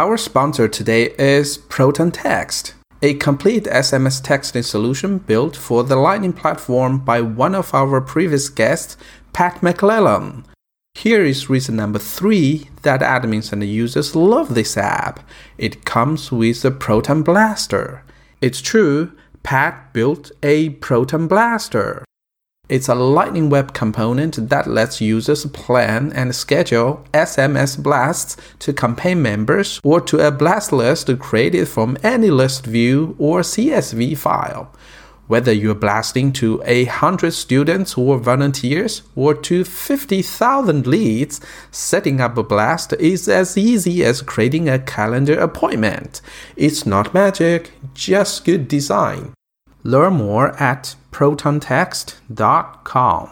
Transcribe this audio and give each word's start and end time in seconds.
Our 0.00 0.16
sponsor 0.16 0.66
today 0.66 1.12
is 1.18 1.58
Proton 1.58 2.10
Text, 2.10 2.72
a 3.02 3.12
complete 3.12 3.64
SMS 3.64 4.22
texting 4.22 4.64
solution 4.64 5.18
built 5.18 5.54
for 5.54 5.84
the 5.84 5.94
Lightning 5.94 6.32
platform 6.32 7.00
by 7.00 7.20
one 7.20 7.54
of 7.54 7.74
our 7.74 8.00
previous 8.00 8.48
guests, 8.48 8.96
Pat 9.34 9.62
McClellan. 9.62 10.46
Here 10.94 11.22
is 11.22 11.50
reason 11.50 11.76
number 11.76 11.98
three 11.98 12.70
that 12.80 13.02
admins 13.02 13.52
and 13.52 13.62
users 13.62 14.16
love 14.16 14.54
this 14.54 14.78
app. 14.78 15.20
It 15.58 15.84
comes 15.84 16.32
with 16.32 16.64
a 16.64 16.70
Proton 16.70 17.22
Blaster. 17.22 18.02
It's 18.40 18.62
true, 18.62 19.12
Pat 19.42 19.92
built 19.92 20.32
a 20.42 20.70
Proton 20.80 21.28
Blaster. 21.28 22.06
It's 22.70 22.88
a 22.88 22.94
Lightning 22.94 23.50
Web 23.50 23.74
component 23.74 24.48
that 24.48 24.68
lets 24.68 25.00
users 25.00 25.44
plan 25.46 26.12
and 26.12 26.32
schedule 26.32 27.04
SMS 27.12 27.76
blasts 27.76 28.36
to 28.60 28.72
campaign 28.72 29.20
members 29.20 29.80
or 29.82 30.00
to 30.02 30.24
a 30.24 30.30
blast 30.30 30.72
list 30.72 31.10
created 31.18 31.66
from 31.66 31.98
any 32.04 32.30
list 32.30 32.64
view 32.64 33.16
or 33.18 33.40
CSV 33.40 34.16
file 34.16 34.72
whether 35.26 35.52
you're 35.52 35.74
blasting 35.74 36.32
to 36.32 36.62
a 36.64 36.84
hundred 36.84 37.32
students 37.32 37.98
or 37.98 38.18
volunteers 38.18 39.02
or 39.14 39.32
to 39.32 39.64
50,000 39.64 40.88
leads, 40.88 41.40
setting 41.70 42.20
up 42.20 42.36
a 42.36 42.42
blast 42.42 42.92
is 42.94 43.28
as 43.28 43.56
easy 43.56 44.04
as 44.04 44.22
creating 44.22 44.68
a 44.68 44.78
calendar 44.78 45.38
appointment. 45.38 46.20
It's 46.56 46.84
not 46.84 47.14
magic, 47.14 47.70
just 47.94 48.44
good 48.44 48.66
design. 48.66 49.32
Learn 49.84 50.14
more 50.14 50.50
at 50.60 50.96
protontext.com. 51.10 53.30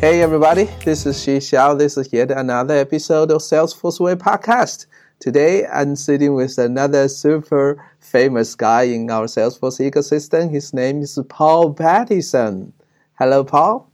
Hey 0.00 0.22
everybody, 0.22 0.64
this 0.84 1.04
is 1.04 1.22
Xi 1.22 1.36
Xiao. 1.36 1.78
This 1.78 1.98
is 1.98 2.10
yet 2.10 2.30
another 2.30 2.74
episode 2.74 3.30
of 3.30 3.42
Salesforce 3.42 4.00
Way 4.00 4.14
podcast. 4.14 4.86
Today 5.20 5.66
I'm 5.66 5.96
sitting 5.96 6.32
with 6.32 6.56
another 6.56 7.06
super 7.06 7.76
famous 7.98 8.54
guy 8.54 8.84
in 8.84 9.10
our 9.10 9.26
Salesforce 9.26 9.78
ecosystem. 9.78 10.50
His 10.50 10.72
name 10.72 11.02
is 11.02 11.18
Paul 11.28 11.74
Battisson. 11.74 12.72
Hello, 13.18 13.44
Paul. 13.44 13.86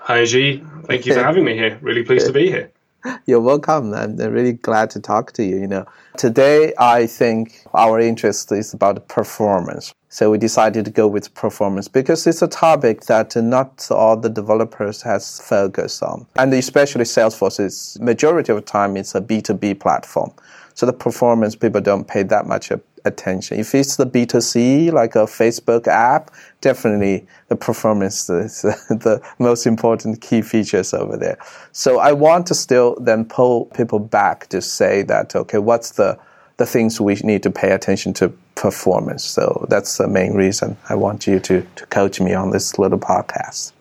Hi, 0.00 0.26
G. 0.26 0.62
Thank 0.84 1.06
you 1.06 1.14
for 1.14 1.22
having 1.22 1.46
me 1.46 1.54
here. 1.54 1.78
Really 1.80 2.02
pleased 2.02 2.26
to 2.26 2.32
be 2.34 2.48
here. 2.48 2.70
You're 3.26 3.40
welcome. 3.40 3.94
I'm 3.94 4.16
really 4.16 4.52
glad 4.52 4.90
to 4.90 5.00
talk 5.00 5.32
to 5.32 5.44
you. 5.44 5.56
You 5.56 5.66
know, 5.66 5.86
today 6.16 6.72
I 6.78 7.06
think 7.06 7.64
our 7.74 8.00
interest 8.00 8.52
is 8.52 8.74
about 8.74 9.08
performance. 9.08 9.94
So 10.08 10.30
we 10.30 10.38
decided 10.38 10.84
to 10.86 10.90
go 10.90 11.06
with 11.06 11.32
performance 11.34 11.86
because 11.86 12.26
it's 12.26 12.42
a 12.42 12.48
topic 12.48 13.02
that 13.02 13.36
not 13.36 13.88
all 13.90 14.16
the 14.16 14.28
developers 14.28 15.02
has 15.02 15.40
focused 15.40 16.02
on. 16.02 16.26
And 16.36 16.52
especially 16.52 17.04
Salesforce 17.04 17.60
is 17.60 17.96
majority 18.00 18.52
of 18.52 18.56
the 18.56 18.62
time 18.62 18.96
it's 18.96 19.14
a 19.14 19.20
B2B 19.20 19.78
platform. 19.80 20.32
So 20.74 20.86
the 20.86 20.92
performance 20.92 21.54
people 21.54 21.80
don't 21.80 22.08
pay 22.08 22.22
that 22.24 22.46
much 22.46 22.72
attention. 23.04 23.58
If 23.58 23.74
it's 23.74 23.96
the 23.96 24.06
B2C, 24.06 24.92
like 24.92 25.14
a 25.14 25.24
Facebook 25.24 25.86
app, 25.86 26.30
definitely 26.60 27.26
the 27.48 27.56
performance 27.56 28.28
is 28.30 28.62
the 28.62 29.20
most 29.38 29.66
important 29.66 30.20
key 30.20 30.42
features 30.42 30.94
over 30.94 31.16
there. 31.16 31.38
So 31.72 31.98
I 31.98 32.12
want 32.12 32.46
to 32.48 32.54
still 32.54 32.96
then 33.00 33.24
pull 33.24 33.66
people 33.66 33.98
back 33.98 34.48
to 34.48 34.60
say 34.60 35.02
that, 35.02 35.34
okay, 35.34 35.58
what's 35.58 35.92
the 35.92 36.18
the 36.56 36.66
things 36.66 37.00
we 37.00 37.14
need 37.24 37.42
to 37.42 37.50
pay 37.50 37.70
attention 37.70 38.12
to 38.12 38.28
performance. 38.54 39.24
So 39.24 39.66
that's 39.70 39.96
the 39.96 40.06
main 40.06 40.34
reason 40.34 40.76
I 40.90 40.94
want 40.94 41.26
you 41.26 41.40
to, 41.40 41.66
to 41.76 41.86
coach 41.86 42.20
me 42.20 42.34
on 42.34 42.50
this 42.50 42.78
little 42.78 42.98
podcast. 42.98 43.72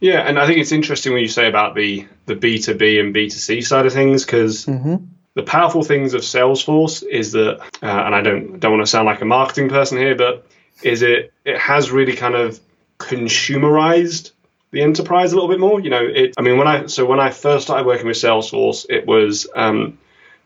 Yeah, 0.00 0.20
and 0.20 0.38
I 0.38 0.46
think 0.46 0.58
it's 0.58 0.72
interesting 0.72 1.12
when 1.12 1.20
you 1.20 1.28
say 1.28 1.46
about 1.46 1.74
the 1.74 2.06
the 2.24 2.34
B 2.34 2.58
two 2.58 2.74
B 2.74 2.98
and 2.98 3.12
B 3.12 3.28
two 3.28 3.38
C 3.38 3.60
side 3.60 3.86
of 3.86 3.92
things 3.92 4.24
because 4.24 4.66
mm-hmm. 4.66 4.96
The 5.36 5.42
powerful 5.42 5.84
things 5.84 6.14
of 6.14 6.22
Salesforce 6.22 7.06
is 7.06 7.32
that, 7.32 7.60
uh, 7.60 7.86
and 7.86 8.14
I 8.14 8.22
don't 8.22 8.58
don't 8.58 8.72
want 8.72 8.82
to 8.82 8.90
sound 8.90 9.04
like 9.04 9.20
a 9.20 9.26
marketing 9.26 9.68
person 9.68 9.98
here, 9.98 10.16
but 10.16 10.46
is 10.82 11.02
it 11.02 11.32
it 11.44 11.58
has 11.58 11.90
really 11.90 12.16
kind 12.16 12.34
of 12.34 12.58
consumerized 12.98 14.32
the 14.70 14.80
enterprise 14.80 15.32
a 15.32 15.36
little 15.36 15.50
bit 15.50 15.60
more. 15.60 15.78
You 15.78 15.90
know, 15.90 16.02
it. 16.02 16.34
I 16.38 16.42
mean, 16.42 16.56
when 16.56 16.66
I 16.66 16.86
so 16.86 17.04
when 17.04 17.20
I 17.20 17.30
first 17.30 17.66
started 17.66 17.86
working 17.86 18.06
with 18.06 18.16
Salesforce, 18.16 18.86
it 18.88 19.06
was 19.06 19.46
um, 19.54 19.98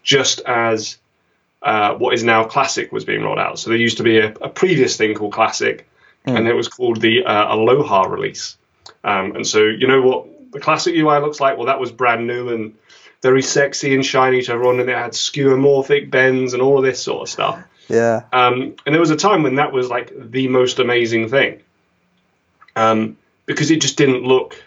just 0.03 0.41
as 0.41 0.99
uh, 1.63 1.95
what 1.95 2.13
is 2.13 2.25
now 2.25 2.45
Classic 2.45 2.91
was 2.91 3.05
being 3.05 3.23
rolled 3.23 3.39
out. 3.39 3.61
So 3.61 3.71
there 3.71 3.79
used 3.79 3.99
to 3.99 4.03
be 4.03 4.19
a, 4.19 4.35
a 4.41 4.49
previous 4.49 4.97
thing 4.97 5.15
called 5.15 5.33
Classic, 5.33 5.89
mm. 6.27 6.37
and 6.37 6.49
it 6.49 6.55
was 6.55 6.67
called 6.67 7.01
the 7.01 7.25
uh, 7.25 7.55
Aloha 7.55 8.09
release. 8.09 8.57
Um, 9.05 9.37
and 9.37 9.47
so 9.47 9.63
you 9.63 9.87
know 9.87 10.03
what 10.03 10.51
the 10.51 10.59
Classic 10.59 10.97
UI 10.97 11.21
looks 11.21 11.39
like? 11.39 11.57
Well, 11.59 11.67
that 11.67 11.79
was 11.79 11.93
brand 11.93 12.27
new 12.27 12.49
and 12.49 12.75
very 13.23 13.43
sexy 13.43 13.95
and 13.95 14.05
shiny 14.05 14.43
to 14.43 14.53
everyone, 14.53 14.81
and 14.81 14.89
it 14.89 14.97
had 14.97 15.13
skeuomorphic 15.13 16.11
bends 16.11 16.55
and 16.55 16.63
all 16.63 16.79
of 16.79 16.85
this 16.85 17.03
sort 17.03 17.23
of 17.23 17.29
stuff. 17.29 17.63
Yeah. 17.89 18.23
Um, 18.33 18.77
and 18.87 18.95
there 18.95 19.01
was 19.01 19.11
a 19.11 19.17
time 19.17 19.43
when 19.43 19.57
that 19.57 19.73
was 19.73 19.89
like 19.89 20.13
the 20.17 20.49
most 20.49 20.79
amazing 20.79 21.29
thing, 21.29 21.61
um, 22.77 23.17
because 23.47 23.71
it 23.71 23.81
just 23.81 23.97
didn't 23.97 24.23
look, 24.23 24.63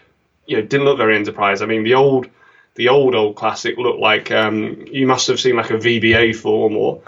you 0.46 0.56
know, 0.56 0.62
didn't 0.62 0.84
look 0.84 0.98
very 0.98 1.16
enterprise. 1.16 1.62
I 1.62 1.66
mean, 1.66 1.84
the 1.84 1.94
old 1.94 2.28
the 2.74 2.88
old 2.88 3.14
old 3.14 3.36
classic 3.36 3.76
looked 3.76 4.00
like 4.00 4.30
um, 4.30 4.84
you 4.90 5.06
must 5.06 5.28
have 5.28 5.40
seen 5.40 5.56
like 5.56 5.70
a 5.70 5.78
VBA 5.78 6.36
form 6.36 6.76
or 6.76 7.02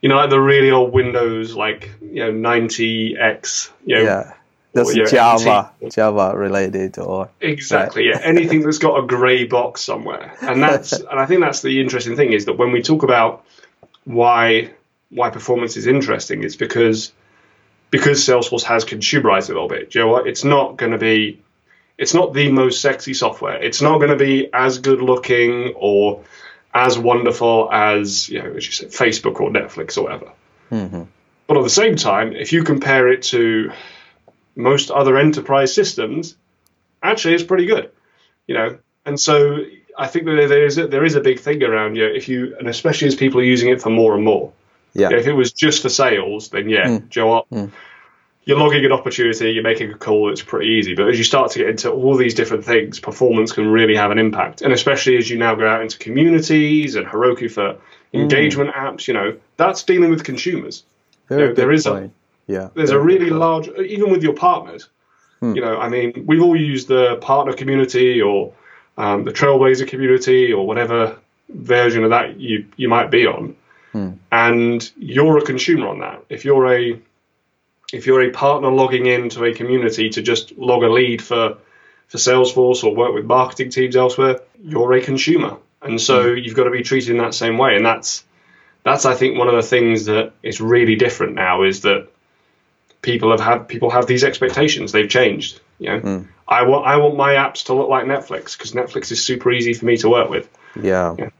you 0.00 0.08
know 0.08 0.16
like 0.16 0.30
the 0.30 0.40
really 0.40 0.70
old 0.70 0.92
Windows 0.92 1.54
like 1.54 1.90
you 2.00 2.24
know 2.24 2.32
90x 2.32 3.70
you 3.84 3.96
know, 3.96 4.02
yeah 4.02 4.32
that's 4.76 5.10
Java 5.10 5.72
Java 5.90 6.36
related 6.36 6.98
or 6.98 7.28
exactly 7.40 8.08
right. 8.08 8.20
yeah 8.20 8.26
anything 8.26 8.60
that's 8.60 8.78
got 8.78 9.02
a 9.02 9.06
grey 9.06 9.44
box 9.44 9.80
somewhere 9.82 10.36
and 10.42 10.62
that's 10.62 10.92
and 11.10 11.18
I 11.18 11.26
think 11.26 11.40
that's 11.40 11.62
the 11.62 11.80
interesting 11.80 12.16
thing 12.16 12.32
is 12.32 12.44
that 12.44 12.54
when 12.54 12.72
we 12.72 12.82
talk 12.82 13.02
about 13.02 13.44
why 14.04 14.70
why 15.10 15.30
performance 15.30 15.76
is 15.76 15.86
interesting 15.86 16.44
it's 16.44 16.56
because 16.56 17.12
because 17.90 18.20
Salesforce 18.20 18.62
has 18.64 18.84
consumerized 18.84 19.48
it 19.48 19.50
a 19.50 19.54
little 19.54 19.68
bit. 19.68 19.94
you 19.94 20.00
know 20.00 20.08
what? 20.08 20.26
It's 20.26 20.44
not 20.44 20.76
going 20.76 20.92
to 20.92 20.98
be 20.98 21.40
it's 21.98 22.12
not 22.12 22.34
the 22.34 22.50
most 22.52 22.82
sexy 22.82 23.14
software. 23.14 23.62
It's 23.62 23.80
not 23.80 23.98
going 23.98 24.10
to 24.10 24.16
be 24.16 24.52
as 24.52 24.78
good 24.78 25.00
looking 25.00 25.72
or 25.76 26.24
as 26.74 26.98
wonderful 26.98 27.70
as 27.72 28.28
you 28.28 28.42
know, 28.42 28.52
as 28.52 28.66
you 28.66 28.72
said, 28.72 28.90
Facebook 28.90 29.40
or 29.40 29.50
Netflix 29.50 29.96
or 29.96 30.02
whatever. 30.02 30.32
Mm-hmm. 30.70 31.02
But 31.46 31.56
at 31.56 31.62
the 31.62 31.70
same 31.70 31.96
time, 31.96 32.32
if 32.34 32.52
you 32.52 32.64
compare 32.64 33.08
it 33.08 33.22
to 33.24 33.72
most 34.56 34.90
other 34.90 35.16
enterprise 35.16 35.74
systems, 35.74 36.36
actually, 37.02 37.34
it's 37.34 37.44
pretty 37.44 37.66
good. 37.66 37.90
You 38.46 38.54
know, 38.54 38.78
and 39.04 39.18
so 39.18 39.64
I 39.96 40.06
think 40.06 40.26
that 40.26 40.48
there 40.48 40.66
is 40.66 40.78
a, 40.78 40.86
there 40.86 41.04
is 41.04 41.14
a 41.14 41.20
big 41.20 41.40
thing 41.40 41.62
around 41.62 41.96
you 41.96 42.08
know, 42.08 42.14
if 42.14 42.28
you, 42.28 42.56
and 42.58 42.68
especially 42.68 43.08
as 43.08 43.14
people 43.14 43.40
are 43.40 43.44
using 43.44 43.70
it 43.70 43.82
for 43.82 43.90
more 43.90 44.14
and 44.14 44.24
more. 44.24 44.52
Yeah. 44.92 45.12
if 45.12 45.26
it 45.26 45.34
was 45.34 45.52
just 45.52 45.82
for 45.82 45.90
sales, 45.90 46.48
then 46.48 46.70
yeah, 46.70 46.86
mm. 46.86 47.08
Joe, 47.10 47.26
what? 47.26 47.50
Mm 47.50 47.70
you're 48.46 48.58
logging 48.58 48.84
an 48.84 48.92
opportunity, 48.92 49.50
you're 49.50 49.62
making 49.62 49.90
a 49.90 49.98
call, 49.98 50.30
it's 50.30 50.40
pretty 50.40 50.68
easy. 50.68 50.94
But 50.94 51.08
as 51.08 51.18
you 51.18 51.24
start 51.24 51.50
to 51.50 51.58
get 51.58 51.68
into 51.68 51.90
all 51.90 52.16
these 52.16 52.34
different 52.34 52.64
things, 52.64 53.00
performance 53.00 53.50
can 53.50 53.66
really 53.66 53.96
have 53.96 54.12
an 54.12 54.18
impact. 54.18 54.62
And 54.62 54.72
especially 54.72 55.16
as 55.16 55.28
you 55.28 55.36
now 55.36 55.56
go 55.56 55.68
out 55.68 55.82
into 55.82 55.98
communities 55.98 56.94
and 56.94 57.06
Heroku 57.06 57.50
for 57.50 57.74
mm. 57.74 57.78
engagement 58.14 58.70
mm. 58.70 58.74
apps, 58.74 59.08
you 59.08 59.14
know, 59.14 59.36
that's 59.56 59.82
dealing 59.82 60.10
with 60.10 60.22
consumers. 60.22 60.84
Very 61.28 61.42
you 61.42 61.48
know, 61.48 61.54
there 61.54 61.72
is 61.72 61.86
point. 61.86 62.04
a 62.04 62.10
yeah, 62.46 62.70
there's 62.74 62.90
a 62.90 63.00
really 63.00 63.30
large 63.30 63.68
even 63.68 64.10
with 64.10 64.22
your 64.22 64.34
partners. 64.34 64.88
Mm. 65.42 65.56
You 65.56 65.62
know, 65.62 65.78
I 65.78 65.88
mean, 65.88 66.24
we've 66.26 66.42
all 66.42 66.56
used 66.56 66.88
the 66.88 67.16
partner 67.16 67.52
community 67.52 68.22
or 68.22 68.54
um, 68.96 69.24
the 69.24 69.32
Trailblazer 69.32 69.86
community 69.86 70.52
or 70.52 70.66
whatever 70.66 71.18
version 71.48 72.04
of 72.04 72.10
that 72.10 72.38
you 72.40 72.66
you 72.76 72.88
might 72.88 73.10
be 73.10 73.26
on. 73.26 73.56
Mm. 73.94 74.18
And 74.30 74.92
you're 74.96 75.38
a 75.38 75.42
consumer 75.42 75.88
on 75.88 76.00
that. 76.00 76.24
If 76.28 76.44
you're 76.44 76.72
a 76.72 77.00
if 77.92 78.06
you're 78.06 78.22
a 78.22 78.30
partner 78.30 78.70
logging 78.70 79.06
into 79.06 79.44
a 79.44 79.54
community 79.54 80.10
to 80.10 80.22
just 80.22 80.56
log 80.58 80.82
a 80.82 80.88
lead 80.88 81.22
for 81.22 81.58
for 82.08 82.18
Salesforce 82.18 82.84
or 82.84 82.94
work 82.94 83.14
with 83.14 83.24
marketing 83.24 83.70
teams 83.70 83.96
elsewhere, 83.96 84.40
you're 84.62 84.92
a 84.92 85.02
consumer, 85.02 85.56
and 85.82 86.00
so 86.00 86.32
hmm. 86.32 86.38
you've 86.38 86.54
got 86.54 86.64
to 86.64 86.70
be 86.70 86.82
treated 86.82 87.10
in 87.10 87.18
that 87.18 87.34
same 87.34 87.58
way. 87.58 87.76
And 87.76 87.84
that's 87.84 88.24
that's 88.82 89.04
I 89.04 89.14
think 89.14 89.38
one 89.38 89.48
of 89.48 89.54
the 89.54 89.62
things 89.62 90.04
that 90.06 90.32
is 90.42 90.60
really 90.60 90.96
different 90.96 91.34
now 91.34 91.62
is 91.62 91.82
that 91.82 92.08
people 93.06 93.30
have 93.30 93.40
had 93.40 93.68
people 93.68 93.88
have 93.88 94.06
these 94.06 94.24
expectations. 94.24 94.92
They've 94.92 95.08
changed. 95.08 95.60
You 95.78 95.88
know, 95.90 96.00
mm. 96.00 96.28
I 96.48 96.62
want 96.64 96.86
I 96.86 96.96
want 96.96 97.16
my 97.16 97.32
apps 97.34 97.64
to 97.66 97.74
look 97.74 97.88
like 97.88 98.04
Netflix 98.04 98.58
because 98.58 98.72
Netflix 98.72 99.10
is 99.12 99.24
super 99.24 99.50
easy 99.52 99.72
for 99.72 99.86
me 99.86 99.96
to 99.98 100.08
work 100.10 100.28
with. 100.28 100.46
Yeah. 100.82 101.14
yeah. 101.18 101.30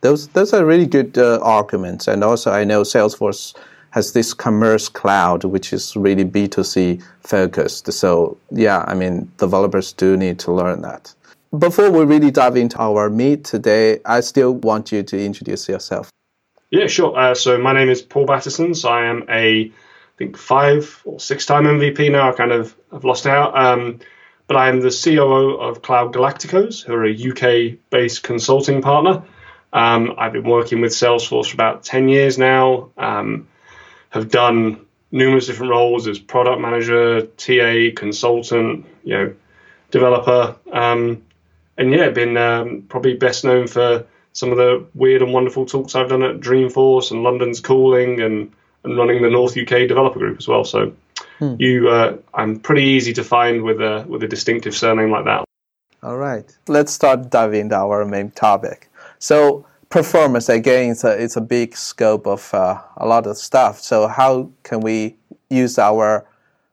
Those 0.00 0.28
those 0.28 0.54
are 0.54 0.64
really 0.64 0.86
good 0.86 1.18
uh, 1.18 1.40
arguments, 1.42 2.08
and 2.08 2.24
also 2.24 2.52
I 2.52 2.64
know 2.64 2.82
Salesforce 2.82 3.54
has 3.90 4.12
this 4.12 4.34
commerce 4.34 4.88
cloud, 4.88 5.44
which 5.44 5.72
is 5.72 5.96
really 5.96 6.24
B2C 6.24 7.02
focused. 7.20 7.90
So, 7.90 8.36
yeah, 8.50 8.84
I 8.86 8.94
mean, 8.94 9.30
developers 9.38 9.94
do 9.94 10.18
need 10.18 10.38
to 10.40 10.52
learn 10.52 10.82
that. 10.82 11.14
Before 11.58 11.90
we 11.90 12.04
really 12.04 12.30
dive 12.30 12.56
into 12.56 12.78
our 12.78 13.08
meet 13.08 13.44
today, 13.44 14.00
I 14.04 14.20
still 14.20 14.52
want 14.52 14.92
you 14.92 15.02
to 15.02 15.24
introduce 15.24 15.66
yourself. 15.66 16.10
Yeah, 16.70 16.88
sure. 16.88 17.16
Uh, 17.16 17.34
so 17.34 17.56
my 17.56 17.72
name 17.72 17.88
is 17.88 18.02
Paul 18.02 18.26
Battisson. 18.26 18.76
So 18.76 18.90
I 18.90 19.06
am 19.06 19.24
a, 19.30 19.72
think 20.16 20.36
five 20.36 21.02
or 21.04 21.20
six 21.20 21.46
time 21.46 21.64
MVP 21.64 22.10
now. 22.10 22.30
I 22.30 22.32
kind 22.32 22.52
of 22.52 22.74
have 22.92 23.04
lost 23.04 23.26
out. 23.26 23.56
Um, 23.56 24.00
but 24.46 24.56
I 24.56 24.68
am 24.68 24.80
the 24.80 24.90
COO 24.90 25.56
of 25.56 25.82
Cloud 25.82 26.14
Galacticos, 26.14 26.84
who 26.84 26.94
are 26.94 27.04
a 27.04 27.12
UK 27.72 27.78
based 27.90 28.22
consulting 28.22 28.80
partner. 28.80 29.22
Um, 29.72 30.14
I've 30.16 30.32
been 30.32 30.44
working 30.44 30.80
with 30.80 30.92
Salesforce 30.92 31.48
for 31.48 31.54
about 31.54 31.82
10 31.82 32.08
years 32.08 32.38
now, 32.38 32.90
um, 32.96 33.48
have 34.10 34.30
done 34.30 34.86
numerous 35.10 35.46
different 35.46 35.70
roles 35.70 36.06
as 36.06 36.18
product 36.18 36.60
manager, 36.60 37.22
TA, 37.22 37.90
consultant, 37.94 38.86
you 39.04 39.14
know, 39.14 39.34
developer. 39.90 40.56
Um, 40.72 41.22
and 41.76 41.92
yeah, 41.92 42.08
been 42.10 42.36
um, 42.36 42.84
probably 42.88 43.14
best 43.14 43.44
known 43.44 43.66
for 43.66 44.06
some 44.32 44.50
of 44.50 44.58
the 44.58 44.86
weird 44.94 45.22
and 45.22 45.32
wonderful 45.32 45.66
talks 45.66 45.94
I've 45.94 46.08
done 46.08 46.22
at 46.22 46.40
Dreamforce 46.40 47.10
and 47.10 47.22
London's 47.22 47.60
Calling 47.60 48.20
and, 48.20 48.52
and 48.86 48.96
running 48.96 49.22
the 49.22 49.30
North 49.30 49.56
UK 49.56 49.86
developer 49.88 50.18
group 50.18 50.38
as 50.38 50.48
well. 50.48 50.64
So 50.64 50.94
Hmm. 51.38 51.56
You, 51.58 51.88
uh, 51.88 52.16
I'm 52.34 52.58
pretty 52.60 52.84
easy 52.84 53.12
to 53.14 53.24
find 53.24 53.62
with 53.62 53.80
a 53.80 54.04
with 54.08 54.22
a 54.22 54.28
distinctive 54.28 54.74
surname 54.74 55.10
like 55.10 55.24
that. 55.24 55.44
All 56.02 56.16
right, 56.16 56.46
let's 56.68 56.92
start 56.92 57.30
diving 57.30 57.62
into 57.62 57.76
our 57.76 58.04
main 58.04 58.30
topic. 58.30 58.90
So 59.18 59.66
performance 59.90 60.48
again, 60.48 60.92
it's 60.92 61.04
a 61.04 61.22
it's 61.22 61.36
a 61.36 61.40
big 61.40 61.76
scope 61.76 62.26
of 62.26 62.52
uh, 62.54 62.80
a 62.96 63.06
lot 63.06 63.26
of 63.26 63.36
stuff. 63.36 63.80
So 63.80 64.08
how 64.08 64.50
can 64.62 64.80
we 64.80 65.16
use 65.50 65.78
our 65.78 66.26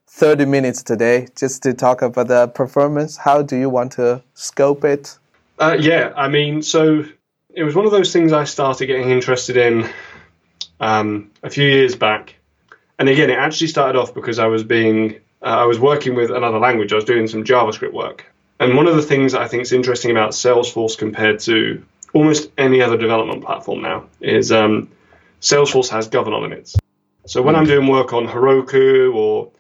30 0.08 0.46
minutes 0.46 0.84
today 0.84 1.28
just 1.36 1.64
to 1.64 1.74
talk 1.74 2.02
about 2.02 2.28
the 2.28 2.48
performance? 2.48 3.18
How 3.18 3.42
do 3.42 3.58
you 3.58 3.70
want 3.70 3.92
to 3.94 4.24
scope 4.34 4.86
it? 4.86 5.18
Uh, 5.60 5.78
yeah, 5.80 6.14
I 6.16 6.30
mean, 6.30 6.62
so 6.62 7.04
it 7.54 7.64
was 7.64 7.76
one 7.76 7.86
of 7.86 7.92
those 7.92 8.14
things 8.14 8.32
I 8.32 8.46
started 8.46 8.88
getting 8.88 9.10
interested 9.10 9.58
in 9.58 9.90
um, 10.80 11.32
a 11.42 11.50
few 11.50 11.68
years 11.68 11.96
back 11.96 12.36
and 13.00 13.10
again, 13.10 13.30
it 13.30 13.38
actually 13.38 13.68
started 13.68 14.00
off 14.00 14.14
because 14.14 14.40
I 14.40 14.48
was 14.48 14.64
being 14.64 15.16
uh, 15.42 15.48
I 15.48 15.66
was 15.66 15.80
working 15.80 16.16
with 16.16 16.32
another 16.32 16.60
language. 16.60 16.94
I 16.94 16.96
was 16.96 17.06
doing 17.06 17.28
some 17.28 17.44
JavaScript 17.44 17.92
work, 17.92 18.26
and 18.60 18.76
one 18.76 18.88
of 18.88 18.96
the 18.96 19.02
things 19.02 19.34
I 19.34 19.48
think 19.48 19.64
is 19.64 19.74
interesting 19.74 20.12
about 20.12 20.32
Salesforce 20.32 20.98
compared 20.98 21.40
to 21.42 21.84
almost 22.14 22.52
any 22.58 22.82
other 22.82 22.98
development 22.98 23.44
platform 23.44 23.82
now 23.82 24.06
is 24.22 24.52
um, 24.52 24.90
Salesforce 25.42 25.90
has 25.90 26.08
governor 26.08 26.40
limits. 26.40 26.78
So 27.26 27.42
when 27.42 27.56
I'm 27.56 27.66
doing 27.66 27.88
work 27.88 28.14
on 28.14 28.28
Heroku 28.28 29.14
or 29.14 29.52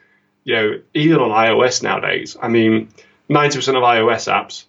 you 0.43 0.55
know 0.55 0.81
even 0.93 1.17
on 1.17 1.31
iOS 1.31 1.81
nowadays, 1.81 2.37
I 2.41 2.47
mean, 2.49 2.89
90% 3.29 3.69
of 3.75 3.83
iOS 3.83 4.31
apps 4.31 4.65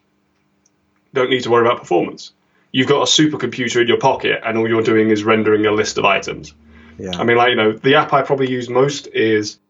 don't 1.13 1.31
need 1.31 1.43
to 1.43 1.51
worry 1.51 1.67
about 1.67 1.81
performance. 1.81 2.33
You've 2.75 2.89
got 2.89 3.03
a 3.03 3.05
supercomputer 3.05 3.83
in 3.83 3.87
your 3.87 3.99
pocket, 3.99 4.41
and 4.45 4.59
all 4.59 4.69
you're 4.69 4.83
doing 4.83 5.11
is 5.11 5.23
rendering 5.23 5.65
a 5.65 5.71
list 5.71 5.97
of 5.97 6.05
items. 6.05 6.53
Yeah. 6.99 7.13
I 7.17 7.23
mean, 7.23 7.37
like 7.37 7.51
you 7.51 7.55
know, 7.55 7.71
the 7.71 7.95
app 7.95 8.13
I 8.13 8.23
probably 8.23 8.51
use 8.51 8.69
most 8.69 9.07
is 9.07 9.61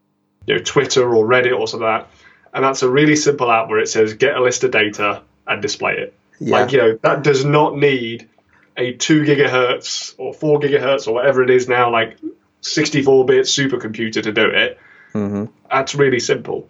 you 0.47 0.55
know 0.55 0.63
Twitter 0.63 1.15
or 1.15 1.23
Reddit 1.23 1.55
or 1.55 1.67
something 1.67 1.87
like 1.87 2.01
that, 2.01 2.09
and 2.51 2.63
that's 2.65 2.81
a 2.81 2.89
really 2.89 3.15
simple 3.15 3.51
app 3.51 3.69
where 3.69 3.77
it 3.77 3.89
says 3.89 4.15
get 4.15 4.35
a 4.35 4.41
list 4.41 4.63
of 4.63 4.71
data 4.71 5.21
and 5.45 5.61
display 5.61 5.99
it. 5.99 6.15
Yeah. 6.39 6.61
Like 6.61 6.71
you 6.71 6.79
know, 6.79 6.99
that 7.03 7.21
does 7.21 7.45
not 7.45 7.77
need 7.77 8.27
a 8.75 8.93
two 8.93 9.21
gigahertz 9.21 10.15
or 10.17 10.33
four 10.33 10.59
gigahertz 10.59 11.07
or 11.07 11.13
whatever 11.13 11.43
it 11.43 11.51
is 11.51 11.69
now, 11.69 11.91
like 11.91 12.17
64 12.61 13.25
bit 13.25 13.45
supercomputer 13.45 14.23
to 14.23 14.31
do 14.31 14.49
it. 14.49 14.79
Mm-hmm. 15.13 15.45
That's 15.69 15.93
really 15.93 16.19
simple. 16.19 16.69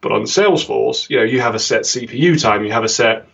But 0.00 0.10
on 0.10 0.22
Salesforce, 0.22 1.08
you 1.10 1.18
know, 1.18 1.22
you 1.22 1.40
have 1.42 1.54
a 1.54 1.60
set 1.60 1.82
CPU 1.82 2.42
time, 2.42 2.64
you 2.64 2.72
have 2.72 2.82
a 2.82 2.88
set 2.88 3.28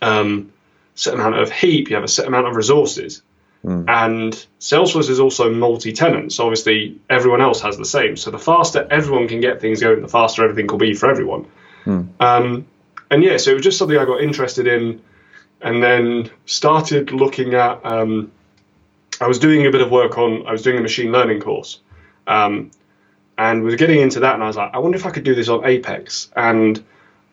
um, 0.00 0.54
set 1.00 1.14
amount 1.14 1.38
of 1.38 1.50
heap, 1.50 1.88
you 1.88 1.96
have 1.96 2.04
a 2.04 2.08
set 2.08 2.26
amount 2.26 2.46
of 2.46 2.54
resources. 2.56 3.22
Mm. 3.64 3.88
And 3.88 4.46
Salesforce 4.58 5.08
is 5.08 5.18
also 5.18 5.50
multi 5.50 5.92
tenant. 5.92 6.32
So 6.32 6.44
obviously, 6.44 6.98
everyone 7.08 7.40
else 7.40 7.60
has 7.62 7.76
the 7.78 7.84
same. 7.84 8.16
So 8.16 8.30
the 8.30 8.38
faster 8.38 8.86
everyone 8.90 9.26
can 9.26 9.40
get 9.40 9.60
things 9.60 9.80
going, 9.80 10.02
the 10.02 10.08
faster 10.08 10.44
everything 10.44 10.66
will 10.66 10.78
be 10.78 10.94
for 10.94 11.10
everyone. 11.10 11.46
Mm. 11.84 12.08
Um, 12.20 12.66
and 13.10 13.24
yeah, 13.24 13.38
so 13.38 13.50
it 13.50 13.54
was 13.54 13.62
just 13.62 13.78
something 13.78 13.96
I 13.96 14.04
got 14.04 14.20
interested 14.20 14.66
in 14.66 15.02
and 15.62 15.82
then 15.82 16.30
started 16.46 17.12
looking 17.12 17.54
at. 17.54 17.84
Um, 17.84 18.30
I 19.20 19.26
was 19.26 19.38
doing 19.38 19.66
a 19.66 19.70
bit 19.70 19.80
of 19.80 19.90
work 19.90 20.18
on, 20.18 20.46
I 20.46 20.52
was 20.52 20.62
doing 20.62 20.78
a 20.78 20.82
machine 20.82 21.12
learning 21.12 21.40
course. 21.40 21.80
Um, 22.26 22.70
and 23.36 23.62
was 23.62 23.76
getting 23.76 24.00
into 24.00 24.20
that, 24.20 24.34
and 24.34 24.42
I 24.42 24.46
was 24.46 24.56
like, 24.56 24.70
I 24.74 24.78
wonder 24.78 24.98
if 24.98 25.06
I 25.06 25.10
could 25.10 25.24
do 25.24 25.34
this 25.34 25.48
on 25.48 25.64
Apex. 25.64 26.30
And 26.36 26.84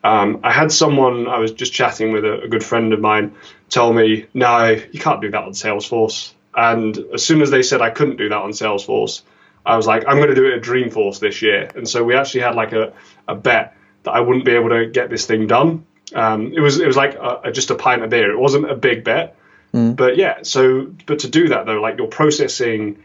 um, 0.08 0.40
I 0.42 0.54
had 0.54 0.72
someone 0.72 1.28
I 1.28 1.40
was 1.40 1.52
just 1.52 1.74
chatting 1.74 2.14
with 2.14 2.24
a, 2.24 2.44
a, 2.44 2.48
good 2.48 2.64
friend 2.64 2.94
of 2.94 3.02
mine 3.02 3.36
tell 3.70 3.92
me, 3.92 4.26
no, 4.34 4.70
you 4.70 5.00
can't 5.02 5.22
do 5.22 5.30
that 5.32 5.44
on 5.44 5.52
Salesforce. 5.52 6.32
And 6.56 6.98
as 7.14 7.26
soon 7.26 7.42
as 7.42 7.52
they 7.52 7.62
said 7.62 7.82
I 7.82 7.90
couldn't 7.90 8.16
do 8.16 8.30
that 8.30 8.38
on 8.38 8.52
Salesforce, 8.52 9.24
I 9.66 9.76
was 9.76 9.86
like, 9.86 10.06
I'm 10.08 10.16
going 10.16 10.30
to 10.30 10.36
do 10.36 10.46
it 10.46 10.54
at 10.54 10.62
Dreamforce 10.64 11.20
this 11.20 11.42
year. 11.42 11.70
And 11.76 11.88
so 11.90 12.06
we 12.06 12.16
actually 12.16 12.42
had 12.42 12.56
like 12.56 12.72
a, 12.72 12.94
a 13.28 13.36
bet 13.36 13.76
that 14.04 14.12
I 14.12 14.22
wouldn't 14.22 14.46
be 14.46 14.54
able 14.54 14.70
to 14.70 14.86
get 14.86 15.10
this 15.10 15.26
thing 15.26 15.46
done. 15.46 15.86
Um, 16.16 16.54
it 16.54 16.62
was 16.62 16.80
it 16.80 16.88
was 16.88 16.96
like 16.96 17.16
a, 17.16 17.42
a, 17.44 17.52
just 17.52 17.70
a 17.70 17.76
pint 17.76 18.02
of 18.02 18.10
beer. 18.10 18.32
It 18.32 18.40
wasn't 18.40 18.72
a 18.72 18.76
big 18.76 19.04
bet, 19.04 19.36
mm. 19.74 19.94
but 19.94 20.16
yeah. 20.16 20.38
So, 20.44 20.90
but 21.06 21.20
to 21.20 21.30
do 21.30 21.50
that 21.50 21.66
though, 21.66 21.82
like 21.82 21.98
you're 21.98 22.08
processing, 22.08 23.04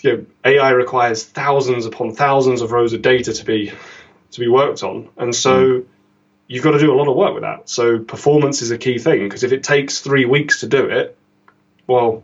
you 0.00 0.10
know, 0.10 0.26
AI 0.44 0.70
requires 0.70 1.24
thousands 1.24 1.86
upon 1.86 2.12
thousands 2.12 2.60
of 2.60 2.72
rows 2.72 2.92
of 2.92 3.02
data 3.02 3.32
to 3.32 3.44
be 3.44 3.72
to 4.32 4.40
be 4.40 4.48
worked 4.48 4.82
on, 4.82 5.10
and 5.16 5.32
so 5.32 5.54
mm. 5.54 5.86
You've 6.52 6.62
got 6.62 6.72
to 6.72 6.78
do 6.78 6.92
a 6.92 6.96
lot 6.96 7.08
of 7.08 7.16
work 7.16 7.32
with 7.32 7.44
that. 7.44 7.70
So 7.70 7.98
performance 7.98 8.60
is 8.60 8.70
a 8.70 8.76
key 8.76 8.98
thing 8.98 9.26
because 9.26 9.42
if 9.42 9.52
it 9.52 9.64
takes 9.64 10.00
three 10.00 10.26
weeks 10.26 10.60
to 10.60 10.66
do 10.66 10.84
it, 10.84 11.16
well, 11.86 12.22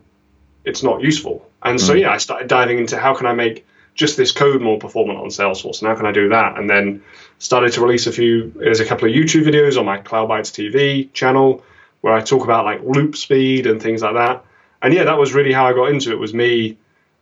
it's 0.67 0.83
not 0.83 1.01
useful. 1.01 1.49
And 1.63 1.79
mm. 1.79 1.81
so 1.81 1.95
yeah, 1.95 2.13
I 2.13 2.19
started 2.19 2.47
diving 2.47 2.79
into 2.79 2.99
how 2.99 3.15
can 3.15 3.27
I 3.27 3.33
make 3.33 3.67
just 3.95 4.19
this 4.19 4.31
code 4.31 4.61
more 4.61 4.79
performant 4.79 5.19
on 5.19 5.29
Salesforce, 5.29 5.81
and 5.81 5.89
how 5.89 5.97
can 5.97 6.05
I 6.05 6.13
do 6.13 6.29
that? 6.29 6.59
And 6.59 6.69
then 6.69 7.03
started 7.39 7.73
to 7.73 7.81
release 7.81 8.07
a 8.07 8.13
few. 8.13 8.53
There's 8.55 8.81
a 8.81 8.85
couple 8.85 9.09
of 9.09 9.15
YouTube 9.15 9.45
videos 9.45 9.79
on 9.79 9.87
my 9.87 9.99
CloudBytes 9.99 10.53
TV 10.53 11.11
channel 11.15 11.65
where 12.03 12.13
I 12.13 12.21
talk 12.21 12.45
about 12.45 12.67
like 12.67 12.83
loop 12.85 13.17
speed 13.17 13.67
and 13.67 13.81
things 13.81 14.03
like 14.03 14.15
that. 14.15 14.45
And 14.83 14.93
yeah, 14.93 15.05
that 15.05 15.19
was 15.19 15.33
really 15.33 15.55
how 15.55 15.67
I 15.67 15.73
got 15.73 15.87
into 15.87 16.13
it. 16.13 16.19
Was 16.19 16.35
me 16.35 16.77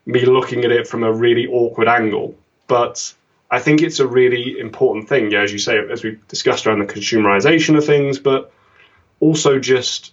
me 0.06 0.26
looking 0.26 0.64
at 0.64 0.72
it 0.72 0.88
from 0.88 1.04
a 1.04 1.12
really 1.12 1.46
awkward 1.46 1.86
angle, 1.86 2.34
but 2.66 3.14
I 3.50 3.60
think 3.60 3.82
it's 3.82 4.00
a 4.00 4.06
really 4.06 4.58
important 4.58 5.08
thing, 5.08 5.30
yeah, 5.30 5.42
as 5.42 5.52
you 5.52 5.58
say, 5.58 5.78
as 5.78 6.02
we 6.02 6.18
discussed 6.28 6.66
around 6.66 6.80
the 6.80 6.86
consumerization 6.86 7.76
of 7.76 7.84
things, 7.84 8.18
but 8.18 8.52
also 9.20 9.58
just 9.58 10.12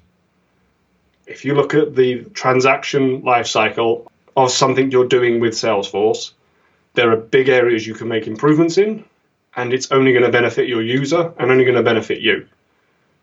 if 1.25 1.45
you 1.45 1.56
look 1.56 1.74
at 1.74 1.95
the 1.95 2.25
transaction 2.33 3.24
lifecycle 3.24 4.07
of 4.35 4.51
something 4.51 4.91
you're 4.91 5.07
doing 5.07 5.39
with 5.39 5.53
Salesforce, 5.53 6.33
there 6.94 7.11
are 7.11 7.18
big 7.18 7.49
areas 7.49 7.87
you 7.87 7.95
can 7.95 8.07
make 8.07 8.28
improvements 8.28 8.78
in, 8.78 9.04
and 9.56 9.73
it's 9.73 9.92
only 9.92 10.11
going 10.11 10.25
to 10.25 10.31
benefit 10.31 10.68
your 10.68 10.81
user 10.81 11.33
and 11.40 11.49
only 11.52 11.63
going 11.63 11.78
to 11.78 11.83
benefit 11.83 12.21
you. 12.21 12.47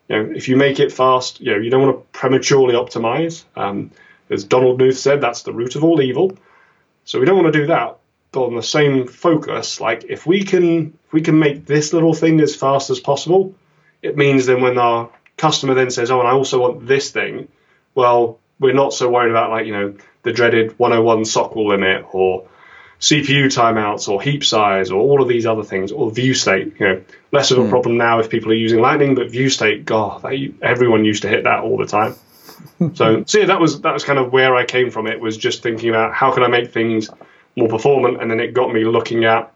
You 0.09 0.23
know, 0.23 0.31
if 0.35 0.49
you 0.49 0.57
make 0.57 0.81
it 0.81 0.91
fast, 0.91 1.39
you 1.39 1.53
know, 1.53 1.57
you 1.57 1.69
don't 1.69 1.81
want 1.81 1.97
to 1.97 2.19
prematurely 2.19 2.73
optimize. 2.73 3.43
Um, 3.55 3.91
as 4.29 4.43
Donald 4.43 4.79
Knuth 4.79 4.97
said, 4.97 5.21
that's 5.21 5.43
the 5.43 5.53
root 5.53 5.75
of 5.75 5.85
all 5.85 6.01
evil. 6.01 6.37
So 7.05 7.19
we 7.19 7.25
don't 7.25 7.41
want 7.41 7.53
to 7.53 7.59
do 7.59 7.67
that 7.67 7.97
on 8.35 8.55
the 8.55 8.63
same 8.63 9.07
focus, 9.07 9.81
like 9.81 10.05
if 10.05 10.25
we 10.25 10.43
can 10.43 10.97
if 11.05 11.13
we 11.13 11.21
can 11.21 11.37
make 11.37 11.65
this 11.65 11.93
little 11.93 12.13
thing 12.13 12.39
as 12.39 12.55
fast 12.55 12.89
as 12.89 12.99
possible, 12.99 13.55
it 14.01 14.15
means 14.17 14.45
then 14.45 14.61
when 14.61 14.77
our 14.77 15.09
customer 15.37 15.73
then 15.73 15.91
says, 15.91 16.11
"Oh, 16.11 16.19
and 16.19 16.27
I 16.27 16.31
also 16.31 16.59
want 16.59 16.87
this 16.87 17.11
thing," 17.11 17.49
well, 17.93 18.39
we're 18.59 18.73
not 18.73 18.93
so 18.93 19.09
worried 19.09 19.31
about 19.31 19.49
like 19.49 19.65
you 19.65 19.73
know 19.73 19.95
the 20.23 20.31
dreaded 20.31 20.79
101 20.79 21.23
SOQL 21.23 21.67
limit 21.67 22.05
or 22.13 22.47
CPU 23.01 23.47
timeouts 23.47 24.07
or 24.07 24.21
heap 24.21 24.45
size 24.45 24.91
or 24.91 25.01
all 25.01 25.21
of 25.21 25.27
these 25.27 25.45
other 25.45 25.63
things 25.63 25.91
or 25.91 26.09
view 26.11 26.33
state. 26.33 26.73
You 26.79 26.87
know, 26.87 27.01
less 27.31 27.51
of 27.51 27.57
a 27.57 27.61
mm. 27.61 27.69
problem 27.69 27.97
now 27.97 28.19
if 28.19 28.29
people 28.29 28.51
are 28.51 28.55
using 28.55 28.79
Lightning, 28.79 29.15
but 29.15 29.29
view 29.29 29.49
state, 29.49 29.83
God, 29.83 30.21
they, 30.21 30.53
everyone 30.61 31.03
used 31.03 31.23
to 31.23 31.27
hit 31.27 31.43
that 31.43 31.63
all 31.63 31.77
the 31.77 31.87
time. 31.87 32.15
so, 32.93 33.23
so 33.25 33.39
yeah, 33.39 33.47
that 33.47 33.59
was 33.59 33.81
that 33.81 33.93
was 33.93 34.05
kind 34.05 34.19
of 34.19 34.31
where 34.31 34.55
I 34.55 34.65
came 34.65 34.89
from. 34.89 35.07
It 35.07 35.19
was 35.19 35.35
just 35.35 35.63
thinking 35.63 35.89
about 35.89 36.13
how 36.13 36.31
can 36.31 36.43
I 36.43 36.47
make 36.47 36.71
things 36.71 37.09
more 37.55 37.67
performant. 37.67 38.21
And 38.21 38.29
then 38.29 38.39
it 38.39 38.53
got 38.53 38.73
me 38.73 38.83
looking 38.83 39.25
at, 39.25 39.51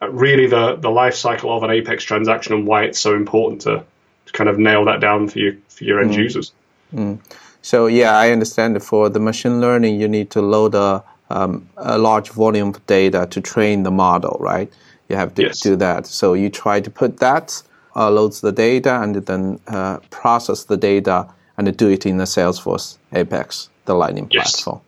at 0.00 0.12
really 0.12 0.46
the, 0.46 0.76
the 0.76 0.90
life 0.90 1.14
cycle 1.14 1.56
of 1.56 1.62
an 1.62 1.70
Apex 1.70 2.04
transaction 2.04 2.54
and 2.54 2.66
why 2.66 2.84
it's 2.84 2.98
so 2.98 3.14
important 3.14 3.62
to, 3.62 3.84
to 4.26 4.32
kind 4.32 4.48
of 4.48 4.58
nail 4.58 4.84
that 4.84 5.00
down 5.00 5.28
for, 5.28 5.38
you, 5.38 5.60
for 5.68 5.84
your 5.84 6.00
end 6.00 6.12
mm. 6.12 6.18
users. 6.18 6.52
Mm. 6.94 7.18
So, 7.62 7.86
yeah, 7.86 8.16
I 8.16 8.30
understand 8.30 8.82
for 8.82 9.08
the 9.08 9.20
machine 9.20 9.60
learning, 9.60 10.00
you 10.00 10.08
need 10.08 10.30
to 10.30 10.40
load 10.40 10.74
a, 10.74 11.02
um, 11.28 11.68
a 11.76 11.98
large 11.98 12.30
volume 12.30 12.68
of 12.68 12.86
data 12.86 13.26
to 13.30 13.40
train 13.40 13.82
the 13.82 13.90
model, 13.90 14.36
right? 14.40 14.72
You 15.08 15.16
have 15.16 15.34
to 15.34 15.42
yes. 15.42 15.60
do 15.60 15.76
that. 15.76 16.06
So, 16.06 16.34
you 16.34 16.50
try 16.50 16.80
to 16.80 16.90
put 16.90 17.18
that, 17.18 17.62
uh, 17.96 18.10
loads 18.10 18.40
the 18.40 18.52
data, 18.52 19.00
and 19.02 19.16
then 19.16 19.60
uh, 19.66 19.98
process 20.10 20.64
the 20.64 20.76
data 20.76 21.28
and 21.58 21.76
do 21.76 21.88
it 21.88 22.06
in 22.06 22.18
the 22.18 22.24
Salesforce 22.24 22.96
Apex, 23.12 23.68
the 23.84 23.94
Lightning 23.94 24.28
yes. 24.30 24.52
platform. 24.52 24.80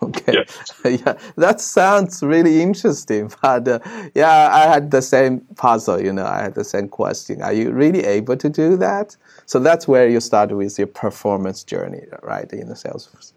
Okay. 0.10 0.32
Yeah. 0.84 0.90
yeah, 1.06 1.18
that 1.36 1.60
sounds 1.60 2.22
really 2.22 2.62
interesting. 2.62 3.30
But 3.42 3.68
uh, 3.68 3.80
yeah, 4.14 4.48
I 4.50 4.60
had 4.60 4.90
the 4.90 5.02
same 5.02 5.40
puzzle. 5.56 6.00
You 6.00 6.12
know, 6.12 6.24
I 6.24 6.42
had 6.42 6.54
the 6.54 6.64
same 6.64 6.88
question. 6.88 7.42
Are 7.42 7.52
you 7.52 7.70
really 7.70 8.04
able 8.04 8.36
to 8.36 8.48
do 8.48 8.76
that? 8.78 9.16
So 9.46 9.58
that's 9.58 9.86
where 9.86 10.08
you 10.08 10.20
start 10.20 10.52
with 10.52 10.78
your 10.78 10.86
performance 10.86 11.64
journey, 11.64 12.04
right, 12.22 12.50
in 12.52 12.68
the 12.68 12.74
Salesforce. 12.74 13.32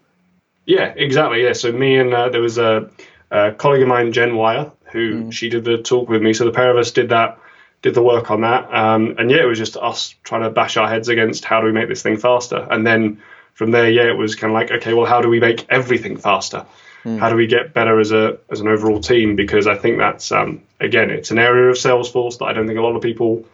Yeah, 0.65 0.93
exactly. 0.95 1.43
Yeah. 1.43 1.53
So 1.53 1.71
me 1.71 1.97
and 1.97 2.13
uh, 2.13 2.29
there 2.29 2.41
was 2.41 2.57
a, 2.57 2.89
a, 3.31 3.51
colleague 3.51 3.81
of 3.81 3.87
mine, 3.87 4.11
Jen 4.13 4.35
Wire, 4.35 4.71
who 4.91 5.25
mm. 5.25 5.33
she 5.33 5.49
did 5.49 5.65
the 5.65 5.77
talk 5.77 6.07
with 6.07 6.21
me. 6.21 6.33
So 6.33 6.45
the 6.45 6.51
pair 6.51 6.71
of 6.71 6.77
us 6.77 6.91
did 6.91 7.09
that, 7.09 7.37
did 7.81 7.93
the 7.93 8.03
work 8.03 8.31
on 8.31 8.41
that. 8.41 8.73
Um, 8.73 9.15
and 9.17 9.29
yeah, 9.29 9.41
it 9.43 9.47
was 9.47 9.57
just 9.57 9.75
us 9.75 10.15
trying 10.23 10.43
to 10.43 10.49
bash 10.49 10.77
our 10.77 10.87
heads 10.87 11.09
against 11.09 11.43
how 11.43 11.59
do 11.59 11.65
we 11.65 11.73
make 11.73 11.89
this 11.89 12.01
thing 12.01 12.17
faster. 12.17 12.65
And 12.71 12.87
then 12.87 13.21
from 13.53 13.71
there, 13.71 13.89
yeah, 13.89 14.09
it 14.09 14.17
was 14.17 14.35
kind 14.35 14.51
of 14.51 14.55
like, 14.55 14.71
okay, 14.71 14.93
well, 14.93 15.05
how 15.05 15.21
do 15.21 15.29
we 15.29 15.39
make 15.39 15.65
everything 15.69 16.17
faster? 16.17 16.65
Mm. 17.03 17.19
How 17.19 17.29
do 17.29 17.35
we 17.35 17.47
get 17.47 17.73
better 17.73 17.99
as 17.99 18.11
a 18.11 18.37
as 18.49 18.61
an 18.61 18.67
overall 18.67 18.99
team? 18.99 19.35
Because 19.35 19.67
I 19.67 19.75
think 19.75 19.97
that's 19.97 20.31
um, 20.31 20.61
again, 20.79 21.09
it's 21.09 21.31
an 21.31 21.39
area 21.39 21.69
of 21.69 21.75
Salesforce 21.75 22.39
that 22.39 22.45
I 22.45 22.53
don't 22.53 22.67
think 22.67 22.79
a 22.79 22.81
lot 22.81 22.95
of 22.95 23.01
people 23.01 23.45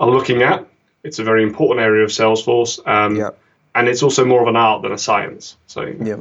are 0.00 0.10
looking 0.10 0.42
at. 0.42 0.66
It's 1.04 1.20
a 1.20 1.24
very 1.24 1.42
important 1.42 1.80
area 1.80 2.04
of 2.04 2.10
Salesforce. 2.10 2.86
Um, 2.86 3.16
yeah 3.16 3.30
and 3.78 3.88
it's 3.88 4.02
also 4.02 4.24
more 4.24 4.42
of 4.42 4.48
an 4.48 4.56
art 4.56 4.82
than 4.82 4.92
a 4.92 4.98
science. 4.98 5.56
So 5.66 5.94
yeah. 6.02 6.16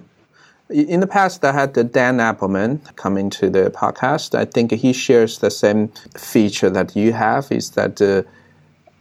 In 0.70 1.00
the 1.00 1.08
past, 1.08 1.46
I 1.46 1.54
had 1.54 1.74
Dan 1.94 2.18
Appleman 2.20 2.82
come 2.98 3.18
into 3.18 3.50
the 3.50 3.72
podcast. 3.72 4.36
I 4.36 4.44
think 4.44 4.72
he 4.74 4.92
shares 4.92 5.40
the 5.40 5.50
same 5.50 5.88
feature 6.18 6.70
that 6.70 6.94
you 6.94 7.14
have. 7.14 7.50
Is 7.52 7.72
that 7.72 8.02
uh, 8.02 8.24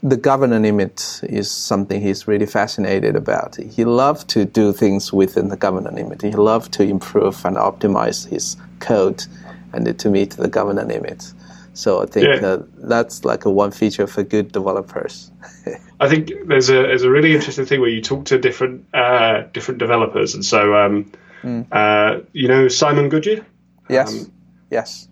the 0.09 0.17
governor 0.17 0.61
limit 0.61 1.21
is 1.25 1.51
something 1.51 2.01
he's 2.01 2.29
really 2.29 2.47
fascinated 2.47 3.17
about. 3.17 3.57
He 3.57 3.85
loves 3.85 4.25
to 4.25 4.45
do 4.45 4.73
things 4.73 5.13
within 5.13 5.49
the 5.49 5.57
governor 5.57 5.91
limit. 5.91 6.23
He 6.23 6.31
loves 6.31 6.69
to 6.69 6.85
improve 6.85 7.45
and 7.45 7.57
optimize 7.57 8.29
his 8.29 8.57
code 8.79 9.25
and 9.73 9.99
to 9.99 10.09
meet 10.09 10.31
the 10.31 10.49
governor 10.49 10.85
limit. 10.85 11.33
So 11.75 12.03
I 12.03 12.07
think 12.07 12.27
yeah. 12.27 12.47
uh, 12.47 12.63
that's 12.79 13.25
like 13.25 13.45
a 13.45 13.51
one 13.51 13.71
feature 13.71 14.07
for 14.07 14.23
good 14.23 14.53
developers. 14.53 15.31
I 16.01 16.09
think 16.09 16.31
there's 16.47 16.71
a 16.71 16.75
there's 16.75 17.03
a 17.03 17.11
really 17.11 17.35
interesting 17.35 17.67
thing 17.67 17.81
where 17.81 17.91
you 17.91 18.01
talk 18.01 18.27
to 18.27 18.39
different 18.39 18.87
uh, 18.95 19.43
different 19.53 19.79
developers, 19.79 20.35
and 20.35 20.45
so 20.45 20.75
um, 20.75 21.13
mm. 21.43 21.67
uh, 21.71 22.23
you 22.33 22.49
know 22.49 22.69
Simon 22.69 23.11
Goodyear. 23.11 23.45
Yes. 23.91 24.25
Um, 24.25 24.33
yes. 24.71 25.09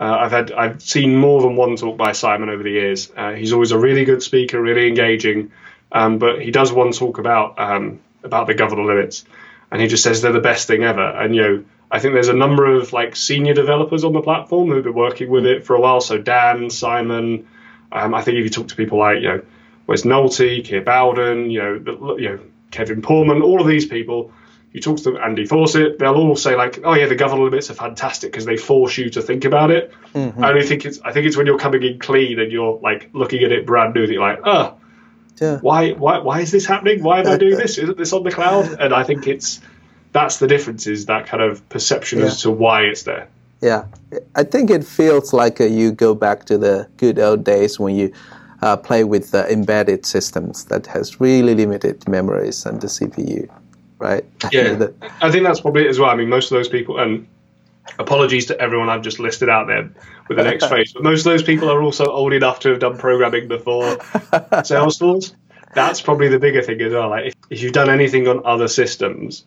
Uh, 0.00 0.16
I've 0.20 0.30
had 0.30 0.52
I've 0.52 0.80
seen 0.82 1.16
more 1.16 1.42
than 1.42 1.56
one 1.56 1.76
talk 1.76 1.96
by 1.96 2.12
Simon 2.12 2.48
over 2.48 2.62
the 2.62 2.70
years. 2.70 3.10
Uh, 3.16 3.32
he's 3.32 3.52
always 3.52 3.72
a 3.72 3.78
really 3.78 4.04
good 4.04 4.22
speaker, 4.22 4.60
really 4.60 4.88
engaging, 4.88 5.50
um, 5.90 6.18
but 6.18 6.40
he 6.40 6.50
does 6.50 6.72
one 6.72 6.92
talk 6.92 7.18
about 7.18 7.58
um, 7.58 8.00
about 8.22 8.46
the 8.46 8.54
governor 8.54 8.84
limits, 8.84 9.24
and 9.70 9.80
he 9.82 9.88
just 9.88 10.04
says 10.04 10.22
they're 10.22 10.32
the 10.32 10.40
best 10.40 10.66
thing 10.66 10.84
ever. 10.84 11.02
And 11.02 11.34
you 11.34 11.42
know 11.42 11.64
I 11.90 11.98
think 11.98 12.14
there's 12.14 12.28
a 12.28 12.34
number 12.34 12.66
of 12.66 12.92
like 12.92 13.16
senior 13.16 13.54
developers 13.54 14.04
on 14.04 14.12
the 14.12 14.20
platform 14.20 14.68
who've 14.68 14.84
been 14.84 14.94
working 14.94 15.30
with 15.30 15.46
it 15.46 15.64
for 15.64 15.74
a 15.74 15.80
while. 15.80 16.00
So 16.00 16.18
Dan, 16.18 16.70
Simon, 16.70 17.48
um, 17.92 18.14
I 18.14 18.22
think 18.22 18.38
if 18.38 18.44
you 18.44 18.50
talk 18.50 18.68
to 18.68 18.76
people 18.76 18.98
like 18.98 19.20
you 19.22 19.28
know 19.28 19.42
Wes 19.86 20.02
Nolte, 20.02 20.64
Keir 20.64 20.82
Bowden, 20.82 21.50
you 21.50 21.60
know, 21.60 22.18
you 22.18 22.28
know 22.28 22.40
Kevin 22.70 23.00
Poorman, 23.00 23.42
all 23.42 23.60
of 23.60 23.66
these 23.66 23.86
people, 23.86 24.32
you 24.72 24.80
talk 24.80 24.98
to 24.98 25.04
them, 25.04 25.16
Andy 25.16 25.46
Fawcett, 25.46 25.98
they'll 25.98 26.14
all 26.14 26.36
say 26.36 26.54
like, 26.54 26.80
oh 26.84 26.94
yeah, 26.94 27.06
the 27.06 27.14
governor 27.14 27.44
limits 27.44 27.70
are 27.70 27.74
fantastic 27.74 28.30
because 28.30 28.44
they 28.44 28.56
force 28.56 28.98
you 28.98 29.10
to 29.10 29.22
think 29.22 29.44
about 29.44 29.70
it. 29.70 29.92
Mm-hmm. 30.14 30.44
I 30.44 30.50
only 30.50 30.66
think 30.66 30.84
it's 30.84 31.00
I 31.00 31.12
think 31.12 31.26
it's 31.26 31.36
when 31.36 31.46
you're 31.46 31.58
coming 31.58 31.82
in 31.82 31.98
clean 31.98 32.38
and 32.38 32.52
you're 32.52 32.78
like 32.82 33.10
looking 33.12 33.42
at 33.42 33.52
it 33.52 33.66
brand 33.66 33.94
new 33.94 34.06
that 34.06 34.12
you're 34.12 34.22
like, 34.22 34.40
oh, 34.44 34.76
yeah. 35.40 35.58
why 35.60 35.92
why 35.92 36.18
why 36.18 36.40
is 36.40 36.50
this 36.50 36.66
happening? 36.66 37.02
Why 37.02 37.20
am 37.20 37.26
I 37.26 37.38
doing 37.38 37.56
this? 37.62 37.78
Isn't 37.78 37.96
this 37.96 38.12
on 38.12 38.24
the 38.24 38.30
cloud? 38.30 38.80
And 38.80 38.92
I 38.92 39.04
think 39.04 39.26
it's 39.26 39.60
that's 40.12 40.38
the 40.38 40.46
difference 40.46 40.86
is 40.86 41.06
that 41.06 41.26
kind 41.26 41.42
of 41.42 41.66
perception 41.68 42.20
yeah. 42.20 42.26
as 42.26 42.42
to 42.42 42.50
why 42.50 42.82
it's 42.82 43.04
there. 43.04 43.28
Yeah, 43.60 43.86
I 44.36 44.44
think 44.44 44.70
it 44.70 44.84
feels 44.84 45.32
like 45.32 45.60
uh, 45.60 45.64
you 45.64 45.90
go 45.90 46.14
back 46.14 46.44
to 46.44 46.58
the 46.58 46.88
good 46.96 47.18
old 47.18 47.42
days 47.42 47.80
when 47.80 47.96
you 47.96 48.12
uh, 48.62 48.76
play 48.76 49.04
with 49.04 49.30
the 49.32 49.50
embedded 49.52 50.06
systems 50.06 50.64
that 50.66 50.86
has 50.86 51.20
really 51.20 51.54
limited 51.54 52.08
memories 52.08 52.66
and 52.66 52.80
the 52.80 52.86
CPU, 52.86 53.48
right? 53.98 54.24
Yeah, 54.52 54.88
I 55.20 55.30
think 55.30 55.44
that's 55.44 55.60
probably 55.60 55.84
it 55.84 55.88
as 55.88 55.98
well. 55.98 56.10
I 56.10 56.16
mean, 56.16 56.28
most 56.28 56.50
of 56.50 56.56
those 56.56 56.68
people, 56.68 56.98
and 56.98 57.26
apologies 57.98 58.46
to 58.46 58.60
everyone 58.60 58.88
I've 58.88 59.02
just 59.02 59.18
listed 59.18 59.48
out 59.48 59.66
there 59.66 59.90
with 60.28 60.38
the 60.38 60.44
next 60.44 60.68
phase, 60.68 60.92
but 60.92 61.02
most 61.02 61.20
of 61.20 61.24
those 61.24 61.42
people 61.42 61.70
are 61.70 61.82
also 61.82 62.06
old 62.06 62.32
enough 62.32 62.60
to 62.60 62.70
have 62.70 62.78
done 62.78 62.98
programming 62.98 63.48
before 63.48 63.82
Salesforce. 63.96 65.34
That's 65.74 66.00
probably 66.00 66.28
the 66.28 66.38
bigger 66.38 66.62
thing 66.62 66.80
as 66.80 66.92
well. 66.92 67.10
Like 67.10 67.26
if, 67.26 67.34
if 67.50 67.62
you've 67.62 67.72
done 67.72 67.90
anything 67.90 68.26
on 68.26 68.44
other 68.44 68.68
systems, 68.68 69.44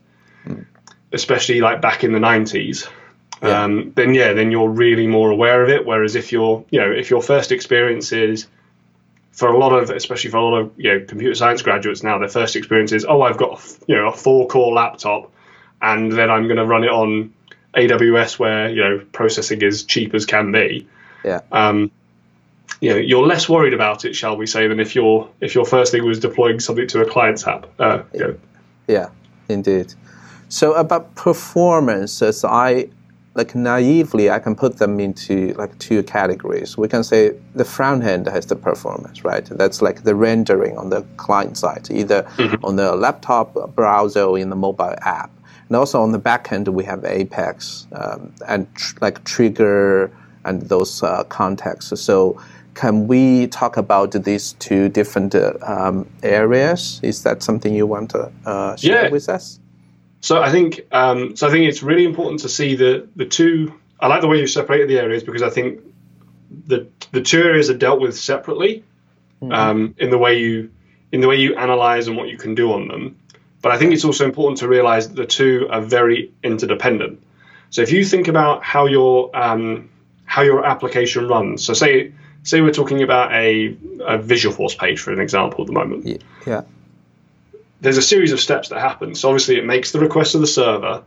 especially 1.12 1.62
like 1.62 1.82
back 1.82 2.04
in 2.04 2.14
the 2.14 2.20
90s, 2.20 2.88
yeah. 3.42 3.64
Um, 3.64 3.92
then 3.96 4.14
yeah, 4.14 4.34
then 4.34 4.52
you're 4.52 4.70
really 4.70 5.08
more 5.08 5.32
aware 5.32 5.64
of 5.64 5.70
it. 5.70 5.86
Whereas 5.86 6.16
if 6.16 6.32
you're, 6.32 6.64
you 6.70 6.80
know, 6.80 6.92
if 6.92 7.10
your 7.10 7.22
first 7.22 7.52
experience 7.52 8.12
is 8.12 8.48
for 9.32 9.50
a 9.50 9.58
lot 9.58 9.72
of, 9.72 9.90
especially 9.90 10.30
for 10.30 10.38
a 10.38 10.44
lot 10.44 10.58
of, 10.58 10.72
you 10.78 10.92
know, 10.92 11.06
computer 11.06 11.36
science 11.36 11.62
graduates 11.62 12.04
now, 12.04 12.18
their 12.18 12.30
first 12.30 12.56
experience 12.56 12.92
is, 12.92 13.06
oh, 13.06 13.22
I've 13.22 13.38
got, 13.38 13.62
you 13.88 13.96
know, 13.96 14.10
a 14.10 14.12
four 14.12 14.48
core 14.48 14.74
laptop 14.74 15.32
and 15.82 16.12
then 16.12 16.30
I'm 16.30 16.46
going 16.48 16.58
to 16.58 16.66
run 16.66 16.84
it 16.84 16.90
on 16.90 17.34
AWS 17.76 18.38
where, 18.38 18.70
you 18.70 18.84
know, 18.84 19.06
processing 19.12 19.62
is 19.62 19.84
cheap 19.84 20.14
as 20.14 20.26
can 20.26 20.52
be. 20.52 20.88
Yeah. 21.24 21.42
Um, 21.52 21.92
you 22.80 22.90
know, 22.90 22.98
you're 22.98 23.26
less 23.26 23.48
worried 23.48 23.74
about 23.74 24.06
it, 24.06 24.16
shall 24.16 24.36
we 24.36 24.48
say, 24.48 24.68
than 24.68 24.80
if 24.80 24.96
your 24.96 25.30
if 25.40 25.54
your 25.54 25.66
first 25.66 25.92
thing 25.92 26.04
was 26.04 26.20
deploying 26.20 26.60
something 26.60 26.88
to 26.88 27.02
a 27.02 27.06
client's 27.06 27.46
app. 27.46 27.68
Uh, 27.80 28.04
you 28.14 28.20
know. 28.20 28.38
Yeah, 28.88 29.10
indeed. 29.48 29.94
So 30.50 30.74
about 30.74 31.16
performance, 31.16 32.22
as 32.22 32.44
I 32.44 32.90
like 33.34 33.56
naively 33.56 34.30
I 34.30 34.40
can 34.40 34.56
put 34.56 34.78
them 34.78 35.00
into 35.00 35.54
like 35.54 35.78
two 35.80 36.04
categories. 36.04 36.78
We 36.78 36.88
can 36.88 37.04
say 37.04 37.32
the 37.56 37.64
front 37.64 38.04
end 38.04 38.28
has 38.28 38.46
the 38.46 38.56
performance, 38.56 39.24
right? 39.24 39.46
That's 39.46 39.82
like 39.82 40.04
the 40.04 40.16
rendering 40.16 40.78
on 40.78 40.90
the 40.90 41.04
client 41.18 41.58
side, 41.58 41.90
either 41.90 42.24
mm-hmm. 42.24 42.64
on 42.66 42.76
the 42.76 42.96
laptop 42.96 43.74
browser 43.76 44.24
or 44.24 44.38
in 44.38 44.50
the 44.50 44.56
mobile 44.56 44.96
app. 45.02 45.32
And 45.70 45.78
also 45.78 46.02
on 46.02 46.12
the 46.12 46.20
back 46.20 46.52
end, 46.52 46.68
we 46.68 46.84
have 46.84 47.06
Apex 47.06 47.88
um, 47.94 48.34
and 48.46 48.74
tr- 48.76 48.98
like 49.00 49.24
Trigger 49.24 50.12
and 50.44 50.64
those 50.64 51.02
uh, 51.02 51.24
contexts. 51.26 52.02
So 52.02 52.42
can 52.74 53.08
we 53.08 53.48
talk 53.48 53.78
about 53.78 54.12
these 54.12 54.54
two 54.54 54.90
different 54.90 55.34
uh, 55.34 55.54
um, 55.62 56.10
areas? 56.24 57.00
Is 57.02 57.24
that 57.24 57.42
something 57.44 57.74
you 57.74 57.88
want 57.88 58.10
to 58.10 58.30
uh, 58.46 58.76
share 58.76 59.06
yeah. 59.06 59.10
with 59.10 59.30
us? 59.30 59.61
So 60.22 60.42
I 60.42 60.52
think 60.52 60.82
um, 60.92 61.36
so. 61.36 61.48
I 61.48 61.52
think 61.52 61.68
it's 61.68 61.82
really 61.84 62.06
important 62.06 62.42
to 62.42 62.50
see 62.50 62.76
the 62.76 63.10
the 63.16 63.26
two. 63.26 63.74
I 64.00 64.08
like 64.08 64.22
the 64.22 64.28
way 64.28 64.40
you 64.40 64.48
separated 64.48 64.88
the 64.88 65.00
areas 65.00 65.24
because 65.24 65.42
I 65.42 65.50
think 65.50 65.82
the 66.68 66.88
the 67.12 67.22
two 67.22 67.42
areas 67.42 67.70
are 67.72 67.78
dealt 67.78 68.00
with 68.00 68.18
separately 68.18 68.84
mm-hmm. 69.42 69.52
um, 69.52 69.96
in 69.98 70.12
the 70.12 70.20
way 70.20 70.40
you 70.40 70.72
in 71.12 71.22
the 71.22 71.28
way 71.28 71.38
you 71.38 71.56
analyze 71.56 72.08
and 72.08 72.16
what 72.16 72.30
you 72.30 72.38
can 72.38 72.54
do 72.54 72.72
on 72.72 72.88
them. 72.88 73.18
But 73.62 73.72
I 73.72 73.78
think 73.78 73.94
it's 73.94 74.06
also 74.06 74.26
important 74.26 74.60
to 74.60 74.68
realize 74.68 75.10
that 75.10 75.16
the 75.16 75.26
two 75.26 75.68
are 75.70 75.82
very 75.82 76.32
interdependent. 76.44 77.22
So 77.72 77.82
if 77.82 77.92
you 77.92 78.06
think 78.06 78.28
about 78.28 78.64
how 78.64 78.86
your 78.86 79.36
um, 79.36 79.90
how 80.26 80.44
your 80.44 80.64
application 80.66 81.28
runs, 81.28 81.66
so 81.66 81.74
say 81.74 82.14
say 82.44 82.62
we're 82.62 82.74
talking 82.74 83.02
about 83.02 83.34
a, 83.34 83.68
a 84.06 84.20
Visualforce 84.20 84.78
page 84.78 85.00
for 85.00 85.12
an 85.12 85.20
example 85.20 85.62
at 85.62 85.68
the 85.68 85.74
moment. 85.74 86.06
Yeah 86.46 86.62
there's 87.82 87.98
a 87.98 88.02
series 88.02 88.32
of 88.32 88.40
steps 88.40 88.70
that 88.70 88.80
happen. 88.80 89.16
So 89.16 89.30
obviously 89.30 89.58
it 89.58 89.66
makes 89.66 89.92
the 89.92 90.00
request 90.00 90.32
to 90.32 90.40
the 90.40 90.48
server, 90.48 91.04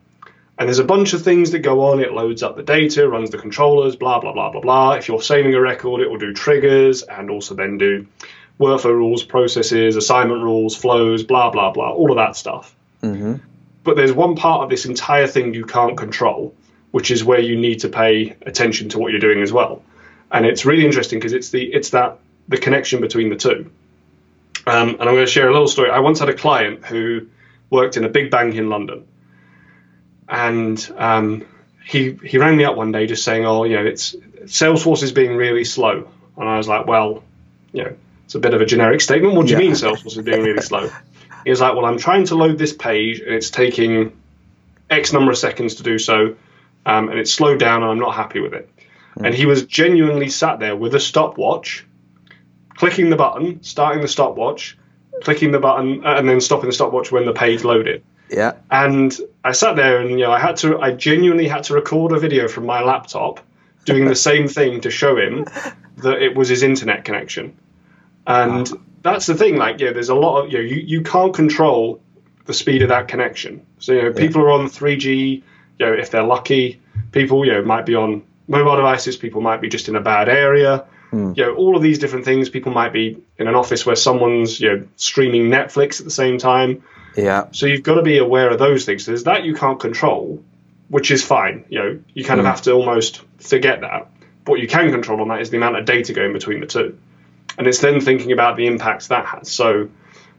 and 0.58 0.68
there's 0.68 0.80
a 0.80 0.84
bunch 0.84 1.14
of 1.14 1.22
things 1.22 1.52
that 1.52 1.60
go 1.60 1.86
on. 1.86 2.00
It 2.00 2.12
loads 2.12 2.42
up 2.42 2.56
the 2.56 2.62
data, 2.62 3.08
runs 3.08 3.30
the 3.30 3.38
controllers, 3.38 3.96
blah 3.96 4.20
blah 4.20 4.32
blah 4.32 4.50
blah 4.50 4.60
blah. 4.60 4.92
If 4.92 5.08
you're 5.08 5.22
saving 5.22 5.54
a 5.54 5.60
record, 5.60 6.00
it 6.00 6.10
will 6.10 6.18
do 6.18 6.34
triggers 6.34 7.02
and 7.02 7.30
also 7.30 7.54
then 7.54 7.78
do 7.78 8.06
workflow 8.60 8.92
rules, 8.92 9.24
processes, 9.24 9.96
assignment 9.96 10.42
rules, 10.42 10.76
flows, 10.76 11.22
blah 11.22 11.50
blah 11.50 11.70
blah, 11.72 11.92
all 11.92 12.10
of 12.10 12.16
that 12.16 12.36
stuff. 12.36 12.74
Mm-hmm. 13.02 13.36
But 13.84 13.96
there's 13.96 14.12
one 14.12 14.36
part 14.36 14.64
of 14.64 14.70
this 14.70 14.86
entire 14.86 15.26
thing 15.26 15.54
you 15.54 15.66
can't 15.66 15.96
control, 15.96 16.54
which 16.90 17.10
is 17.10 17.22
where 17.22 17.40
you 17.40 17.56
need 17.56 17.80
to 17.80 17.88
pay 17.88 18.36
attention 18.42 18.88
to 18.90 18.98
what 18.98 19.10
you're 19.10 19.20
doing 19.20 19.42
as 19.42 19.52
well. 19.52 19.82
And 20.30 20.46
it's 20.46 20.64
really 20.64 20.84
interesting 20.84 21.18
because 21.18 21.32
it's 21.32 21.50
the 21.50 21.64
it's 21.64 21.90
that 21.90 22.18
the 22.48 22.58
connection 22.58 23.00
between 23.00 23.28
the 23.28 23.36
two. 23.36 23.70
Um, 24.66 24.90
and 24.90 25.02
I'm 25.02 25.14
going 25.14 25.26
to 25.26 25.30
share 25.30 25.48
a 25.48 25.52
little 25.52 25.68
story. 25.68 25.90
I 25.90 26.00
once 26.00 26.20
had 26.20 26.28
a 26.28 26.34
client 26.34 26.84
who 26.84 27.28
worked 27.70 27.96
in 27.96 28.04
a 28.04 28.08
big 28.08 28.30
bank 28.30 28.54
in 28.54 28.68
London, 28.68 29.06
and 30.28 30.94
um, 30.96 31.44
he 31.84 32.12
he 32.24 32.38
rang 32.38 32.56
me 32.56 32.64
up 32.64 32.76
one 32.76 32.92
day 32.92 33.06
just 33.06 33.24
saying, 33.24 33.44
"Oh, 33.44 33.64
you 33.64 33.76
know, 33.76 33.84
it's 33.84 34.14
Salesforce 34.44 35.02
is 35.02 35.12
being 35.12 35.36
really 35.36 35.64
slow." 35.64 36.08
And 36.36 36.48
I 36.48 36.56
was 36.56 36.66
like, 36.66 36.86
"Well, 36.86 37.22
you 37.72 37.84
know, 37.84 37.96
it's 38.24 38.34
a 38.34 38.38
bit 38.38 38.54
of 38.54 38.60
a 38.60 38.66
generic 38.66 39.00
statement. 39.00 39.34
What 39.34 39.46
do 39.46 39.52
you 39.52 39.58
mean 39.58 39.72
Salesforce 39.72 40.16
is 40.16 40.24
being 40.24 40.42
really 40.42 40.62
slow?" 40.62 40.90
He 41.44 41.50
was 41.50 41.60
like, 41.60 41.74
"Well, 41.74 41.84
I'm 41.84 41.98
trying 41.98 42.24
to 42.26 42.36
load 42.36 42.56
this 42.56 42.72
page, 42.72 43.20
and 43.20 43.34
it's 43.34 43.50
taking 43.50 44.16
X 44.88 45.12
number 45.12 45.30
of 45.30 45.36
seconds 45.36 45.74
to 45.76 45.82
do 45.82 45.98
so, 45.98 46.36
um, 46.86 47.10
and 47.10 47.18
it's 47.18 47.32
slowed 47.32 47.60
down, 47.60 47.82
and 47.82 47.92
I'm 47.92 47.98
not 47.98 48.14
happy 48.14 48.40
with 48.40 48.54
it." 48.54 48.70
Mm. 49.18 49.26
And 49.26 49.34
he 49.34 49.44
was 49.44 49.66
genuinely 49.66 50.30
sat 50.30 50.58
there 50.58 50.74
with 50.74 50.94
a 50.94 51.00
stopwatch 51.00 51.84
clicking 52.76 53.10
the 53.10 53.16
button, 53.16 53.62
starting 53.62 54.02
the 54.02 54.08
stopwatch, 54.08 54.76
clicking 55.22 55.52
the 55.52 55.60
button, 55.60 56.04
uh, 56.04 56.14
and 56.14 56.28
then 56.28 56.40
stopping 56.40 56.68
the 56.68 56.74
stopwatch 56.74 57.12
when 57.12 57.26
the 57.26 57.32
page 57.32 57.64
loaded. 57.64 58.02
Yeah. 58.30 58.54
And 58.70 59.16
I 59.44 59.52
sat 59.52 59.76
there 59.76 60.00
and 60.00 60.10
you 60.10 60.18
know 60.18 60.32
I 60.32 60.38
had 60.38 60.56
to 60.58 60.80
I 60.80 60.92
genuinely 60.92 61.46
had 61.46 61.64
to 61.64 61.74
record 61.74 62.12
a 62.12 62.18
video 62.18 62.48
from 62.48 62.66
my 62.66 62.82
laptop 62.82 63.40
doing 63.84 64.06
the 64.06 64.14
same 64.28 64.48
thing 64.48 64.80
to 64.82 64.90
show 64.90 65.16
him 65.16 65.46
that 65.98 66.22
it 66.22 66.34
was 66.36 66.48
his 66.48 66.62
internet 66.62 67.04
connection. 67.04 67.56
And 68.26 68.68
wow. 68.68 68.80
that's 69.02 69.26
the 69.26 69.34
thing, 69.34 69.56
like, 69.56 69.80
yeah, 69.80 69.92
there's 69.92 70.08
a 70.08 70.14
lot 70.14 70.42
of 70.42 70.52
you 70.52 70.58
know, 70.58 70.64
you, 70.64 70.76
you 70.76 71.02
can't 71.02 71.34
control 71.34 72.00
the 72.46 72.54
speed 72.54 72.82
of 72.82 72.88
that 72.88 73.08
connection. 73.08 73.64
So 73.78 73.92
you 73.92 74.02
know, 74.02 74.12
people 74.12 74.42
are 74.42 74.50
on 74.50 74.66
3G. 74.66 75.42
You 75.78 75.86
know, 75.86 75.92
if 75.92 76.10
they're 76.10 76.22
lucky, 76.24 76.80
people 77.12 77.44
you 77.44 77.52
know 77.52 77.62
might 77.62 77.86
be 77.86 77.94
on 77.94 78.22
mobile 78.48 78.76
devices. 78.76 79.16
People 79.16 79.40
might 79.40 79.60
be 79.60 79.68
just 79.68 79.88
in 79.88 79.96
a 79.96 80.00
bad 80.00 80.28
area. 80.28 80.86
Mm. 81.14 81.36
You 81.36 81.44
know, 81.44 81.54
all 81.54 81.76
of 81.76 81.82
these 81.82 82.00
different 82.00 82.24
things. 82.24 82.48
People 82.48 82.72
might 82.72 82.92
be 82.92 83.22
in 83.38 83.46
an 83.46 83.54
office 83.54 83.86
where 83.86 83.94
someone's 83.94 84.60
you 84.60 84.68
know 84.68 84.88
streaming 84.96 85.44
Netflix 85.44 86.00
at 86.00 86.04
the 86.04 86.10
same 86.10 86.38
time. 86.38 86.82
Yeah. 87.16 87.46
So 87.52 87.66
you've 87.66 87.84
got 87.84 87.94
to 87.94 88.02
be 88.02 88.18
aware 88.18 88.50
of 88.50 88.58
those 88.58 88.84
things. 88.84 89.06
There's 89.06 89.24
that 89.24 89.44
you 89.44 89.54
can't 89.54 89.78
control, 89.78 90.42
which 90.88 91.12
is 91.12 91.22
fine. 91.22 91.64
You 91.68 91.78
know, 91.78 92.00
you 92.12 92.24
kind 92.24 92.38
mm. 92.38 92.40
of 92.40 92.46
hmm. 92.46 92.50
have 92.50 92.62
to 92.62 92.72
almost 92.72 93.22
forget 93.38 93.82
that. 93.82 94.10
What 94.46 94.60
you 94.60 94.66
can 94.66 94.90
control 94.90 95.20
on 95.20 95.28
that 95.28 95.40
is 95.40 95.50
the 95.50 95.56
amount 95.56 95.76
of 95.76 95.84
data 95.84 96.12
going 96.12 96.32
between 96.32 96.60
the 96.60 96.66
two, 96.66 96.98
and 97.56 97.66
it's 97.66 97.78
then 97.78 98.00
thinking 98.00 98.32
about 98.32 98.56
the 98.56 98.66
impacts 98.66 99.08
that 99.08 99.24
has. 99.26 99.50
So 99.50 99.88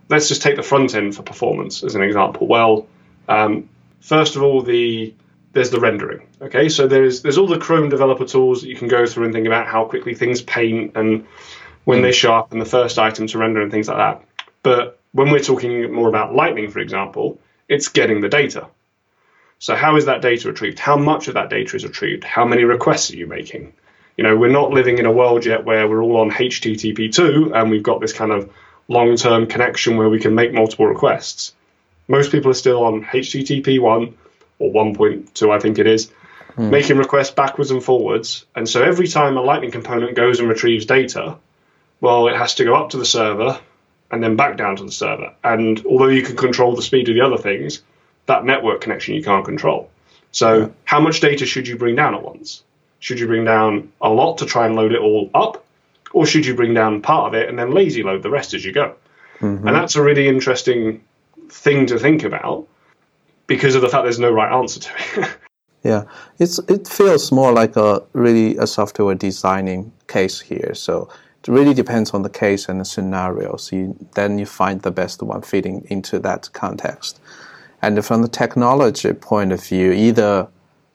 let's 0.09 0.27
just 0.27 0.41
take 0.41 0.57
the 0.57 0.63
front 0.63 0.93
end 0.93 1.15
for 1.15 1.23
performance 1.23 1.83
as 1.83 1.95
an 1.95 2.03
example. 2.03 2.47
Well, 2.47 2.87
um, 3.29 3.69
first 4.01 4.35
of 4.35 4.43
all, 4.43 4.61
the 4.61 5.13
there's 5.55 5.69
the 5.69 5.79
rendering. 5.79 6.27
Okay, 6.41 6.67
so 6.67 6.85
there's 6.85 7.21
there's 7.21 7.37
all 7.37 7.47
the 7.47 7.57
Chrome 7.57 7.87
developer 7.87 8.25
tools 8.25 8.61
that 8.61 8.67
you 8.67 8.75
can 8.75 8.89
go 8.89 9.05
through 9.05 9.23
and 9.23 9.33
think 9.33 9.47
about 9.47 9.65
how 9.65 9.85
quickly 9.85 10.13
things 10.13 10.41
paint 10.41 10.91
and 10.95 11.25
when 11.85 12.01
they 12.01 12.13
hmm. 12.13 12.29
up 12.29 12.51
and 12.51 12.59
the 12.59 12.65
first 12.65 12.99
item 12.99 13.25
to 13.27 13.37
render 13.37 13.61
and 13.61 13.71
things 13.71 13.87
like 13.87 13.97
that. 13.97 14.23
But 14.63 14.99
when 15.13 15.31
we're 15.31 15.39
talking 15.39 15.93
more 15.93 16.09
about 16.09 16.35
Lightning, 16.35 16.69
for 16.69 16.79
example, 16.79 17.39
it's 17.69 17.87
getting 17.87 18.19
the 18.19 18.27
data. 18.27 18.67
So 19.57 19.75
how 19.75 19.95
is 19.95 20.05
that 20.05 20.21
data 20.21 20.49
retrieved? 20.49 20.77
How 20.77 20.97
much 20.97 21.29
of 21.29 21.35
that 21.35 21.49
data 21.49 21.77
is 21.77 21.85
retrieved? 21.85 22.25
How 22.25 22.43
many 22.43 22.65
requests 22.65 23.11
are 23.11 23.15
you 23.15 23.25
making? 23.25 23.71
You 24.17 24.25
know, 24.25 24.35
we're 24.35 24.51
not 24.51 24.71
living 24.71 24.97
in 24.97 25.05
a 25.05 25.11
world 25.11 25.45
yet 25.45 25.63
where 25.63 25.87
we're 25.87 26.03
all 26.03 26.17
on 26.17 26.31
HTTP2 26.31 27.55
and 27.55 27.71
we've 27.71 27.81
got 27.81 28.01
this 28.01 28.11
kind 28.11 28.33
of 28.33 28.51
long-term 28.89 29.47
connection 29.47 29.95
where 29.95 30.09
we 30.09 30.19
can 30.19 30.35
make 30.35 30.53
multiple 30.53 30.85
requests. 30.85 31.53
Most 32.09 32.33
people 32.33 32.51
are 32.51 32.55
still 32.55 32.83
on 32.83 33.05
HTTP1 33.05 34.13
or 34.59 34.71
1.2, 34.71 35.51
I 35.51 35.59
think 35.59 35.79
it 35.79 35.87
is, 35.87 36.11
hmm. 36.55 36.69
making 36.69 36.97
requests 36.97 37.31
backwards 37.31 37.71
and 37.71 37.83
forwards. 37.83 38.45
And 38.55 38.67
so 38.67 38.81
every 38.81 39.07
time 39.07 39.37
a 39.37 39.41
Lightning 39.41 39.71
component 39.71 40.15
goes 40.15 40.39
and 40.39 40.49
retrieves 40.49 40.85
data, 40.85 41.37
well, 42.01 42.27
it 42.27 42.35
has 42.35 42.55
to 42.55 42.63
go 42.63 42.75
up 42.75 42.91
to 42.91 42.97
the 42.97 43.05
server 43.05 43.59
and 44.11 44.23
then 44.23 44.35
back 44.35 44.57
down 44.57 44.75
to 44.77 44.83
the 44.83 44.91
server. 44.91 45.33
And 45.43 45.83
although 45.85 46.07
you 46.07 46.21
can 46.21 46.35
control 46.35 46.75
the 46.75 46.81
speed 46.81 47.09
of 47.09 47.15
the 47.15 47.21
other 47.21 47.37
things, 47.37 47.81
that 48.25 48.45
network 48.45 48.81
connection 48.81 49.15
you 49.15 49.23
can't 49.23 49.45
control. 49.45 49.89
So, 50.31 50.73
how 50.83 50.99
much 50.99 51.21
data 51.21 51.45
should 51.45 51.67
you 51.67 51.77
bring 51.77 51.95
down 51.95 52.13
at 52.13 52.21
once? 52.21 52.63
Should 52.99 53.19
you 53.19 53.27
bring 53.27 53.45
down 53.45 53.91
a 54.01 54.09
lot 54.09 54.39
to 54.39 54.45
try 54.45 54.65
and 54.65 54.75
load 54.75 54.91
it 54.91 54.99
all 54.99 55.29
up? 55.33 55.65
Or 56.11 56.25
should 56.25 56.45
you 56.45 56.55
bring 56.55 56.73
down 56.73 57.01
part 57.01 57.27
of 57.27 57.39
it 57.39 57.49
and 57.49 57.57
then 57.57 57.71
lazy 57.71 58.03
load 58.03 58.23
the 58.23 58.29
rest 58.29 58.53
as 58.53 58.65
you 58.65 58.71
go? 58.71 58.95
Mm-hmm. 59.39 59.67
And 59.67 59.75
that's 59.75 59.95
a 59.95 60.01
really 60.01 60.27
interesting 60.27 61.03
thing 61.49 61.87
to 61.87 61.99
think 61.99 62.23
about 62.23 62.67
because 63.47 63.75
of 63.75 63.81
the 63.81 63.89
fact 63.89 64.03
there's 64.03 64.19
no 64.19 64.31
right 64.31 64.51
answer 64.51 64.79
to 64.79 64.89
it. 65.17 65.29
yeah, 65.83 66.03
it's 66.39 66.59
it 66.67 66.87
feels 66.87 67.31
more 67.31 67.51
like 67.51 67.75
a 67.75 68.01
really 68.13 68.57
a 68.57 68.67
software 68.67 69.15
designing 69.15 69.91
case 70.07 70.39
here. 70.39 70.73
So 70.73 71.09
it 71.41 71.47
really 71.47 71.73
depends 71.73 72.11
on 72.11 72.23
the 72.23 72.29
case 72.29 72.67
and 72.69 72.79
the 72.79 72.85
scenario. 72.85 73.55
So 73.57 73.75
you, 73.75 74.07
then 74.15 74.39
you 74.39 74.47
find 74.47 74.81
the 74.81 74.91
best 74.91 75.21
one 75.21 75.41
fitting 75.41 75.85
into 75.89 76.17
that 76.19 76.49
context. 76.53 77.19
And 77.81 78.03
from 78.03 78.23
the 78.23 78.27
technology 78.27 79.13
point 79.13 79.51
of 79.51 79.63
view, 79.63 79.91
either 79.91 80.47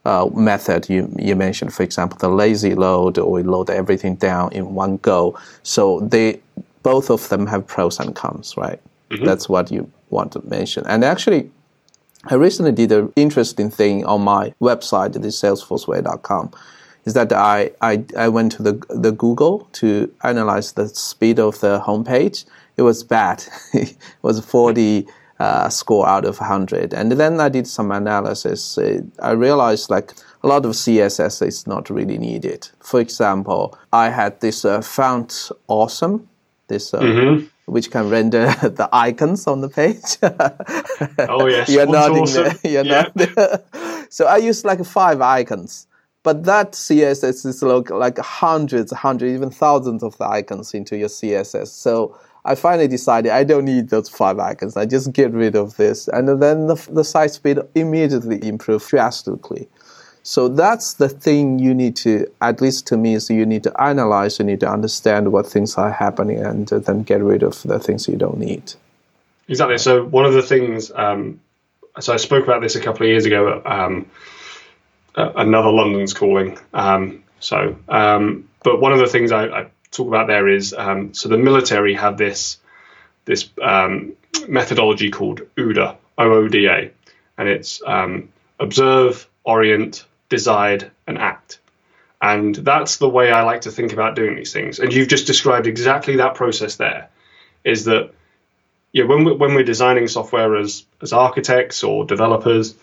uh, 0.05 0.29
method 0.35 0.89
you, 0.89 1.15
you 1.19 1.37
mentioned, 1.37 1.73
for 1.73 1.85
example, 1.85 2.19
the 2.19 2.29
lazy 2.29 2.75
load, 2.75 3.17
or 3.19 3.31
we 3.31 3.43
load 3.45 3.71
everything 3.71 4.17
down 4.17 4.53
in 4.53 4.75
one 4.75 4.97
go. 4.97 5.39
So 5.63 6.01
they 6.01 6.41
both 6.83 7.11
of 7.11 7.29
them 7.29 7.47
have 7.47 7.67
pros 7.67 8.01
and 8.01 8.17
cons, 8.17 8.57
right? 8.57 8.81
Mm-hmm. 9.11 9.25
That's 9.25 9.49
what 9.49 9.71
you 9.71 9.91
want 10.09 10.33
to 10.33 10.43
mention. 10.49 10.85
And 10.87 11.05
actually, 11.05 11.51
I 12.25 12.35
recently 12.35 12.73
did 12.73 12.93
an 12.93 13.13
interesting 13.17 13.71
thing 13.71 14.05
on 14.05 14.23
my 14.23 14.53
website, 14.61 15.15
the 15.15 15.21
salesforceway.com, 15.21 16.51
is 17.05 17.15
that 17.15 17.33
I, 17.33 17.71
I, 17.81 18.05
I 18.17 18.29
went 18.29 18.53
to 18.53 18.63
the, 18.63 18.85
the 18.91 19.13
Google 19.13 19.69
to 19.73 20.13
analyze 20.23 20.73
the 20.73 20.89
speed 20.89 21.39
of 21.39 21.61
the 21.61 21.81
homepage. 21.81 22.45
It 22.77 22.83
was 22.83 23.03
bad. 23.03 23.45
it 23.73 23.97
was 24.21 24.45
40 24.45 25.07
uh, 25.39 25.71
score 25.71 26.07
out 26.07 26.27
of 26.27 26.39
100. 26.39 26.93
And 26.93 27.13
then 27.13 27.41
I 27.41 27.49
did 27.49 27.67
some 27.67 27.91
analysis. 27.91 28.79
I 29.23 29.31
realized 29.31 29.89
like 29.89 30.13
a 30.43 30.47
lot 30.47 30.67
of 30.67 30.73
CSS 30.73 31.47
is 31.47 31.67
not 31.67 31.89
really 31.89 32.19
needed. 32.19 32.69
For 32.81 33.01
example, 33.01 33.79
I 33.93 34.11
had 34.11 34.41
this 34.41 34.65
uh, 34.67 34.83
font 34.83 35.51
awesome, 35.69 36.29
this 36.69 36.93
uh, 36.93 37.01
mm-hmm. 37.01 37.47
Which 37.71 37.91
can 37.91 38.11
render 38.11 38.47
the 38.63 38.89
icons 38.93 39.47
on 39.47 39.61
the 39.61 39.69
page. 39.69 40.19
oh 41.29 41.47
yes, 41.47 41.69
you're 41.73 41.87
nodding 41.87 42.23
awesome. 42.23 42.45
there. 42.63 42.73
You're 42.73 42.85
yeah. 42.85 43.09
nodding. 43.17 44.07
so 44.11 44.27
I 44.27 44.39
used 44.39 44.65
like 44.65 44.85
five 44.85 45.21
icons. 45.21 45.87
But 46.23 46.45
that 46.45 46.73
CSS 46.73 47.47
is 47.47 47.63
like, 47.63 47.89
like 47.89 48.19
hundreds, 48.19 48.93
hundreds, 48.93 49.33
even 49.33 49.51
thousands 49.51 50.03
of 50.03 50.19
the 50.19 50.29
icons 50.29 50.75
into 50.75 50.99
your 50.99 51.09
CSS. 51.09 51.69
So 51.69 52.19
I 52.45 52.57
finally 52.57 52.89
decided 52.89 53.33
I 53.33 53.45
don't 53.45 53.65
need 53.65 53.89
those 53.89 54.11
five 54.11 54.39
icons. 54.39 54.77
I 54.77 54.85
just 54.85 55.15
get 55.15 55.33
rid 55.33 55.57
of 55.57 55.79
this. 55.79 56.09
And 56.09 56.29
then 56.43 56.67
the, 56.67 56.89
the 56.91 57.05
site 57.05 57.31
speed 57.31 57.59
immediately 57.75 58.47
improved 58.47 58.87
drastically. 58.89 59.71
So 60.23 60.49
that's 60.49 60.95
the 60.95 61.09
thing 61.09 61.59
you 61.59 61.75
need 61.75 61.97
to, 61.97 62.27
at 62.41 62.61
least 62.61 62.87
to 62.89 62.97
me, 62.97 63.15
is 63.15 63.31
you 63.31 63.47
need 63.47 63.63
to 63.65 63.83
analyze, 63.83 64.39
you 64.39 64.45
need 64.45 64.61
to 64.61 64.69
understand 64.69 65.33
what 65.33 65.47
things 65.47 65.77
are 65.77 65.91
happening 65.91 66.39
and 66.39 66.69
then 66.69 67.03
get 67.03 67.23
rid 67.23 67.43
of 67.43 67.63
the 67.63 67.79
things 67.79 68.07
you 68.07 68.17
don't 68.17 68.39
need. 68.39 68.75
Exactly. 69.49 69.79
So 69.79 70.05
one 70.05 70.27
of 70.27 70.35
the 70.35 70.43
things, 70.43 70.93
um, 70.95 71.41
so 71.99 72.13
I 72.13 72.19
spoke 72.19 72.45
about 72.45 72.61
this 72.61 72.77
a 72.77 72.81
couple 72.81 73.07
of 73.07 73.09
years 73.09 73.27
ago 73.27 73.63
um, 73.65 74.07
another 75.15 75.71
London's 75.71 76.15
calling. 76.15 76.59
Um, 76.73 77.25
so, 77.41 77.77
um, 77.89 78.49
but 78.63 78.81
one 78.81 78.93
of 78.93 78.99
the 78.99 79.07
things 79.07 79.33
I, 79.33 79.45
I 79.47 79.71
talk 79.91 80.09
about 80.09 80.27
there 80.27 80.49
is 80.49 80.75
um, 80.75 81.15
so 81.15 81.29
the 81.29 81.39
military 81.39 81.95
have 81.95 82.17
this 82.17 82.59
this 83.25 83.49
um, 83.63 84.13
methodology 84.49 85.11
called 85.11 85.43
OODA, 85.57 85.97
O-O-D-A, 86.19 86.91
and 87.39 87.49
it's 87.49 87.83
observe, 88.59 89.29
orient, 89.45 90.05
decide, 90.31 90.91
and 91.07 91.19
act. 91.19 91.59
And 92.23 92.55
that's 92.55 92.97
the 92.97 93.09
way 93.09 93.31
I 93.31 93.43
like 93.43 93.63
to 93.63 93.71
think 93.71 93.93
about 93.93 94.17
doing 94.17 94.37
these 94.37 94.53
things. 94.53 94.79
And 94.79 94.93
you've 94.93 95.09
just 95.09 95.27
described 95.27 95.67
exactly 95.67 96.17
that 96.17 96.35
process 96.35 96.77
there. 96.77 97.11
Is 97.65 97.85
that 97.85 98.13
yeah, 98.93 99.05
when 99.05 99.25
we're, 99.25 99.35
when 99.35 99.55
we're 99.55 99.65
designing 99.65 100.09
software 100.09 100.57
as 100.57 100.85
as 101.03 101.13
architects 101.13 101.85
or 101.85 102.05
developers, 102.05 102.75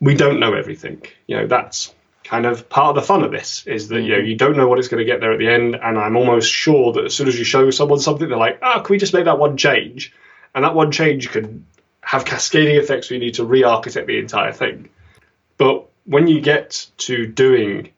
we 0.00 0.14
don't 0.14 0.40
know 0.40 0.54
everything. 0.54 1.02
You 1.26 1.38
know, 1.38 1.46
that's 1.46 1.92
kind 2.24 2.46
of 2.46 2.68
part 2.68 2.90
of 2.90 2.94
the 2.94 3.06
fun 3.06 3.22
of 3.22 3.30
this 3.30 3.66
is 3.66 3.88
that 3.88 4.00
you 4.00 4.12
know 4.12 4.18
mm-hmm. 4.18 4.28
you 4.28 4.36
don't 4.36 4.56
know 4.56 4.66
what 4.66 4.78
it's 4.78 4.88
going 4.88 4.98
to 4.98 5.04
get 5.04 5.20
there 5.20 5.32
at 5.32 5.38
the 5.38 5.46
end 5.46 5.74
and 5.74 5.98
i'm 5.98 6.16
almost 6.16 6.50
sure 6.50 6.90
that 6.94 7.04
as 7.04 7.14
soon 7.14 7.28
as 7.28 7.38
you 7.38 7.44
show 7.44 7.70
someone 7.70 7.98
something 7.98 8.28
they're 8.28 8.38
like 8.38 8.58
oh 8.62 8.80
can 8.80 8.94
we 8.94 8.98
just 8.98 9.12
make 9.12 9.26
that 9.26 9.38
one 9.38 9.58
change 9.58 10.12
and 10.54 10.64
that 10.64 10.74
one 10.74 10.90
change 10.90 11.28
could 11.28 11.62
have 12.00 12.24
cascading 12.24 12.76
effects 12.76 13.10
where 13.10 13.18
you 13.18 13.24
need 13.24 13.34
to 13.34 13.44
re-architect 13.44 14.06
the 14.06 14.18
entire 14.18 14.52
thing 14.52 14.88
but 15.58 15.86
when 16.06 16.26
you 16.26 16.40
get 16.40 16.86
to 16.98 17.26
doing 17.26 17.90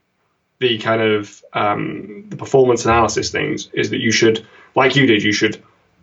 the 0.59 0.79
kind 0.79 1.03
of 1.03 1.43
um, 1.53 2.27
the 2.29 2.37
performance 2.37 2.85
analysis 2.85 3.31
things 3.31 3.69
is 3.73 3.91
that 3.91 4.01
you 4.01 4.11
should 4.11 4.47
like 4.75 4.97
you 4.97 5.07
did 5.07 5.23
you 5.23 5.33
should 5.33 5.63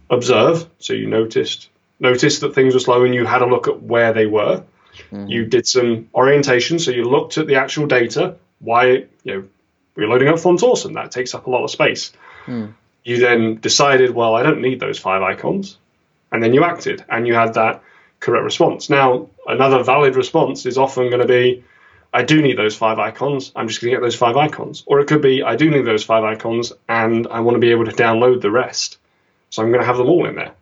observe 0.09 0.69
so 0.79 0.93
you 0.93 1.07
noticed 1.07 1.69
noticed 1.99 2.41
that 2.41 2.53
things 2.53 2.73
were 2.73 2.79
slow 2.79 3.03
and 3.03 3.15
you 3.15 3.25
had 3.25 3.41
a 3.41 3.45
look 3.45 3.67
at 3.67 3.81
where 3.81 4.13
they 4.13 4.25
were 4.25 4.63
Mm-hmm. 5.11 5.27
You 5.27 5.45
did 5.45 5.67
some 5.67 6.09
orientation, 6.13 6.79
so 6.79 6.91
you 6.91 7.05
looked 7.05 7.37
at 7.37 7.47
the 7.47 7.55
actual 7.55 7.87
data. 7.87 8.35
Why, 8.59 9.05
you 9.23 9.33
know, 9.33 9.43
we're 9.95 10.07
loading 10.07 10.27
up 10.27 10.39
font 10.39 10.63
awesome. 10.63 10.93
That 10.93 11.11
takes 11.11 11.33
up 11.33 11.47
a 11.47 11.49
lot 11.49 11.63
of 11.63 11.71
space. 11.71 12.11
Mm. 12.45 12.73
You 13.03 13.17
then 13.17 13.55
decided, 13.57 14.11
well, 14.11 14.35
I 14.35 14.43
don't 14.43 14.61
need 14.61 14.79
those 14.79 14.97
five 14.99 15.21
icons, 15.21 15.77
and 16.31 16.41
then 16.41 16.53
you 16.53 16.63
acted, 16.63 17.03
and 17.09 17.27
you 17.27 17.33
had 17.33 17.55
that 17.55 17.83
correct 18.19 18.43
response. 18.43 18.89
Now, 18.89 19.27
another 19.45 19.83
valid 19.83 20.15
response 20.15 20.65
is 20.65 20.77
often 20.77 21.09
going 21.09 21.21
to 21.21 21.27
be, 21.27 21.63
I 22.13 22.23
do 22.23 22.41
need 22.41 22.57
those 22.57 22.75
five 22.75 22.99
icons. 22.99 23.51
I'm 23.55 23.67
just 23.67 23.81
going 23.81 23.91
to 23.91 23.97
get 23.97 24.03
those 24.03 24.15
five 24.15 24.37
icons. 24.37 24.83
Or 24.85 24.99
it 24.99 25.07
could 25.07 25.21
be, 25.21 25.41
I 25.43 25.55
do 25.55 25.69
need 25.71 25.85
those 25.85 26.03
five 26.03 26.23
icons 26.23 26.71
and 26.87 27.27
I 27.27 27.39
want 27.39 27.55
to 27.55 27.59
be 27.59 27.71
able 27.71 27.85
to 27.85 27.91
download 27.91 28.41
the 28.41 28.51
rest. 28.51 28.97
So 29.49 29.63
I'm 29.63 29.69
going 29.69 29.81
to 29.81 29.85
have 29.85 29.97
them 29.97 30.09
all 30.09 30.27
in 30.27 30.35
there 30.35 30.53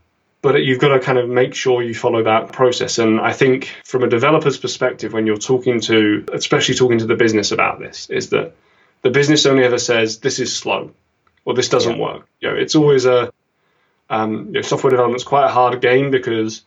but 0.41 0.63
you've 0.63 0.79
got 0.79 0.89
to 0.89 0.99
kind 0.99 1.17
of 1.17 1.29
make 1.29 1.53
sure 1.53 1.83
you 1.83 1.93
follow 1.93 2.23
that 2.23 2.51
process. 2.51 2.97
And 2.97 3.19
I 3.19 3.31
think 3.31 3.75
from 3.85 4.03
a 4.03 4.07
developer's 4.07 4.57
perspective, 4.57 5.13
when 5.13 5.27
you're 5.27 5.37
talking 5.37 5.79
to, 5.81 6.25
especially 6.33 6.75
talking 6.75 6.97
to 6.99 7.05
the 7.05 7.15
business 7.15 7.51
about 7.51 7.79
this, 7.79 8.09
is 8.09 8.29
that 8.29 8.55
the 9.03 9.11
business 9.11 9.45
only 9.45 9.63
ever 9.63 9.77
says 9.77 10.19
this 10.19 10.39
is 10.39 10.55
slow 10.55 10.91
or 11.45 11.53
this 11.53 11.69
doesn't 11.69 11.97
yeah. 11.97 12.01
work. 12.01 12.27
You 12.39 12.49
know, 12.49 12.55
it's 12.55 12.75
always 12.75 13.05
a 13.05 13.31
um, 14.09 14.47
you 14.47 14.53
know, 14.53 14.61
software 14.61 14.91
development's 14.91 15.23
quite 15.23 15.45
a 15.45 15.49
hard 15.51 15.79
game 15.79 16.11
because 16.11 16.63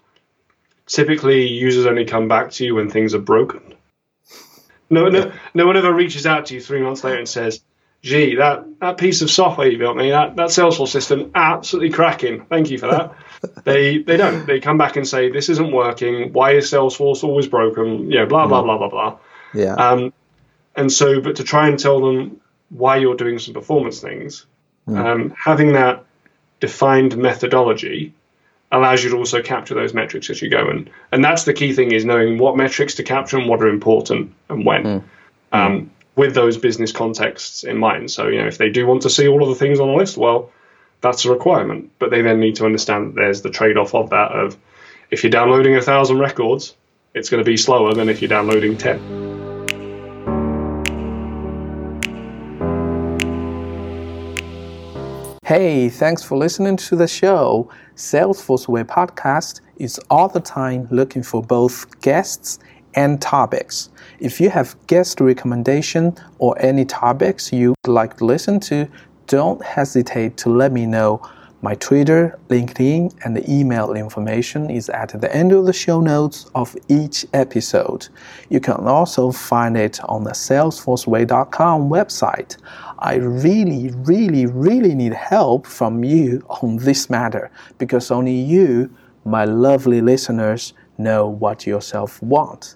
typically 0.87 1.49
users 1.49 1.87
only 1.87 2.05
come 2.05 2.29
back 2.29 2.53
to 2.53 2.65
you 2.65 2.77
when 2.77 2.91
things 2.91 3.15
are 3.15 3.19
broken. 3.21 3.74
No, 4.95 5.09
no, 5.09 5.33
no 5.53 5.67
one 5.67 5.77
ever 5.77 5.93
reaches 5.93 6.27
out 6.27 6.47
to 6.47 6.55
you 6.55 6.61
three 6.61 6.81
months 6.81 7.05
later 7.05 7.19
and 7.19 7.29
says, 7.29 7.61
gee, 8.03 8.37
that, 8.37 8.65
that 8.81 8.99
piece 8.99 9.23
of 9.23 9.31
software 9.31 9.67
you 9.67 9.79
built 9.79 9.97
me, 9.97 10.11
that, 10.11 10.37
that 10.37 10.49
Salesforce 10.49 10.89
system, 10.89 11.31
absolutely 11.35 11.91
cracking. 11.91 12.45
Thank 12.47 12.71
you 12.71 12.79
for 12.79 12.87
that. 12.87 13.15
they 13.65 13.99
they 13.99 14.17
don't. 14.17 14.47
They 14.47 14.61
come 14.61 14.79
back 14.79 14.97
and 14.97 15.07
say, 15.07 15.31
this 15.31 15.49
isn't 15.49 15.73
working. 15.73 16.33
Why 16.33 16.53
is 16.53 16.71
Salesforce 16.71 17.25
always 17.25 17.47
broken? 17.47 18.11
You 18.11 18.21
know, 18.21 18.27
blah, 18.27 18.47
blah, 18.47 18.63
mm. 18.63 18.67
blah, 18.67 18.79
blah, 18.79 18.89
blah. 18.89 19.19
Yeah. 19.55 19.75
Um, 19.75 20.13
and 20.77 20.93
so, 20.93 21.21
but 21.21 21.37
to 21.37 21.45
try 21.45 21.69
and 21.69 21.79
tell 21.79 22.01
them 22.01 22.41
why 22.71 22.97
you're 22.97 23.17
doing 23.17 23.39
some 23.39 23.55
performance 23.55 24.01
things, 24.01 24.47
mm. 24.89 24.97
um, 24.97 25.35
having 25.37 25.73
that 25.73 26.05
defined 26.61 27.17
methodology 27.17 28.15
allows 28.75 29.03
you 29.03 29.11
to 29.11 29.17
also 29.17 29.43
capture 29.43 29.75
those 29.75 29.95
metrics 29.95 30.31
as 30.31 30.43
you 30.43 30.51
go. 30.51 30.69
And, 30.69 30.91
and 31.13 31.25
that's 31.25 31.45
the 31.45 31.53
key 31.53 31.73
thing 31.73 31.93
is 31.93 32.05
knowing 32.05 32.39
what 32.39 32.57
metrics 32.57 32.95
to 32.97 33.03
capture 33.03 33.39
and 33.39 33.49
what 33.49 33.63
are 33.63 33.69
important 33.69 34.35
and 34.49 34.67
when. 34.67 34.83
Mm. 34.85 35.05
Um, 35.53 35.91
with 36.17 36.35
those 36.35 36.57
business 36.59 36.93
contexts 36.93 37.65
in 37.65 37.79
mind. 37.79 38.11
So, 38.11 38.29
you 38.29 38.39
know, 38.39 38.47
if 38.47 38.59
they 38.59 38.71
do 38.71 38.87
want 38.87 39.03
to 39.03 39.11
see 39.11 39.27
all 39.27 39.43
of 39.43 39.49
the 39.49 39.55
things 39.55 39.81
on 39.81 39.89
the 39.89 39.95
list, 39.95 40.17
well, 40.17 40.51
that's 41.01 41.25
a 41.25 41.31
requirement. 41.31 41.91
But 41.99 42.11
they 42.11 42.23
then 42.23 42.41
need 42.41 42.57
to 42.57 42.67
understand 42.67 43.09
that 43.09 43.15
there's 43.17 43.43
the 43.43 43.51
trade 43.51 43.77
off 43.77 43.95
of 43.95 44.11
that 44.11 44.33
of 44.33 44.57
if 45.11 45.23
you're 45.23 45.31
downloading 45.31 45.77
a 45.77 45.83
thousand 45.83 46.19
records, 46.19 46.75
it's 47.15 47.31
going 47.31 47.43
to 47.43 47.49
be 47.49 47.57
slower 47.57 47.95
than 47.95 48.09
if 48.09 48.23
you're 48.23 48.29
downloading 48.29 48.77
10. 48.77 49.24
Hey, 55.45 55.91
thanks 55.91 56.23
for 56.23 56.39
listening 56.39 56.79
to 56.79 56.97
the 56.97 57.07
show. 57.07 57.69
Salesforce 57.97 58.67
Way 58.67 58.83
Podcast 58.83 59.61
is 59.77 60.01
all 60.09 60.27
the 60.27 60.41
time 60.41 60.89
looking 60.91 61.23
for 61.23 61.43
both 61.43 62.01
guests 62.01 62.61
and 62.95 63.21
topics. 63.21 63.91
If 64.21 64.41
you 64.41 64.49
have 64.49 64.75
guest 64.87 65.21
recommendation 65.21 66.17
or 66.39 66.59
any 66.59 66.87
topics 66.87 67.53
you'd 67.53 67.77
like 67.87 68.17
to 68.17 68.25
listen 68.25 68.59
to, 68.61 68.89
don't 69.27 69.63
hesitate 69.63 70.39
to 70.39 70.49
let 70.49 70.73
me 70.73 70.87
know. 70.87 71.21
My 71.65 71.77
Twitter, 71.77 72.39
LinkedIn, 72.51 73.25
and 73.25 73.49
email 73.49 73.95
information 73.95 74.69
is 74.69 74.91
at 74.91 75.19
the 75.19 75.35
end 75.35 75.51
of 75.51 75.65
the 75.65 75.73
show 75.73 76.03
notes 76.03 76.45
of 76.55 76.77
each 76.89 77.25
episode. 77.33 78.07
You 78.51 78.61
can 78.61 78.87
also 78.87 79.33
find 79.33 79.75
it 79.75 79.99
on 80.05 80.25
the 80.25 80.33
salesforceway.com 80.33 81.89
website. 81.89 82.59
I 82.99 83.15
really, 83.15 83.93
really, 84.05 84.45
really 84.45 84.95
need 84.95 85.15
help 85.15 85.67
from 85.67 86.05
you 86.05 86.45
on 86.63 86.77
this 86.77 87.09
matter 87.09 87.51
because 87.79 88.11
only 88.11 88.39
you, 88.39 88.95
my 89.25 89.47
lovely 89.47 90.03
listeners, 90.03 90.75
know 90.99 91.27
what 91.27 91.67
yourself 91.67 92.23
want. 92.23 92.75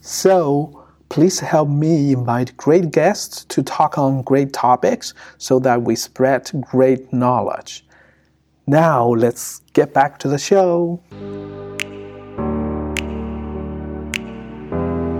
So, 0.00 0.86
please 1.10 1.38
help 1.38 1.68
me 1.68 2.12
invite 2.12 2.56
great 2.56 2.92
guests 2.92 3.44
to 3.50 3.62
talk 3.62 3.98
on 3.98 4.22
great 4.22 4.54
topics 4.54 5.12
so 5.36 5.58
that 5.58 5.82
we 5.82 5.96
spread 5.96 6.50
great 6.70 7.12
knowledge. 7.12 7.84
Now, 8.66 9.08
let's 9.08 9.60
get 9.72 9.92
back 9.92 10.18
to 10.20 10.28
the 10.28 10.38
show. 10.38 11.00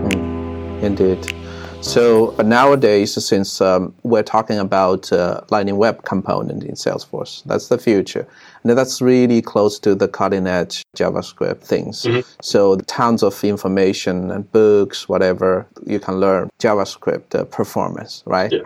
Mm, 0.01 0.83
indeed. 0.83 1.35
So 1.83 2.37
uh, 2.39 2.45
nowadays, 2.45 3.13
since 3.25 3.61
um, 3.61 3.93
we're 4.05 4.23
talking 4.23 4.59
about 4.59 5.13
uh, 5.13 5.41
Lightning 5.51 5.77
Web 5.77 6.05
component 6.05 6.63
in 6.63 6.77
Salesforce, 6.77 7.43
that's 7.45 7.67
the 7.67 7.79
future. 7.79 8.25
And 8.63 8.79
that's 8.79 9.03
really 9.03 9.43
close 9.43 9.81
to 9.81 9.97
the 9.97 10.07
cutting 10.07 10.47
edge 10.47 10.85
JavaScript 10.97 11.63
things. 11.63 12.03
Mm-hmm. 12.03 12.21
So 12.41 12.77
tons 12.87 13.25
of 13.25 13.43
information 13.43 14.31
and 14.31 14.51
books, 14.53 15.09
whatever 15.09 15.67
you 15.85 15.99
can 15.99 16.21
learn 16.21 16.51
JavaScript 16.61 17.35
uh, 17.35 17.45
performance, 17.47 18.23
right? 18.25 18.53
Yeah. 18.53 18.61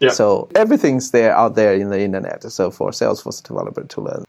Yeah. 0.00 0.10
So 0.10 0.48
everything's 0.54 1.10
there 1.10 1.36
out 1.36 1.54
there 1.54 1.74
in 1.74 1.90
the 1.90 2.00
internet. 2.00 2.42
So 2.50 2.70
for 2.70 2.90
Salesforce 2.90 3.42
developer 3.42 3.84
to 3.84 4.00
learn. 4.00 4.24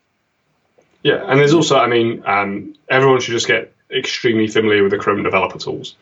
Yeah, 1.04 1.24
and 1.28 1.40
there's 1.40 1.54
also, 1.54 1.78
I 1.78 1.88
mean, 1.88 2.22
um, 2.26 2.76
everyone 2.90 3.20
should 3.22 3.32
just 3.32 3.48
get 3.48 3.74
extremely 3.90 4.48
familiar 4.48 4.84
with 4.84 4.92
the 4.92 5.00
Chrome 5.00 5.24
developer 5.24 5.58
tools. 5.58 5.96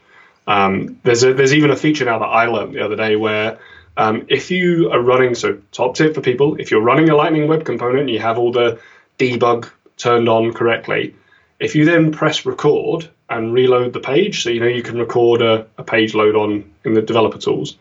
Um, 0.47 0.99
there's 1.03 1.23
a, 1.23 1.33
there's 1.33 1.53
even 1.53 1.69
a 1.69 1.75
feature 1.75 2.05
now 2.05 2.19
that 2.19 2.25
I 2.25 2.47
learned 2.47 2.73
the 2.73 2.83
other 2.83 2.95
day 2.95 3.15
where 3.15 3.59
um, 3.95 4.25
if 4.29 4.51
you 4.51 4.89
are 4.91 4.99
running, 4.99 5.35
so 5.35 5.61
top 5.71 5.95
tip 5.95 6.15
for 6.15 6.21
people, 6.21 6.55
if 6.59 6.71
you're 6.71 6.81
running 6.81 7.09
a 7.09 7.15
Lightning 7.15 7.47
Web 7.47 7.65
component 7.65 8.01
and 8.01 8.09
you 8.09 8.19
have 8.19 8.37
all 8.37 8.51
the 8.51 8.79
debug 9.17 9.69
turned 9.97 10.27
on 10.27 10.53
correctly, 10.53 11.15
if 11.59 11.75
you 11.75 11.85
then 11.85 12.11
press 12.11 12.45
record 12.45 13.09
and 13.29 13.53
reload 13.53 13.93
the 13.93 13.99
page, 13.99 14.43
so 14.43 14.49
you 14.49 14.59
know 14.59 14.67
you 14.67 14.81
can 14.81 14.97
record 14.97 15.41
a, 15.41 15.67
a 15.77 15.83
page 15.83 16.15
load 16.15 16.35
on 16.35 16.73
in 16.83 16.93
the 16.93 17.01
developer 17.01 17.37
tools. 17.37 17.77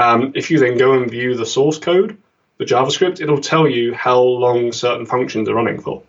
Um, 0.00 0.32
if 0.34 0.50
you 0.50 0.58
then 0.58 0.78
go 0.78 0.94
and 0.94 1.10
view 1.10 1.36
the 1.36 1.46
source 1.46 1.78
code, 1.78 2.16
the 2.58 2.64
JavaScript, 2.64 3.20
it'll 3.20 3.40
tell 3.40 3.68
you 3.68 3.94
how 3.94 4.20
long 4.20 4.72
certain 4.72 5.06
functions 5.06 5.48
are 5.48 5.54
running 5.54 5.80
for. 5.80 6.02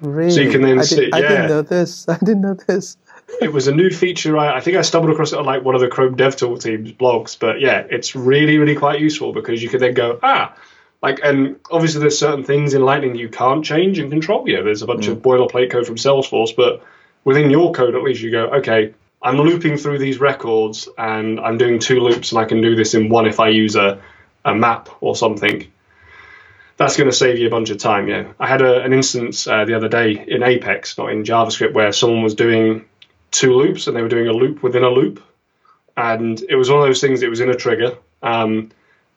Really? 0.00 0.30
So 0.30 0.40
you 0.40 0.50
can 0.50 0.62
then 0.62 0.78
I 0.78 0.82
see. 0.82 0.96
Did, 0.96 1.14
I 1.14 1.20
didn't 1.20 1.48
know 1.48 1.62
this. 1.62 2.08
I 2.08 2.18
didn't 2.18 2.42
know 2.42 2.54
this 2.54 2.96
it 3.40 3.52
was 3.52 3.68
a 3.68 3.74
new 3.74 3.90
feature. 3.90 4.38
I, 4.38 4.56
I 4.56 4.60
think 4.60 4.76
I 4.76 4.82
stumbled 4.82 5.12
across 5.12 5.32
it 5.32 5.38
on 5.38 5.44
like 5.44 5.64
one 5.64 5.74
of 5.74 5.80
the 5.80 5.88
Chrome 5.88 6.16
DevTool 6.16 6.60
team's 6.62 6.92
blogs. 6.92 7.38
But 7.38 7.60
yeah, 7.60 7.84
it's 7.90 8.14
really, 8.14 8.58
really 8.58 8.74
quite 8.74 9.00
useful 9.00 9.32
because 9.32 9.62
you 9.62 9.68
can 9.68 9.80
then 9.80 9.94
go, 9.94 10.18
ah, 10.22 10.54
like, 11.02 11.20
and 11.22 11.60
obviously 11.70 12.00
there's 12.00 12.18
certain 12.18 12.44
things 12.44 12.74
in 12.74 12.82
Lightning 12.82 13.14
you 13.14 13.28
can't 13.28 13.64
change 13.64 13.98
and 13.98 14.10
control. 14.10 14.48
Yeah, 14.48 14.62
there's 14.62 14.82
a 14.82 14.86
bunch 14.86 15.06
mm. 15.06 15.12
of 15.12 15.18
boilerplate 15.18 15.70
code 15.70 15.86
from 15.86 15.96
Salesforce, 15.96 16.54
but 16.56 16.82
within 17.24 17.50
your 17.50 17.72
code, 17.72 17.94
at 17.94 18.02
least 18.02 18.20
you 18.20 18.30
go, 18.30 18.46
okay, 18.46 18.94
I'm 19.24 19.38
looping 19.38 19.78
through 19.78 19.98
these 19.98 20.20
records 20.20 20.86
and 20.98 21.40
I'm 21.40 21.56
doing 21.56 21.78
two 21.78 22.00
loops 22.00 22.30
and 22.30 22.38
I 22.38 22.44
can 22.44 22.60
do 22.60 22.76
this 22.76 22.92
in 22.92 23.08
one 23.08 23.26
if 23.26 23.40
I 23.40 23.48
use 23.48 23.74
a, 23.74 24.02
a 24.44 24.54
map 24.54 24.90
or 25.00 25.16
something. 25.16 25.72
That's 26.76 26.98
going 26.98 27.08
to 27.08 27.16
save 27.16 27.38
you 27.38 27.46
a 27.46 27.50
bunch 27.50 27.70
of 27.70 27.78
time. 27.78 28.06
Yeah, 28.06 28.32
I 28.38 28.46
had 28.46 28.60
a, 28.60 28.82
an 28.82 28.92
instance 28.92 29.46
uh, 29.46 29.64
the 29.64 29.74
other 29.74 29.88
day 29.88 30.22
in 30.28 30.42
Apex, 30.42 30.98
not 30.98 31.10
in 31.10 31.24
JavaScript, 31.24 31.72
where 31.72 31.90
someone 31.90 32.22
was 32.22 32.34
doing 32.34 32.84
two 33.30 33.54
loops 33.54 33.86
and 33.86 33.96
they 33.96 34.02
were 34.02 34.08
doing 34.08 34.28
a 34.28 34.32
loop 34.32 34.62
within 34.62 34.84
a 34.84 34.90
loop. 34.90 35.22
And 35.96 36.38
it 36.46 36.56
was 36.56 36.68
one 36.68 36.80
of 36.80 36.86
those 36.86 37.00
things, 37.00 37.22
it 37.22 37.30
was 37.30 37.40
in 37.40 37.48
a 37.48 37.54
trigger. 37.54 37.96
Um, 38.22 38.72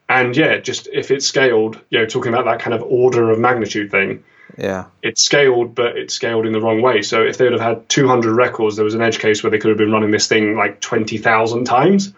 and 0.07 0.37
yeah, 0.37 0.57
just 0.57 0.87
if 0.87 1.11
it 1.11 1.21
scaled, 1.21 1.81
you 1.89 1.99
know, 1.99 2.05
talking 2.05 2.33
about 2.33 2.45
that 2.45 2.61
kind 2.61 2.73
of 2.73 2.81
order 2.83 3.29
of 3.29 3.39
magnitude 3.39 3.91
thing, 3.91 4.23
yeah, 4.57 4.85
it 5.03 5.17
scaled, 5.17 5.75
but 5.75 5.97
it 5.97 6.09
scaled 6.09 6.45
in 6.45 6.51
the 6.51 6.59
wrong 6.59 6.81
way. 6.81 7.03
So 7.03 7.23
if 7.23 7.37
they 7.37 7.45
would 7.45 7.53
have 7.53 7.61
had 7.61 7.89
200 7.89 8.35
records, 8.35 8.75
there 8.75 8.85
was 8.85 8.95
an 8.95 9.01
edge 9.01 9.19
case 9.19 9.43
where 9.43 9.51
they 9.51 9.59
could 9.59 9.69
have 9.69 9.77
been 9.77 9.91
running 9.91 10.11
this 10.11 10.27
thing 10.27 10.55
like 10.57 10.81
20,000 10.81 11.65
times. 11.65 12.13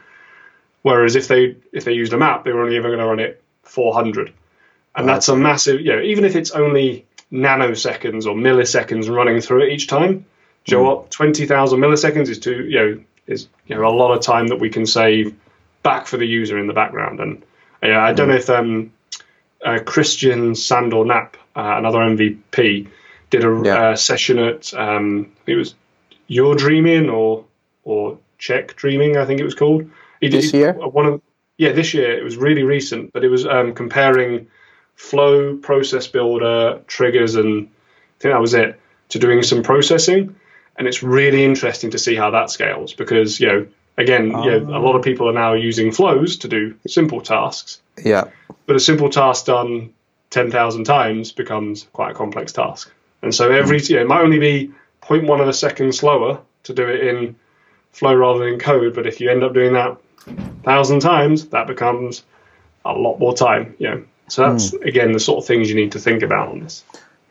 Whereas 0.82 1.16
if 1.16 1.28
they 1.28 1.58
if 1.74 1.84
they 1.84 1.94
used 1.94 2.14
a 2.14 2.18
map, 2.18 2.46
they 2.46 2.52
were 2.54 2.64
only 2.64 2.78
ever 2.78 2.88
going 2.88 3.00
to 3.00 3.06
run 3.06 3.20
it 3.20 3.44
400, 3.64 4.34
and 4.96 5.08
that's 5.08 5.28
a 5.28 5.36
massive. 5.36 5.82
You 5.82 5.98
know, 5.98 6.02
even 6.02 6.24
if 6.24 6.36
it's 6.38 6.52
only 6.52 7.06
nanoseconds 7.32 8.26
or 8.26 8.36
milliseconds 8.36 9.14
running 9.14 9.42
through 9.42 9.64
it 9.64 9.74
each 9.74 9.88
time, 9.88 10.26
do 10.66 10.72
you 10.72 10.78
know 10.78 10.84
what? 10.84 11.12
Twenty 11.12 11.46
thousand 11.46 11.80
milliseconds 11.82 12.30
is 12.30 12.40
too, 12.40 12.64
you 12.66 12.80
know, 12.80 13.04
is 13.28 13.48
you 13.68 13.76
know 13.76 13.86
a 13.86 13.92
lot 13.92 14.14
of 14.14 14.24
time 14.24 14.48
that 14.48 14.60
we 14.60 14.70
can 14.70 14.86
save 14.86 15.36
back 15.84 16.08
for 16.08 16.16
the 16.16 16.26
user 16.26 16.58
in 16.58 16.68
the 16.68 16.74
background. 16.74 17.20
And 17.20 17.44
yeah, 17.84 18.02
I 18.02 18.14
don't 18.14 18.30
know 18.30 18.36
if 18.36 18.50
um, 18.50 18.92
uh, 19.66 19.80
Christian 19.86 20.54
Szandor 20.54 21.06
Knapp, 21.06 21.38
uh, 21.56 21.76
another 21.78 22.00
MVP, 22.00 22.88
did 23.30 23.44
a 23.44 23.62
yeah. 23.64 23.76
uh, 23.76 23.96
session 23.96 24.40
at 24.40 24.74
um, 24.74 25.32
it 25.46 25.56
was 25.56 25.76
YeurDreamin' 26.30 27.12
or 27.12 27.46
or 27.84 28.18
Czech 28.38 28.76
Dreamin', 28.76 29.18
I 29.18 29.26
think 29.26 29.40
it 29.40 29.46
was 29.46 29.56
called. 29.56 29.90
He 30.22 30.30
this 30.30 30.54
year, 30.54 30.74
one 30.74 31.06
of 31.06 31.22
yeah, 31.58 31.72
this 31.72 31.94
year 31.94 32.18
it 32.18 32.24
was 32.24 32.38
really 32.38 32.64
recent, 32.64 33.14
but 33.14 33.24
it 33.24 33.30
was 33.30 33.46
um, 33.46 33.74
comparing 33.74 34.48
flow, 34.96 35.56
process 35.58 36.08
builder, 36.08 36.82
triggers, 36.88 37.36
and 37.36 37.68
I 37.68 38.22
think 38.22 38.34
that 38.34 38.42
was 38.42 38.54
it 38.54 38.80
to 39.10 39.20
doing 39.20 39.44
some 39.44 39.64
processing 39.64 40.36
and 40.80 40.88
it's 40.88 41.04
really 41.04 41.44
interesting 41.44 41.92
to 41.92 42.00
see 42.00 42.16
how 42.16 42.32
that 42.32 42.50
scales 42.50 42.94
because 42.94 43.40
you 43.40 43.48
know 43.48 43.68
again 44.00 44.34
um, 44.34 44.46
know, 44.46 44.78
a 44.78 44.80
lot 44.80 44.96
of 44.96 45.04
people 45.04 45.30
are 45.30 45.34
now 45.34 45.54
using 45.54 45.92
flows 45.92 46.38
to 46.38 46.48
do 46.48 46.76
simple 46.88 47.22
tasks. 47.22 47.82
Yeah. 48.04 48.30
But 48.66 48.76
a 48.76 48.80
simple 48.80 49.10
task 49.10 49.46
done 49.46 49.94
10,000 50.30 50.86
times 50.86 51.32
becomes 51.32 51.88
quite 51.94 52.12
a 52.12 52.14
complex 52.14 52.54
task. 52.54 52.92
And 53.22 53.36
so 53.36 53.52
every 53.52 53.80
mm. 53.80 53.90
you 53.90 53.96
know, 53.98 54.02
it 54.04 54.08
might 54.08 54.22
only 54.22 54.40
be 54.40 54.72
0.1 55.04 55.42
of 55.42 55.48
a 55.48 55.54
second 55.54 55.94
slower 55.94 56.40
to 56.64 56.74
do 56.74 56.88
it 56.88 57.08
in 57.08 57.36
flow 57.92 58.14
rather 58.14 58.40
than 58.40 58.54
in 58.54 58.60
code 58.60 58.94
but 58.94 59.08
if 59.08 59.20
you 59.20 59.32
end 59.32 59.44
up 59.44 59.54
doing 59.54 59.74
that 59.74 59.98
1000 60.26 61.00
times 61.00 61.48
that 61.48 61.66
becomes 61.66 62.24
a 62.86 62.94
lot 62.94 63.18
more 63.18 63.36
time 63.36 63.76
you 63.80 63.90
know. 63.90 64.06
So 64.28 64.48
that's 64.48 64.72
mm. 64.72 64.86
again 64.86 65.12
the 65.12 65.20
sort 65.20 65.40
of 65.40 65.48
things 65.48 65.70
you 65.70 65.76
need 65.76 65.92
to 65.94 66.00
think 66.00 66.22
about 66.24 66.50
on 66.50 66.60
this. 66.60 66.84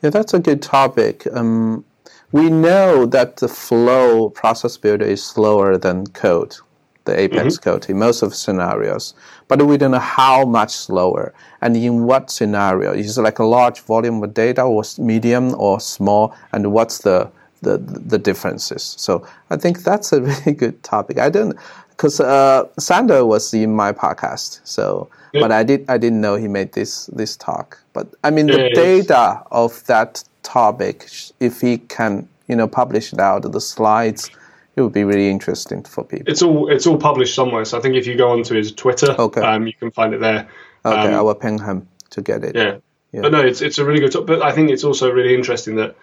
Yeah 0.02 0.10
that's 0.10 0.34
a 0.34 0.38
good 0.38 0.62
topic. 0.62 1.26
Um, 1.32 1.84
we 2.32 2.50
know 2.50 3.06
that 3.06 3.36
the 3.36 3.48
flow 3.48 4.30
process 4.30 4.76
builder 4.76 5.04
is 5.04 5.22
slower 5.22 5.78
than 5.78 6.06
code, 6.08 6.56
the 7.04 7.18
Apex 7.18 7.54
mm-hmm. 7.54 7.70
code 7.70 7.88
in 7.88 7.98
most 7.98 8.22
of 8.22 8.30
the 8.30 8.36
scenarios, 8.36 9.14
but 9.48 9.62
we 9.62 9.76
don't 9.78 9.92
know 9.92 9.98
how 9.98 10.44
much 10.44 10.72
slower 10.74 11.32
and 11.62 11.76
in 11.76 12.04
what 12.04 12.30
scenario. 12.30 12.92
Is 12.92 13.16
it 13.16 13.22
like 13.22 13.38
a 13.38 13.44
large 13.44 13.80
volume 13.80 14.22
of 14.22 14.34
data 14.34 14.62
or 14.62 14.82
medium 14.98 15.54
or 15.54 15.80
small, 15.80 16.34
and 16.52 16.72
what's 16.72 16.98
the 16.98 17.30
the, 17.62 17.78
the 17.78 18.18
differences. 18.18 18.94
So 18.98 19.26
I 19.50 19.56
think 19.56 19.82
that's 19.82 20.12
a 20.12 20.22
really 20.22 20.52
good 20.52 20.82
topic. 20.82 21.18
I 21.18 21.30
don't 21.30 21.56
because 21.98 22.20
uh, 22.20 22.64
Szandor 22.78 23.26
was 23.26 23.52
in 23.52 23.74
my 23.74 23.90
podcast, 23.92 24.60
so 24.62 25.08
yeah. 25.32 25.40
but 25.40 25.50
I 25.50 25.64
did 25.64 25.84
I 25.90 25.98
didn't 25.98 26.20
know 26.20 26.36
he 26.36 26.46
made 26.46 26.72
this 26.72 27.06
this 27.06 27.36
talk. 27.36 27.78
But 27.92 28.06
I 28.22 28.30
mean, 28.30 28.46
the 28.46 28.70
data 28.72 29.42
of 29.50 29.84
that 29.86 30.22
topic, 30.44 31.10
if 31.40 31.60
he 31.60 31.78
can, 31.78 32.28
you 32.46 32.54
know, 32.54 32.68
publish 32.68 33.12
it 33.12 33.18
out, 33.18 33.50
the 33.50 33.60
slides, 33.60 34.30
it 34.76 34.82
would 34.82 34.92
be 34.92 35.02
really 35.02 35.28
interesting 35.28 35.82
for 35.82 36.04
people. 36.04 36.30
It's 36.30 36.40
all 36.40 36.70
it's 36.70 36.86
all 36.86 36.98
published 36.98 37.34
somewhere. 37.34 37.64
So 37.64 37.76
I 37.76 37.80
think 37.80 37.96
if 37.96 38.06
you 38.06 38.16
go 38.16 38.30
onto 38.30 38.54
his 38.54 38.70
Twitter, 38.70 39.16
okay. 39.18 39.40
um, 39.40 39.66
you 39.66 39.74
can 39.74 39.90
find 39.90 40.14
it 40.14 40.20
there. 40.20 40.48
Okay, 40.84 41.08
um, 41.08 41.14
I 41.14 41.20
will 41.20 41.34
ping 41.34 41.58
him 41.58 41.88
to 42.10 42.22
get 42.22 42.44
it. 42.44 42.54
Yeah. 42.54 42.78
yeah. 43.10 43.22
But 43.22 43.32
no, 43.32 43.40
it's 43.40 43.60
it's 43.60 43.78
a 43.78 43.84
really 43.84 44.00
good. 44.00 44.12
talk. 44.12 44.26
But 44.26 44.40
I 44.40 44.52
think 44.52 44.70
it's 44.70 44.84
also 44.84 45.10
really 45.10 45.34
interesting 45.34 45.74
that 45.76 45.96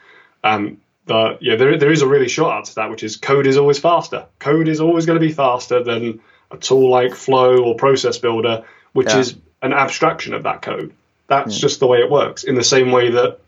um, 0.44 0.78
but 1.06 1.42
yeah, 1.42 1.56
there 1.56 1.78
there 1.78 1.92
is 1.92 2.02
a 2.02 2.08
really 2.08 2.28
short 2.28 2.54
answer 2.56 2.72
to 2.72 2.76
that, 2.76 2.90
which 2.90 3.04
is 3.04 3.18
code 3.18 3.48
is 3.48 3.58
always 3.58 3.80
faster. 3.80 4.26
Code 4.40 4.68
is 4.68 4.82
always 4.82 5.06
going 5.06 5.20
to 5.20 5.26
be 5.26 5.34
faster 5.34 5.84
than 5.84 6.22
a 6.52 6.58
tool 6.58 6.90
like 6.90 7.14
Flow 7.14 7.64
or 7.64 7.76
Process 7.76 8.18
Builder, 8.18 8.66
which 8.94 9.10
yeah. 9.10 9.20
is 9.20 9.36
an 9.62 9.74
abstraction 9.74 10.34
of 10.34 10.44
that 10.44 10.62
code. 10.62 10.94
That's 11.28 11.56
hmm. 11.56 11.60
just 11.60 11.80
the 11.80 11.88
way 11.88 12.00
it 12.00 12.10
works. 12.10 12.44
In 12.44 12.56
the 12.56 12.64
same 12.64 12.92
way 12.92 13.12
that 13.12 13.40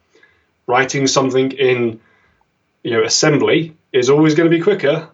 writing 0.68 1.08
something 1.08 1.52
in 1.52 2.00
you 2.84 2.92
know 2.92 3.04
assembly 3.04 3.76
is 3.92 4.10
always 4.10 4.36
going 4.36 4.50
to 4.50 4.56
be 4.56 4.62
quicker 4.62 5.10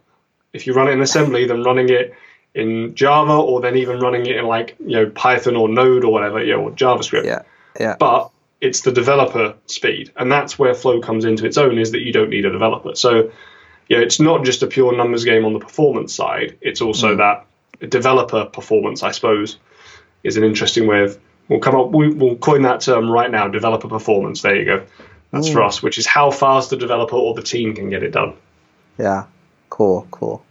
if 0.53 0.67
you 0.67 0.73
run 0.73 0.87
it 0.87 0.91
in 0.91 1.01
assembly 1.01 1.47
than 1.47 1.63
running 1.63 1.89
it 1.89 2.13
in 2.53 2.93
Java 2.95 3.33
or 3.33 3.61
then 3.61 3.77
even 3.77 3.99
running 3.99 4.25
it 4.25 4.35
in 4.35 4.45
like 4.45 4.75
you 4.79 4.95
know 4.95 5.09
Python 5.09 5.55
or 5.55 5.67
Node 5.67 6.03
or 6.03 6.11
whatever, 6.11 6.43
you 6.43 6.53
know, 6.53 6.63
or 6.63 6.71
JavaScript. 6.71 7.25
Yeah. 7.25 7.41
Yeah. 7.79 7.95
But 7.99 8.29
it's 8.63 8.81
the 8.81 8.93
developer 8.93 9.53
speed, 9.65 10.11
and 10.15 10.31
that's 10.31 10.57
where 10.57 10.73
Flow 10.73 11.01
comes 11.01 11.25
into 11.25 11.45
its 11.45 11.57
own. 11.57 11.77
Is 11.77 11.91
that 11.91 11.99
you 11.99 12.13
don't 12.13 12.29
need 12.29 12.45
a 12.45 12.49
developer. 12.49 12.95
So, 12.95 13.29
yeah, 13.89 13.99
it's 13.99 14.21
not 14.21 14.45
just 14.45 14.63
a 14.63 14.67
pure 14.67 14.95
numbers 14.95 15.25
game 15.25 15.43
on 15.43 15.51
the 15.51 15.59
performance 15.59 16.15
side. 16.15 16.57
It's 16.61 16.79
also 16.79 17.13
mm. 17.13 17.17
that 17.17 17.89
developer 17.89 18.45
performance, 18.45 19.03
I 19.03 19.11
suppose, 19.11 19.57
is 20.23 20.37
an 20.37 20.45
interesting 20.45 20.87
way 20.87 21.03
of. 21.03 21.19
We'll 21.49 21.59
come 21.59 21.75
up. 21.75 21.91
We, 21.91 22.13
will 22.13 22.37
coin 22.37 22.61
that 22.61 22.79
term 22.79 23.11
right 23.11 23.29
now. 23.29 23.49
Developer 23.49 23.89
performance. 23.89 24.41
There 24.41 24.55
you 24.55 24.63
go. 24.63 24.85
That's 25.31 25.49
mm. 25.49 25.53
for 25.53 25.61
us, 25.61 25.83
which 25.83 25.97
is 25.97 26.07
how 26.07 26.31
fast 26.31 26.69
the 26.69 26.77
developer 26.77 27.17
or 27.17 27.33
the 27.33 27.43
team 27.43 27.75
can 27.75 27.89
get 27.89 28.01
it 28.01 28.11
done. 28.11 28.33
Yeah. 28.97 29.25
Cool. 29.69 30.07
Cool 30.09 30.41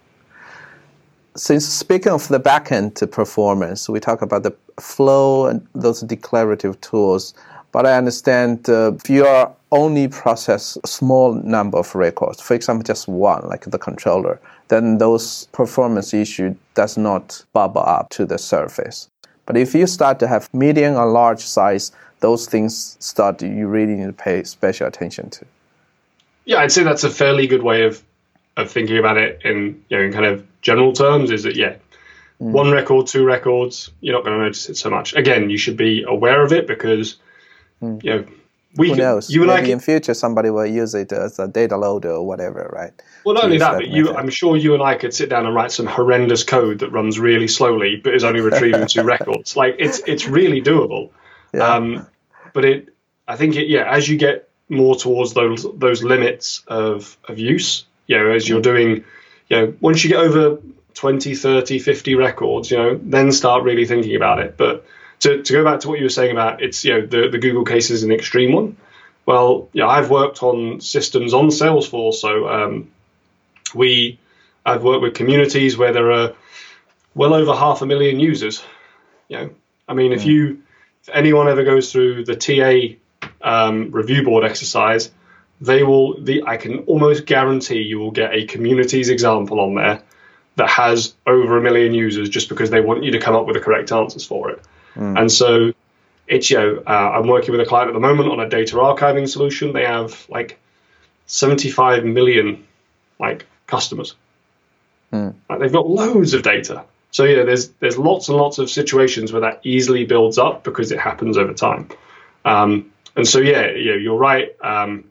since 1.37 1.67
speaking 1.67 2.13
of 2.13 2.29
the 2.29 2.39
backend 2.39 3.11
performance, 3.11 3.89
we 3.89 4.01
talk 4.01 4.23
about 4.23 4.43
the 4.43 4.55
flow 4.79 5.47
and 5.47 5.67
those 5.75 6.01
declarative 6.03 6.81
tools. 6.81 7.35
But 7.73 7.87
I 7.87 7.97
understand 7.97 8.69
uh, 8.69 8.93
if 8.95 9.09
you 9.09 9.25
are 9.25 9.51
only 9.71 10.07
process 10.07 10.79
a 10.85 10.87
small 10.87 11.33
number 11.33 11.79
of 11.79 11.95
records, 11.95 12.41
for 12.41 12.55
example, 12.55 12.85
just 12.85 13.09
one, 13.09 13.49
like 13.49 13.65
the 13.65 13.79
controller, 13.79 14.39
then 14.69 14.99
those 14.99 15.47
performance 15.53 16.13
issue 16.13 16.55
does 16.75 16.99
not 16.99 17.45
bubble 17.55 17.83
up 17.83 18.11
to 18.11 18.27
the 18.27 18.39
surface. 18.39 19.09
But 19.47 19.57
if 19.57 19.75
you 19.75 19.87
start 19.87 20.19
to 20.21 20.29
have 20.29 20.53
medium 20.55 20.97
or 20.97 21.07
large 21.07 21.41
size, 21.41 21.93
those 22.21 22.47
things 22.47 22.97
start 23.01 23.43
you 23.43 23.67
really 23.67 23.95
need 23.95 24.07
to 24.07 24.13
pay 24.13 24.45
special 24.45 24.87
attention 24.87 25.31
to. 25.31 25.45
Yeah, 26.45 26.59
I'd 26.59 26.73
say 26.73 26.83
that's 26.85 27.05
a 27.05 27.11
fairly 27.11 27.47
good 27.47 27.63
way 27.63 27.83
of 27.83 28.03
of 28.57 28.71
thinking 28.71 28.99
about 28.99 29.17
it 29.17 29.41
in 29.45 29.83
you 29.89 29.97
know 29.97 30.05
in 30.05 30.13
kind 30.13 30.27
of 30.27 30.47
general 30.61 30.93
terms. 30.93 31.31
Is 31.31 31.43
that 31.45 31.57
yeah, 31.57 31.77
mm. 32.41 32.53
one 32.53 32.71
record, 32.71 33.07
two 33.07 33.25
records, 33.25 33.91
you're 34.01 34.15
not 34.15 34.25
going 34.25 34.39
to 34.39 34.45
notice 34.45 34.69
it 34.69 34.77
so 34.77 34.91
much. 34.91 35.15
Again, 35.15 35.51
you 35.51 35.59
should 35.59 35.77
be 35.77 36.05
aware 36.07 36.43
of 36.43 36.53
it 36.53 36.67
because 36.67 37.17
Mm. 37.83 38.03
You 38.03 38.11
know, 38.11 38.27
we 38.77 38.91
Who 38.91 38.97
knows? 38.97 39.29
You 39.29 39.45
Maybe 39.45 39.63
can, 39.63 39.71
in 39.73 39.81
future 39.81 40.15
somebody 40.15 40.49
will 40.49 40.65
use 40.65 40.95
it 40.95 41.13
as 41.13 41.39
a 41.39 41.47
data 41.47 41.77
loader 41.77 42.13
or 42.13 42.27
whatever, 42.27 42.71
right? 42.73 42.93
Well, 43.25 43.35
not 43.35 43.45
only 43.45 43.59
that, 43.59 43.75
but 43.75 43.89
you, 43.89 44.15
I'm 44.15 44.31
sure 44.31 44.57
you 44.57 44.73
and 44.73 44.83
I 44.83 44.95
could 44.95 45.13
sit 45.13 45.29
down 45.29 45.45
and 45.45 45.55
write 45.55 45.73
some 45.73 45.87
horrendous 45.87 46.43
code 46.43 46.79
that 46.79 46.91
runs 46.91 47.19
really 47.19 47.49
slowly, 47.49 48.01
but 48.03 48.15
is 48.15 48.25
only 48.25 48.41
retrieving 48.41 48.87
two 48.87 49.03
records. 49.15 49.57
Like 49.57 49.77
it's 49.79 50.01
it's 50.07 50.27
really 50.27 50.63
doable. 50.63 51.11
Yeah. 51.53 51.67
Um, 51.67 52.07
but 52.55 52.65
it, 52.65 52.95
I 53.29 53.37
think 53.37 53.57
it, 53.57 53.69
yeah, 53.69 53.91
as 53.91 54.09
you 54.09 54.17
get 54.17 54.49
more 54.71 54.97
towards 54.97 55.35
those 55.35 55.67
those 55.75 56.03
limits 56.03 56.63
of 56.67 57.19
of 57.29 57.39
use, 57.39 57.85
you 58.07 58.17
know, 58.17 58.31
as 58.31 58.49
you're 58.49 58.61
mm. 58.61 58.65
doing, 58.65 59.05
you 59.49 59.57
know, 59.57 59.75
once 59.81 60.03
you 60.03 60.09
get 60.09 60.21
over 60.21 60.59
20, 60.95 61.35
30, 61.35 61.79
50 61.79 62.15
records, 62.15 62.71
you 62.71 62.77
know, 62.79 62.99
then 63.03 63.33
start 63.33 63.65
really 63.65 63.85
thinking 63.85 64.17
about 64.17 64.39
it. 64.39 64.57
But 64.57 64.87
to, 65.23 65.43
to 65.43 65.53
go 65.53 65.65
back 65.65 65.81
to 65.81 65.89
what 65.89 65.99
you 65.99 66.05
were 66.05 66.11
saying 66.11 66.33
about 66.33 66.63
it's 66.63 66.85
you 66.85 66.93
know 66.93 67.07
the, 67.07 67.29
the 67.29 67.39
Google 67.39 67.65
case 67.65 67.91
is 67.91 68.03
an 68.03 68.13
extreme 68.13 68.53
one. 68.53 68.77
Well, 69.25 69.69
yeah, 69.73 69.87
I've 69.87 70.11
worked 70.11 70.43
on 70.43 70.81
systems 70.81 71.33
on 71.33 71.47
Salesforce, 71.47 72.15
so 72.15 72.49
um, 72.49 72.91
we 73.75 74.19
I've 74.67 74.83
worked 74.83 75.03
with 75.03 75.15
communities 75.15 75.79
where 75.79 75.93
there 75.93 76.11
are 76.11 76.35
well 77.15 77.35
over 77.35 77.55
half 77.55 77.83
a 77.83 77.87
million 77.87 78.19
users. 78.19 78.65
You 79.29 79.37
know, 79.37 79.51
I 79.89 79.95
mean, 79.95 80.13
if 80.13 80.25
you 80.25 80.63
if 81.03 81.09
anyone 81.15 81.49
ever 81.49 81.63
goes 81.63 81.93
through 81.93 82.25
the 82.25 82.35
TA 82.35 82.97
um, 83.43 83.93
review 83.93 84.25
board 84.25 84.45
exercise, 84.45 85.13
they 85.61 85.85
will. 85.85 86.21
The 86.21 86.43
I 86.45 86.57
can 86.57 86.81
almost 86.81 87.27
guarantee 87.27 87.83
you 87.83 88.01
will 88.01 88.11
get 88.11 88.35
a 88.35 88.45
communities 88.47 89.09
example 89.09 89.61
on 89.61 89.77
there 89.77 90.03
that 90.57 90.69
has 90.69 91.15
over 91.29 91.59
a 91.59 91.63
million 91.63 91.95
users 91.95 92.29
just 92.29 92.49
because 92.49 92.71
they 92.71 92.81
want 92.81 93.05
you 93.05 93.13
to 93.13 93.21
come 93.21 93.37
up 93.37 93.47
with 93.47 93.55
the 93.55 93.61
correct 93.61 93.93
answers 93.93 94.27
for 94.27 94.51
it. 94.51 94.63
Mm. 94.95 95.21
And 95.21 95.33
so 95.33 95.73
it's, 96.27 96.51
you 96.51 96.59
know, 96.59 96.83
uh, 96.87 96.91
I'm 96.91 97.27
working 97.27 97.53
with 97.53 97.61
a 97.61 97.67
client 97.67 97.89
at 97.89 97.95
the 97.95 98.01
moment 98.01 98.31
on 98.31 98.41
a 98.41 98.49
data 98.49 98.77
archiving 98.77 99.29
solution. 99.29 99.73
They 99.73 99.85
have 99.85 100.27
like 100.29 100.59
75 101.27 102.05
million 102.05 102.67
like 103.19 103.47
customers. 103.67 104.15
Mm. 105.13 105.35
Like, 105.49 105.61
they've 105.61 105.73
got 105.73 105.89
loads 105.89 106.35
of 106.35 106.43
data. 106.43 106.85
So 107.11 107.25
yeah, 107.25 107.45
there's 107.45 107.69
there's 107.81 107.99
lots 107.99 108.29
and 108.29 108.39
lots 108.39 108.59
of 108.59 108.71
situations 108.71 109.33
where 109.33 109.43
that 109.43 109.61
easily 109.65 110.07
builds 110.07 110.39
up 110.39 110.65
because 110.65 110.93
it 110.93 110.99
happens 110.99 111.37
over 111.37 111.53
time. 111.53 111.91
Um, 112.45 112.93
and 113.15 113.29
so 113.29 113.39
yeah, 113.39 113.71
yeah, 113.71 113.95
you're 113.95 114.17
right. 114.17 114.57
Um, 114.63 115.05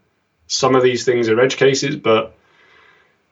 some 0.47 0.75
of 0.75 0.81
these 0.81 1.05
things 1.05 1.29
are 1.29 1.39
edge 1.39 1.57
cases, 1.57 1.95
but 1.95 2.35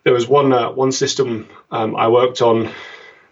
there 0.03 0.13
was 0.13 0.27
one 0.27 0.53
uh, 0.53 0.71
one 0.71 0.91
system 0.91 1.49
um, 1.71 1.95
I 1.95 2.09
worked 2.09 2.43
on 2.43 2.71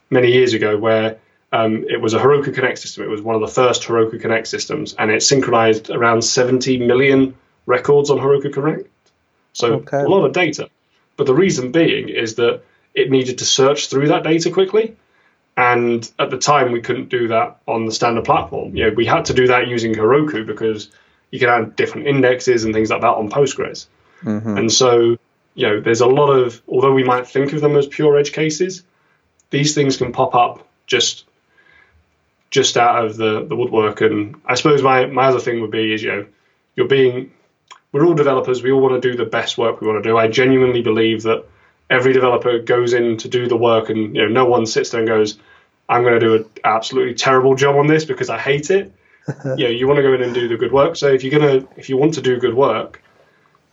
many 0.10 0.32
years 0.32 0.54
ago 0.54 0.76
where 0.76 1.20
um, 1.52 1.86
it 1.88 2.02
was 2.02 2.14
a 2.14 2.20
Heroku 2.20 2.54
Connect 2.54 2.78
system. 2.78 3.04
It 3.04 3.10
was 3.10 3.22
one 3.22 3.36
of 3.36 3.42
the 3.42 3.48
first 3.48 3.84
Heroku 3.84 4.20
Connect 4.20 4.48
systems, 4.48 4.94
and 4.94 5.10
it 5.10 5.24
synchronized 5.24 5.90
around 5.90 6.22
70 6.22 6.80
million 6.80 7.36
records 7.66 8.10
on 8.10 8.18
Heroku 8.18 8.52
Connect. 8.52 8.88
So 9.54 9.76
okay. 9.76 9.98
a 10.04 10.08
lot 10.08 10.26
of 10.26 10.34
data. 10.34 10.70
But 11.16 11.26
the 11.26 11.34
reason 11.34 11.72
being 11.72 12.10
is 12.10 12.36
that 12.36 12.62
it 12.94 13.10
needed 13.10 13.40
to 13.40 13.46
search 13.46 13.88
through 13.88 14.10
that 14.10 14.24
data 14.24 14.52
quickly. 14.52 14.96
And 15.56 16.10
at 16.20 16.30
the 16.30 16.38
time, 16.38 16.72
we 16.72 16.82
couldn't 16.82 17.10
do 17.10 17.30
that 17.30 17.58
on 17.68 17.86
the 17.86 17.92
standard 17.92 18.26
platform. 18.26 18.76
You 18.76 18.86
know, 18.86 18.96
we 18.96 19.06
had 19.06 19.26
to 19.26 19.34
do 19.34 19.48
that 19.48 19.68
using 19.68 19.96
Heroku 19.96 20.46
because 20.46 20.92
you 21.32 21.40
can 21.40 21.50
add 21.50 21.76
different 21.76 22.08
indexes 22.08 22.64
and 22.64 22.74
things 22.74 22.92
like 22.92 23.02
that 23.02 23.08
on 23.08 23.30
Postgres. 23.30 23.88
Mm-hmm. 24.22 24.58
And 24.58 24.72
so, 24.72 25.18
you 25.56 25.68
know, 25.68 25.80
there's 25.80 26.02
a 26.02 26.08
lot 26.08 26.30
of, 26.30 26.62
although 26.68 26.94
we 26.94 27.04
might 27.04 27.28
think 27.28 27.54
of 27.54 27.62
them 27.62 27.76
as 27.76 27.88
pure 27.88 28.18
edge 28.18 28.34
cases, 28.34 28.84
these 29.50 29.74
things 29.74 29.98
can 29.98 30.12
pop 30.12 30.36
up 30.36 30.68
just 30.86 31.26
just 32.50 32.78
out 32.78 33.06
of 33.06 33.18
the, 33.18 33.46
the 33.46 33.56
woodwork. 33.56 34.02
And 34.02 34.40
I 34.46 34.56
suppose 34.56 34.82
my, 34.82 35.06
my 35.06 35.26
other 35.26 35.40
thing 35.40 35.62
would 35.62 35.72
be 35.72 35.94
is, 35.94 36.04
you 36.04 36.10
know, 36.10 36.26
you're 36.76 36.88
being, 36.88 37.32
we're 37.92 38.06
all 38.06 38.14
developers. 38.14 38.64
We 38.64 38.72
all 38.72 38.82
want 38.82 39.02
to 39.02 39.12
do 39.12 39.18
the 39.18 39.30
best 39.30 39.58
work 39.58 39.82
we 39.82 39.88
want 39.88 40.04
to 40.04 40.10
do. 40.10 40.18
I 40.18 40.28
genuinely 40.28 40.82
believe 40.82 41.24
that 41.24 41.46
every 41.90 42.14
developer 42.14 42.60
goes 42.60 42.94
in 42.94 43.18
to 43.18 43.28
do 43.28 43.48
the 43.48 43.58
work 43.58 43.90
and, 43.90 44.16
you 44.16 44.22
know, 44.24 44.28
no 44.28 44.46
one 44.46 44.66
sits 44.66 44.92
there 44.92 45.02
and 45.02 45.08
goes, 45.08 45.40
I'm 45.90 46.04
going 46.04 46.20
to 46.20 46.20
do 46.20 46.36
an 46.36 46.46
absolutely 46.64 47.16
terrible 47.16 47.56
job 47.56 47.76
on 47.76 47.88
this 47.88 48.06
because 48.06 48.30
I 48.30 48.38
hate 48.38 48.70
it. 48.70 48.94
you 49.58 49.66
know, 49.66 49.70
you 49.70 49.88
want 49.88 49.98
to 49.98 50.04
go 50.04 50.14
in 50.14 50.22
and 50.22 50.34
do 50.34 50.48
the 50.48 50.58
good 50.58 50.72
work. 50.72 50.96
So 50.96 51.08
if 51.08 51.24
you're 51.24 51.38
going 51.38 51.62
to, 51.62 51.68
if 51.78 51.90
you 51.90 51.98
want 51.98 52.14
to 52.16 52.22
do 52.22 52.40
good 52.40 52.54
work, 52.54 53.02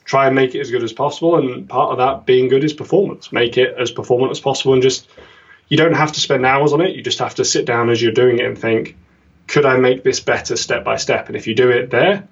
try 0.04 0.26
and 0.26 0.34
make 0.34 0.54
it 0.54 0.60
as 0.60 0.70
good 0.70 0.82
as 0.82 0.92
possible. 0.92 1.36
And 1.36 1.68
part 1.68 1.92
of 1.92 1.98
that 1.98 2.26
being 2.26 2.48
good 2.48 2.64
is 2.64 2.72
performance. 2.72 3.32
Make 3.32 3.56
it 3.56 3.74
as 3.78 3.90
performant 3.90 4.30
as 4.30 4.40
possible 4.40 4.74
and 4.74 4.82
just 4.82 5.08
you 5.68 5.76
don't 5.76 5.94
have 5.94 6.12
to 6.12 6.20
spend 6.20 6.44
hours 6.44 6.72
on 6.72 6.80
it. 6.80 6.94
You 6.94 7.02
just 7.02 7.18
have 7.18 7.36
to 7.36 7.44
sit 7.44 7.64
down 7.66 7.90
as 7.90 8.00
you're 8.00 8.12
doing 8.12 8.38
it 8.38 8.46
and 8.46 8.58
think, 8.58 8.96
could 9.46 9.66
I 9.66 9.76
make 9.76 10.02
this 10.02 10.20
better 10.20 10.56
step 10.56 10.84
by 10.84 10.96
step? 10.96 11.28
And 11.28 11.36
if 11.36 11.46
you 11.46 11.54
do 11.54 11.70
it 11.70 11.90
there, 11.90 12.26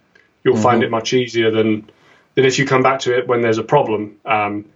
you'll 0.44 0.54
mm-hmm. 0.54 0.62
find 0.62 0.82
it 0.82 0.90
much 0.90 1.12
easier 1.12 1.50
than 1.50 1.90
than 2.34 2.44
if 2.44 2.58
you 2.58 2.66
come 2.66 2.82
back 2.82 3.00
to 3.00 3.16
it 3.16 3.28
when 3.28 3.42
there's 3.42 3.58
a 3.58 3.62
problem. 3.62 4.16
Um, 4.24 4.66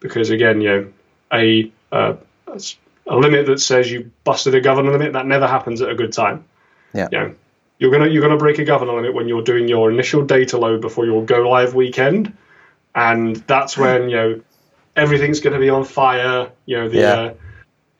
because 0.00 0.30
again, 0.30 0.60
you 0.60 0.68
know, 0.68 0.92
a, 1.32 1.72
a 1.92 2.16
a 3.06 3.16
limit 3.16 3.46
that 3.46 3.60
says 3.60 3.90
you 3.90 4.10
busted 4.24 4.54
a 4.54 4.60
governor 4.60 4.92
limit 4.92 5.12
that 5.12 5.26
never 5.26 5.46
happens 5.46 5.80
at 5.80 5.88
a 5.88 5.94
good 5.94 6.12
time. 6.12 6.44
Yeah. 6.92 7.08
You 7.12 7.18
know, 7.18 7.34
you're 7.78 7.90
gonna 7.90 8.08
you're 8.08 8.22
gonna 8.22 8.38
break 8.38 8.58
a 8.58 8.64
governor 8.64 8.94
limit 8.94 9.14
when 9.14 9.28
you're 9.28 9.42
doing 9.42 9.68
your 9.68 9.90
initial 9.90 10.24
data 10.24 10.58
load 10.58 10.80
before 10.80 11.04
your 11.04 11.24
go 11.24 11.48
live 11.48 11.74
weekend, 11.74 12.36
and 12.94 13.36
that's 13.36 13.76
when 13.76 14.08
you 14.08 14.16
know 14.16 14.40
everything's 14.96 15.40
going 15.40 15.52
to 15.52 15.60
be 15.60 15.68
on 15.68 15.84
fire. 15.84 16.50
You 16.64 16.76
know 16.78 16.88
the 16.88 16.98
yeah. 16.98 17.12
uh, 17.12 17.34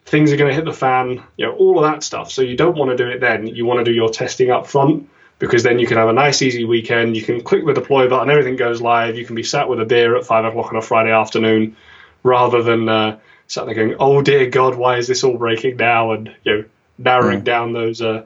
things 0.07 0.31
are 0.31 0.37
going 0.37 0.49
to 0.49 0.55
hit 0.55 0.65
the 0.65 0.73
fan, 0.73 1.21
you 1.35 1.45
know, 1.45 1.53
all 1.53 1.83
of 1.83 1.91
that 1.91 2.01
stuff. 2.01 2.31
So 2.31 2.41
you 2.41 2.55
don't 2.55 2.77
want 2.77 2.91
to 2.91 2.97
do 2.97 3.09
it 3.09 3.19
then. 3.19 3.47
You 3.47 3.65
want 3.65 3.79
to 3.79 3.83
do 3.83 3.93
your 3.93 4.09
testing 4.09 4.49
up 4.49 4.65
front 4.65 5.09
because 5.37 5.63
then 5.63 5.79
you 5.79 5.85
can 5.85 5.97
have 5.97 6.07
a 6.07 6.13
nice, 6.13 6.41
easy 6.41 6.63
weekend. 6.63 7.15
You 7.15 7.21
can 7.21 7.41
click 7.41 7.65
the 7.65 7.73
deploy 7.73 8.09
button, 8.09 8.29
everything 8.29 8.55
goes 8.55 8.81
live. 8.81 9.17
You 9.17 9.25
can 9.25 9.35
be 9.35 9.43
sat 9.43 9.67
with 9.67 9.81
a 9.81 9.85
beer 9.85 10.15
at 10.15 10.25
five 10.25 10.45
o'clock 10.45 10.71
on 10.71 10.77
a 10.77 10.81
Friday 10.81 11.11
afternoon 11.11 11.75
rather 12.23 12.63
than 12.63 12.87
uh, 12.87 13.19
sat 13.47 13.65
there 13.65 13.75
going, 13.75 13.95
"Oh 13.99 14.21
dear 14.21 14.49
God, 14.49 14.75
why 14.75 14.97
is 14.97 15.07
this 15.07 15.23
all 15.23 15.37
breaking 15.37 15.75
now?" 15.75 16.13
And 16.13 16.33
you 16.43 16.53
know, 16.53 16.65
narrowing 16.97 17.41
mm. 17.41 17.45
down 17.45 17.73
those 17.73 18.01
uh, 18.01 18.25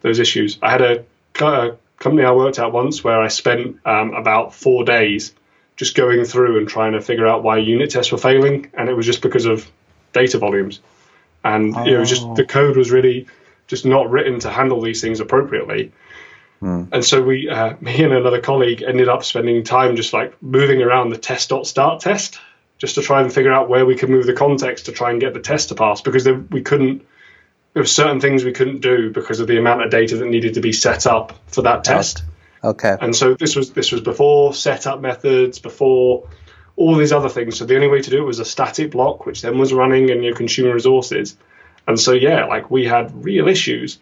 those 0.00 0.18
issues. 0.18 0.58
I 0.62 0.70
had 0.70 0.80
a, 0.80 1.04
a, 1.40 1.76
company 1.98 2.24
I 2.24 2.32
worked 2.32 2.58
at 2.58 2.72
once 2.72 3.04
where 3.04 3.20
I 3.20 3.28
spent 3.28 3.78
um, 3.86 4.14
about 4.14 4.54
four 4.54 4.84
days 4.84 5.34
just 5.76 5.94
going 5.94 6.24
through 6.24 6.58
and 6.58 6.68
trying 6.68 6.92
to 6.92 7.00
figure 7.00 7.26
out 7.26 7.44
why 7.44 7.58
unit 7.58 7.90
tests 7.90 8.10
were 8.10 8.18
failing, 8.18 8.70
and 8.74 8.88
it 8.88 8.94
was 8.94 9.06
just 9.06 9.22
because 9.22 9.46
of 9.46 9.70
data 10.12 10.38
volumes, 10.38 10.80
and 11.44 11.76
oh. 11.76 11.84
it 11.84 11.98
was 11.98 12.08
just 12.08 12.34
the 12.34 12.44
code 12.44 12.76
was 12.76 12.90
really 12.90 13.26
just 13.66 13.86
not 13.86 14.10
written 14.10 14.40
to 14.40 14.50
handle 14.50 14.80
these 14.80 15.00
things 15.00 15.20
appropriately. 15.20 15.92
Mm. 16.60 16.88
And 16.92 17.04
so 17.04 17.22
we, 17.22 17.48
uh, 17.48 17.74
me 17.80 18.02
and 18.02 18.12
another 18.12 18.40
colleague, 18.40 18.82
ended 18.82 19.08
up 19.08 19.24
spending 19.24 19.64
time 19.64 19.96
just 19.96 20.12
like 20.12 20.40
moving 20.42 20.82
around 20.82 21.10
the 21.10 21.18
test.start 21.18 22.00
test, 22.00 22.38
just 22.78 22.94
to 22.96 23.02
try 23.02 23.20
and 23.22 23.32
figure 23.32 23.52
out 23.52 23.68
where 23.68 23.86
we 23.86 23.96
could 23.96 24.10
move 24.10 24.26
the 24.26 24.32
context 24.32 24.86
to 24.86 24.92
try 24.92 25.10
and 25.10 25.20
get 25.20 25.34
the 25.34 25.40
test 25.40 25.68
to 25.70 25.74
pass, 25.74 26.00
because 26.00 26.24
there, 26.24 26.34
we 26.34 26.62
couldn't. 26.62 27.06
There 27.74 27.82
were 27.82 27.86
certain 27.86 28.20
things 28.20 28.44
we 28.44 28.52
couldn't 28.52 28.80
do 28.80 29.10
because 29.10 29.40
of 29.40 29.46
the 29.46 29.58
amount 29.58 29.82
of 29.82 29.90
data 29.90 30.18
that 30.18 30.26
needed 30.26 30.54
to 30.54 30.60
be 30.60 30.74
set 30.74 31.06
up 31.06 31.40
for 31.46 31.62
that 31.62 31.84
test. 31.84 32.22
Okay. 32.62 32.94
And 33.00 33.16
so 33.16 33.34
this 33.34 33.56
was 33.56 33.72
this 33.72 33.90
was 33.90 34.02
before 34.02 34.52
setup 34.52 35.00
methods, 35.00 35.58
before 35.58 36.28
all 36.82 36.96
these 36.96 37.12
other 37.12 37.28
things. 37.28 37.58
So 37.58 37.64
the 37.64 37.76
only 37.76 37.86
way 37.86 38.02
to 38.02 38.10
do 38.10 38.18
it 38.18 38.26
was 38.26 38.40
a 38.40 38.44
static 38.44 38.90
block, 38.90 39.24
which 39.24 39.42
then 39.42 39.56
was 39.56 39.72
running 39.72 40.10
and 40.10 40.24
your 40.24 40.34
consumer 40.34 40.74
resources. 40.74 41.36
And 41.86 41.98
so 41.98 42.12
yeah, 42.12 42.46
like 42.46 42.70
we 42.70 42.84
had 42.86 43.24
real 43.24 43.46
issues 43.46 43.98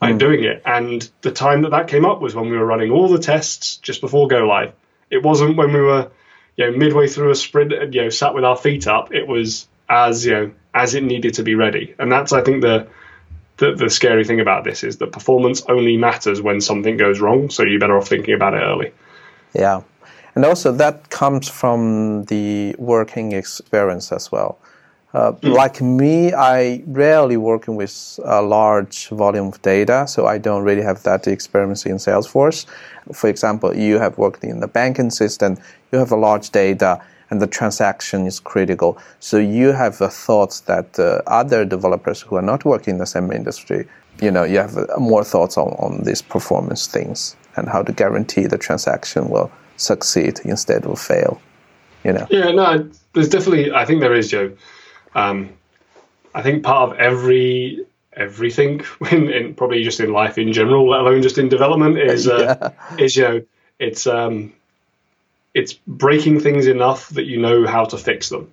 like 0.00 0.16
mm. 0.16 0.18
doing 0.18 0.44
it. 0.44 0.62
And 0.64 1.08
the 1.22 1.30
time 1.30 1.62
that 1.62 1.70
that 1.70 1.86
came 1.86 2.04
up 2.04 2.20
was 2.20 2.34
when 2.34 2.50
we 2.50 2.56
were 2.56 2.66
running 2.66 2.90
all 2.90 3.08
the 3.08 3.18
tests 3.20 3.76
just 3.76 4.00
before 4.00 4.26
go 4.26 4.46
live. 4.46 4.72
It 5.10 5.22
wasn't 5.22 5.56
when 5.56 5.72
we 5.72 5.80
were, 5.80 6.10
you 6.56 6.70
know, 6.70 6.76
midway 6.76 7.06
through 7.06 7.30
a 7.30 7.36
sprint 7.36 7.72
and 7.72 7.94
you 7.94 8.02
know 8.02 8.10
sat 8.10 8.34
with 8.34 8.44
our 8.44 8.56
feet 8.56 8.88
up. 8.88 9.14
It 9.14 9.26
was 9.26 9.68
as 9.88 10.26
you 10.26 10.32
know 10.32 10.50
as 10.74 10.94
it 10.94 11.04
needed 11.04 11.34
to 11.34 11.44
be 11.44 11.54
ready. 11.54 11.94
And 12.00 12.10
that's 12.10 12.32
I 12.32 12.42
think 12.42 12.62
the 12.62 12.88
the, 13.58 13.74
the 13.74 13.90
scary 13.90 14.24
thing 14.24 14.40
about 14.40 14.64
this 14.64 14.82
is 14.82 14.98
that 14.98 15.12
performance 15.12 15.62
only 15.68 15.96
matters 15.96 16.42
when 16.42 16.60
something 16.60 16.96
goes 16.96 17.20
wrong. 17.20 17.50
So 17.50 17.62
you're 17.62 17.80
better 17.80 17.96
off 17.96 18.08
thinking 18.08 18.34
about 18.34 18.54
it 18.54 18.58
early. 18.58 18.92
Yeah. 19.52 19.82
And 20.38 20.44
also, 20.44 20.70
that 20.70 21.10
comes 21.10 21.48
from 21.48 22.22
the 22.26 22.76
working 22.78 23.32
experience 23.32 24.12
as 24.12 24.30
well. 24.30 24.60
Uh, 25.12 25.32
mm. 25.32 25.52
Like 25.52 25.82
me, 25.82 26.32
I 26.32 26.84
rarely 26.86 27.36
working 27.36 27.74
with 27.74 28.20
a 28.24 28.40
large 28.40 29.08
volume 29.08 29.48
of 29.48 29.60
data, 29.62 30.06
so 30.06 30.26
I 30.26 30.38
don't 30.38 30.62
really 30.62 30.82
have 30.82 31.02
that 31.02 31.26
experience 31.26 31.86
in 31.86 31.96
Salesforce. 31.96 32.66
For 33.12 33.28
example, 33.28 33.76
you 33.76 33.98
have 33.98 34.16
worked 34.16 34.44
in 34.44 34.60
the 34.60 34.68
banking 34.68 35.10
system, 35.10 35.56
you 35.90 35.98
have 35.98 36.12
a 36.12 36.16
large 36.16 36.50
data, 36.50 37.02
and 37.30 37.42
the 37.42 37.48
transaction 37.48 38.24
is 38.24 38.38
critical. 38.38 38.96
So 39.18 39.38
you 39.38 39.72
have 39.72 40.00
a 40.00 40.08
thoughts 40.08 40.60
that 40.60 41.00
uh, 41.00 41.20
other 41.26 41.64
developers 41.64 42.20
who 42.20 42.36
are 42.36 42.46
not 42.52 42.64
working 42.64 42.92
in 42.94 42.98
the 42.98 43.06
same 43.06 43.32
industry, 43.32 43.88
you 44.22 44.30
know, 44.30 44.44
you 44.44 44.58
have 44.58 44.76
uh, 44.78 44.86
more 45.00 45.24
thoughts 45.24 45.58
on, 45.58 45.70
on 45.80 46.04
these 46.04 46.22
performance 46.22 46.86
things 46.86 47.34
and 47.56 47.68
how 47.68 47.82
to 47.82 47.92
guarantee 47.92 48.46
the 48.46 48.56
transaction 48.56 49.30
will 49.30 49.50
succeed 49.78 50.40
instead 50.44 50.84
of 50.84 51.00
fail. 51.00 51.40
You 52.04 52.12
know. 52.12 52.26
Yeah, 52.30 52.50
no, 52.50 52.90
there's 53.14 53.28
definitely. 53.28 53.72
I 53.72 53.84
think 53.84 54.00
there 54.00 54.14
is, 54.14 54.30
Joe. 54.30 54.56
Um, 55.14 55.54
I 56.34 56.42
think 56.42 56.62
part 56.62 56.90
of 56.90 56.98
every 56.98 57.86
everything, 58.12 58.84
in, 59.10 59.30
in, 59.30 59.54
probably 59.54 59.82
just 59.82 60.00
in 60.00 60.12
life 60.12 60.38
in 60.38 60.52
general, 60.52 60.90
let 60.90 61.00
alone 61.00 61.22
just 61.22 61.38
in 61.38 61.48
development, 61.48 61.98
is 61.98 62.28
uh, 62.28 62.72
yeah. 62.96 63.04
is 63.04 63.16
you 63.16 63.22
know, 63.22 63.42
it's 63.78 64.06
um, 64.06 64.52
it's 65.54 65.72
breaking 65.72 66.40
things 66.40 66.66
enough 66.66 67.08
that 67.10 67.24
you 67.24 67.38
know 67.38 67.66
how 67.66 67.84
to 67.86 67.98
fix 67.98 68.28
them. 68.28 68.52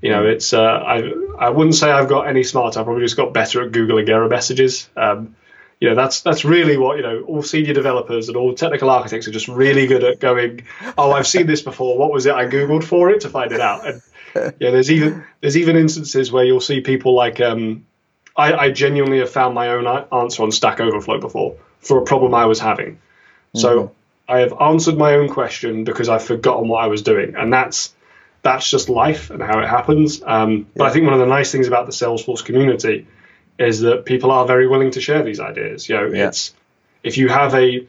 You 0.00 0.10
know, 0.10 0.26
it's 0.26 0.52
uh, 0.52 0.62
I 0.62 1.12
I 1.38 1.50
wouldn't 1.50 1.76
say 1.76 1.90
I've 1.90 2.08
got 2.08 2.26
any 2.26 2.42
smarter. 2.42 2.80
I've 2.80 2.86
probably 2.86 3.04
just 3.04 3.16
got 3.16 3.32
better 3.32 3.62
at 3.62 3.72
googling 3.72 4.08
error 4.08 4.28
messages. 4.28 4.90
Um, 4.96 5.36
you 5.82 5.88
know, 5.88 5.96
that's 5.96 6.20
that's 6.20 6.44
really 6.44 6.76
what 6.76 6.96
you 6.96 7.02
know. 7.02 7.22
All 7.22 7.42
senior 7.42 7.74
developers 7.74 8.28
and 8.28 8.36
all 8.36 8.54
technical 8.54 8.88
architects 8.88 9.26
are 9.26 9.32
just 9.32 9.48
really 9.48 9.88
good 9.88 10.04
at 10.04 10.20
going. 10.20 10.62
Oh, 10.96 11.10
I've 11.10 11.26
seen 11.26 11.48
this 11.48 11.60
before. 11.60 11.98
What 11.98 12.12
was 12.12 12.24
it 12.24 12.34
I 12.34 12.46
googled 12.46 12.84
for 12.84 13.10
it 13.10 13.22
to 13.22 13.28
find 13.28 13.50
it 13.50 13.60
out? 13.60 13.84
And 13.84 14.00
yeah, 14.60 14.70
there's 14.70 14.92
even 14.92 15.24
there's 15.40 15.56
even 15.56 15.74
instances 15.74 16.30
where 16.30 16.44
you'll 16.44 16.60
see 16.60 16.82
people 16.82 17.16
like 17.16 17.40
um, 17.40 17.84
I, 18.36 18.52
I 18.54 18.70
genuinely 18.70 19.18
have 19.18 19.30
found 19.30 19.56
my 19.56 19.70
own 19.70 20.06
answer 20.12 20.44
on 20.44 20.52
Stack 20.52 20.78
Overflow 20.78 21.18
before 21.18 21.56
for 21.80 21.98
a 21.98 22.04
problem 22.04 22.32
I 22.32 22.46
was 22.46 22.60
having. 22.60 23.00
So 23.56 23.76
mm-hmm. 23.76 24.32
I 24.32 24.38
have 24.38 24.54
answered 24.60 24.96
my 24.96 25.14
own 25.14 25.30
question 25.30 25.82
because 25.82 26.08
I've 26.08 26.22
forgotten 26.22 26.68
what 26.68 26.84
I 26.84 26.86
was 26.86 27.02
doing, 27.02 27.34
and 27.34 27.52
that's 27.52 27.92
that's 28.42 28.70
just 28.70 28.88
life 28.88 29.30
and 29.30 29.42
how 29.42 29.58
it 29.58 29.68
happens. 29.68 30.22
Um, 30.24 30.58
yeah. 30.58 30.64
But 30.76 30.84
I 30.84 30.92
think 30.92 31.06
one 31.06 31.14
of 31.14 31.18
the 31.18 31.26
nice 31.26 31.50
things 31.50 31.66
about 31.66 31.86
the 31.86 31.92
Salesforce 31.92 32.44
community 32.44 33.08
is 33.62 33.80
that 33.80 34.04
people 34.04 34.30
are 34.30 34.46
very 34.46 34.66
willing 34.66 34.90
to 34.92 35.00
share 35.00 35.22
these 35.22 35.40
ideas. 35.40 35.88
You 35.88 35.96
know, 35.96 36.06
yeah. 36.06 36.28
it's 36.28 36.54
if 37.02 37.16
you 37.16 37.28
have 37.28 37.54
a, 37.54 37.70
you 37.70 37.88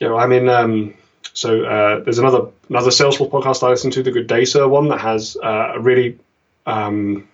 know, 0.00 0.16
I'm 0.16 0.32
in. 0.32 0.48
Um, 0.48 0.94
so 1.32 1.64
uh, 1.64 2.00
there's 2.00 2.18
another 2.18 2.48
another 2.68 2.90
Salesforce 2.90 3.30
podcast 3.30 3.62
I 3.62 3.70
listen 3.70 3.90
to, 3.92 4.02
the 4.02 4.10
Good 4.10 4.26
Day 4.26 4.44
Sir 4.44 4.66
one, 4.66 4.88
that 4.88 5.00
has 5.00 5.36
uh, 5.42 5.72
a 5.74 5.80
really 5.80 6.18
um, 6.64 7.28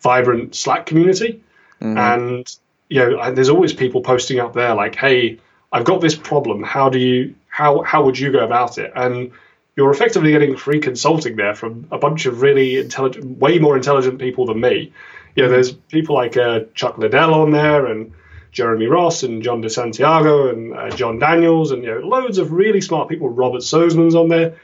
vibrant 0.00 0.54
Slack 0.54 0.86
community, 0.86 1.42
mm-hmm. 1.80 1.96
and 1.96 2.56
you 2.88 3.00
know, 3.00 3.30
there's 3.32 3.48
always 3.48 3.72
people 3.72 4.00
posting 4.02 4.40
up 4.40 4.54
there 4.54 4.74
like, 4.74 4.94
"Hey, 4.94 5.38
I've 5.72 5.84
got 5.84 6.00
this 6.00 6.14
problem. 6.14 6.62
How 6.62 6.88
do 6.88 6.98
you 6.98 7.34
how 7.48 7.82
how 7.82 8.04
would 8.04 8.18
you 8.18 8.32
go 8.32 8.44
about 8.44 8.78
it?" 8.78 8.92
And 8.94 9.32
you're 9.76 9.90
effectively 9.90 10.30
getting 10.30 10.56
free 10.56 10.80
consulting 10.80 11.36
there 11.36 11.54
from 11.54 11.86
a 11.90 11.98
bunch 11.98 12.26
of 12.26 12.40
really 12.40 12.78
intelligent, 12.78 13.38
way 13.38 13.58
more 13.58 13.76
intelligent 13.76 14.18
people 14.18 14.46
than 14.46 14.60
me. 14.60 14.92
You 15.36 15.44
know, 15.44 15.50
there's 15.50 15.72
people 15.72 16.16
like 16.16 16.36
uh, 16.36 16.60
Chuck 16.74 16.98
Liddell 16.98 17.34
on 17.34 17.52
there 17.52 17.86
and 17.86 18.12
Jeremy 18.52 18.86
Ross 18.86 19.22
and 19.22 19.42
John 19.42 19.62
DeSantiago 19.62 20.50
and 20.50 20.74
uh, 20.74 20.90
John 20.90 21.18
Daniels 21.18 21.72
and 21.72 21.84
you 21.84 21.90
know 21.90 22.00
loads 22.00 22.38
of 22.38 22.52
really 22.52 22.80
smart 22.80 23.08
people. 23.08 23.28
Robert 23.28 23.60
Sösemann's 23.60 24.14
on 24.14 24.28
there, 24.28 24.56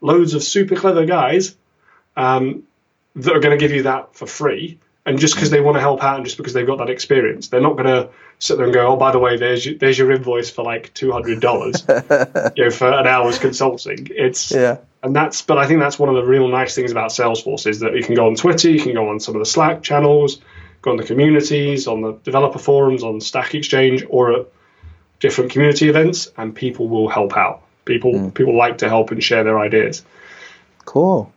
loads 0.00 0.32
of 0.32 0.42
super 0.42 0.74
clever 0.74 1.04
guys 1.04 1.54
um, 2.16 2.62
that 3.14 3.36
are 3.36 3.40
going 3.40 3.56
to 3.56 3.62
give 3.62 3.76
you 3.76 3.82
that 3.84 4.14
for 4.14 4.26
free. 4.26 4.78
And 5.04 5.18
just 5.20 5.34
because 5.34 5.50
they 5.50 5.60
want 5.60 5.76
to 5.76 5.80
help 5.80 6.02
out 6.02 6.16
and 6.16 6.24
just 6.24 6.36
because 6.38 6.52
they've 6.52 6.66
got 6.66 6.78
that 6.78 6.90
experience, 6.90 7.48
they're 7.48 7.60
not 7.60 7.74
going 7.74 7.86
to 7.86 8.08
sit 8.38 8.56
there 8.56 8.64
and 8.64 8.74
go, 8.74 8.88
"Oh, 8.88 8.96
by 8.96 9.12
the 9.12 9.18
way, 9.18 9.36
there's 9.36 9.64
your, 9.64 9.76
there's 9.76 9.98
your 9.98 10.10
invoice 10.10 10.50
for 10.50 10.64
like 10.64 10.92
two 10.94 11.12
hundred 11.12 11.40
dollars, 11.40 11.84
you 12.56 12.64
know, 12.64 12.70
for 12.70 12.90
an 12.90 13.06
hour's 13.06 13.38
consulting." 13.38 14.08
It's 14.10 14.50
yeah, 14.50 14.78
and 15.06 15.14
that's. 15.14 15.40
But 15.40 15.56
I 15.56 15.66
think 15.66 15.80
that's 15.80 15.98
one 15.98 16.08
of 16.08 16.16
the 16.16 16.24
real 16.24 16.48
nice 16.48 16.74
things 16.74 16.90
about 16.90 17.10
Salesforce 17.10 17.66
is 17.66 17.80
that 17.80 17.94
you 17.94 18.02
can 18.02 18.14
go 18.14 18.26
on 18.26 18.34
Twitter, 18.34 18.68
you 18.68 18.80
can 18.80 18.92
go 18.92 19.08
on 19.08 19.20
some 19.20 19.34
of 19.34 19.38
the 19.38 19.46
Slack 19.46 19.82
channels, 19.82 20.40
go 20.82 20.90
on 20.90 20.96
the 20.96 21.04
communities, 21.04 21.86
on 21.86 22.02
the 22.02 22.12
developer 22.24 22.58
forums, 22.58 23.02
on 23.02 23.20
Stack 23.20 23.54
Exchange, 23.54 24.04
or 24.10 24.32
at 24.32 24.46
different 25.20 25.52
community 25.52 25.88
events, 25.88 26.28
and 26.36 26.54
people 26.54 26.88
will 26.88 27.08
help 27.08 27.36
out. 27.36 27.62
People 27.84 28.14
mm. 28.14 28.34
people 28.34 28.56
like 28.56 28.78
to 28.78 28.88
help 28.88 29.12
and 29.12 29.22
share 29.22 29.44
their 29.44 29.58
ideas. 29.58 30.04
Cool. 30.84 31.32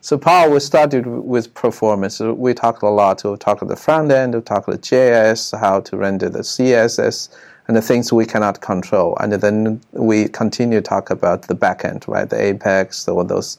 So 0.00 0.18
Paul, 0.18 0.50
we 0.50 0.60
started 0.60 1.06
with 1.06 1.54
performance. 1.54 2.20
We 2.20 2.52
talked 2.52 2.82
a 2.82 2.90
lot. 2.90 3.24
We 3.24 3.36
talked 3.36 3.66
the 3.66 3.76
front 3.76 4.10
end. 4.10 4.34
We 4.34 4.40
talked 4.42 4.66
the 4.66 4.76
JS, 4.76 5.58
how 5.58 5.80
to 5.80 5.96
render 5.96 6.28
the 6.28 6.40
CSS, 6.40 7.30
and 7.66 7.76
the 7.76 7.82
things 7.82 8.12
we 8.12 8.26
cannot 8.26 8.60
control. 8.60 9.16
And 9.20 9.32
then 9.32 9.80
we 9.92 10.28
continue 10.28 10.78
to 10.78 10.82
talk 10.82 11.10
about 11.10 11.42
the 11.48 11.54
backend, 11.54 12.06
right? 12.08 12.28
The 12.28 12.40
Apex, 12.40 13.08
or 13.08 13.24
those 13.24 13.58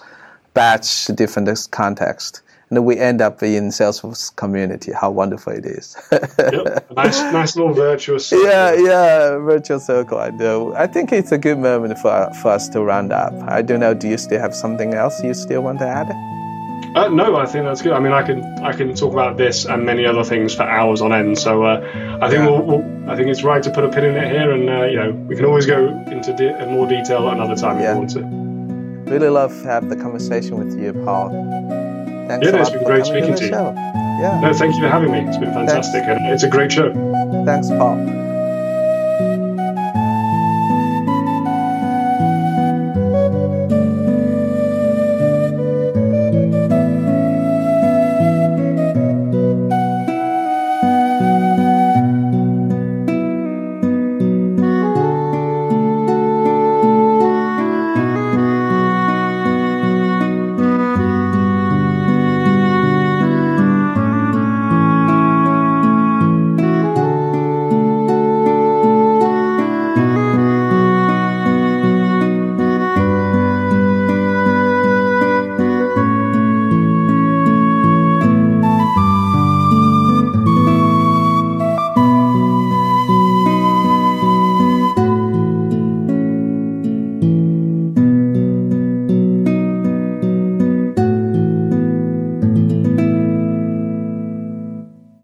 batch 0.53 1.07
different 1.07 1.67
context 1.71 2.41
and 2.69 2.85
we 2.85 2.97
end 2.97 3.21
up 3.21 3.41
in 3.43 3.69
Salesforce 3.69 4.35
community. 4.35 4.91
How 4.91 5.11
wonderful 5.11 5.53
it 5.53 5.65
is! 5.65 5.95
yep. 6.11 6.91
Nice, 6.91 7.19
nice 7.31 7.55
little 7.55 7.73
virtuous. 7.73 8.27
Circle. 8.27 8.45
Yeah, 8.45 8.73
yeah, 8.73 9.37
virtual 9.37 9.79
circle. 9.79 10.19
I 10.19 10.29
know. 10.29 10.73
I 10.75 10.87
think 10.87 11.11
it's 11.11 11.31
a 11.31 11.37
good 11.37 11.59
moment 11.59 11.97
for 11.99 12.31
for 12.41 12.49
us 12.49 12.67
to 12.69 12.81
round 12.81 13.11
up. 13.11 13.33
I 13.47 13.61
don't 13.61 13.79
know. 13.79 13.93
Do 13.93 14.07
you 14.07 14.17
still 14.17 14.39
have 14.39 14.55
something 14.55 14.93
else 14.93 15.23
you 15.23 15.33
still 15.33 15.61
want 15.61 15.79
to 15.79 15.87
add? 15.87 16.09
Uh, 16.95 17.09
no, 17.09 17.35
I 17.35 17.45
think 17.45 17.65
that's 17.65 17.81
good. 17.81 17.91
I 17.91 17.99
mean, 17.99 18.13
I 18.13 18.23
can 18.23 18.41
I 18.63 18.71
can 18.71 18.95
talk 18.95 19.11
about 19.11 19.35
this 19.35 19.65
and 19.65 19.85
many 19.85 20.05
other 20.05 20.23
things 20.23 20.55
for 20.55 20.63
hours 20.63 21.01
on 21.01 21.11
end. 21.11 21.37
So 21.37 21.63
uh, 21.63 21.81
I 22.21 22.29
think 22.29 22.39
yeah. 22.39 22.49
we'll, 22.49 22.61
we'll, 22.61 23.09
I 23.09 23.17
think 23.17 23.27
it's 23.27 23.43
right 23.43 23.61
to 23.63 23.69
put 23.69 23.83
a 23.83 23.89
pin 23.89 24.05
in 24.05 24.15
it 24.15 24.31
here, 24.31 24.51
and 24.51 24.69
uh, 24.69 24.85
you 24.85 24.95
know 24.95 25.11
we 25.11 25.35
can 25.35 25.43
always 25.43 25.65
go 25.65 25.89
into 26.07 26.33
de- 26.33 26.65
more 26.67 26.87
detail 26.87 27.27
another 27.27 27.55
time 27.55 27.79
yeah. 27.79 27.91
if 27.91 27.95
you 27.95 27.99
want 27.99 28.09
to. 28.11 29.11
Really 29.11 29.27
love 29.27 29.51
to 29.61 29.67
have 29.67 29.89
the 29.89 29.97
conversation 29.97 30.57
with 30.57 30.79
you, 30.79 30.93
Paul. 31.03 31.31
Thanks 32.29 32.47
yeah, 32.47 32.61
it's 32.61 32.69
been 32.69 32.83
great 32.85 33.05
speaking 33.05 33.35
to, 33.35 33.39
to 33.39 33.45
you. 33.45 33.51
Yeah. 33.51 34.39
No, 34.41 34.53
thank 34.53 34.73
you 34.75 34.81
for 34.81 34.87
having 34.87 35.11
me. 35.11 35.19
It's 35.19 35.37
been 35.37 35.53
fantastic, 35.53 36.05
Thanks. 36.05 36.21
and 36.21 36.33
it's 36.33 36.43
a 36.43 36.49
great 36.49 36.71
show. 36.71 36.93
Thanks, 37.45 37.67
Paul. 37.67 38.24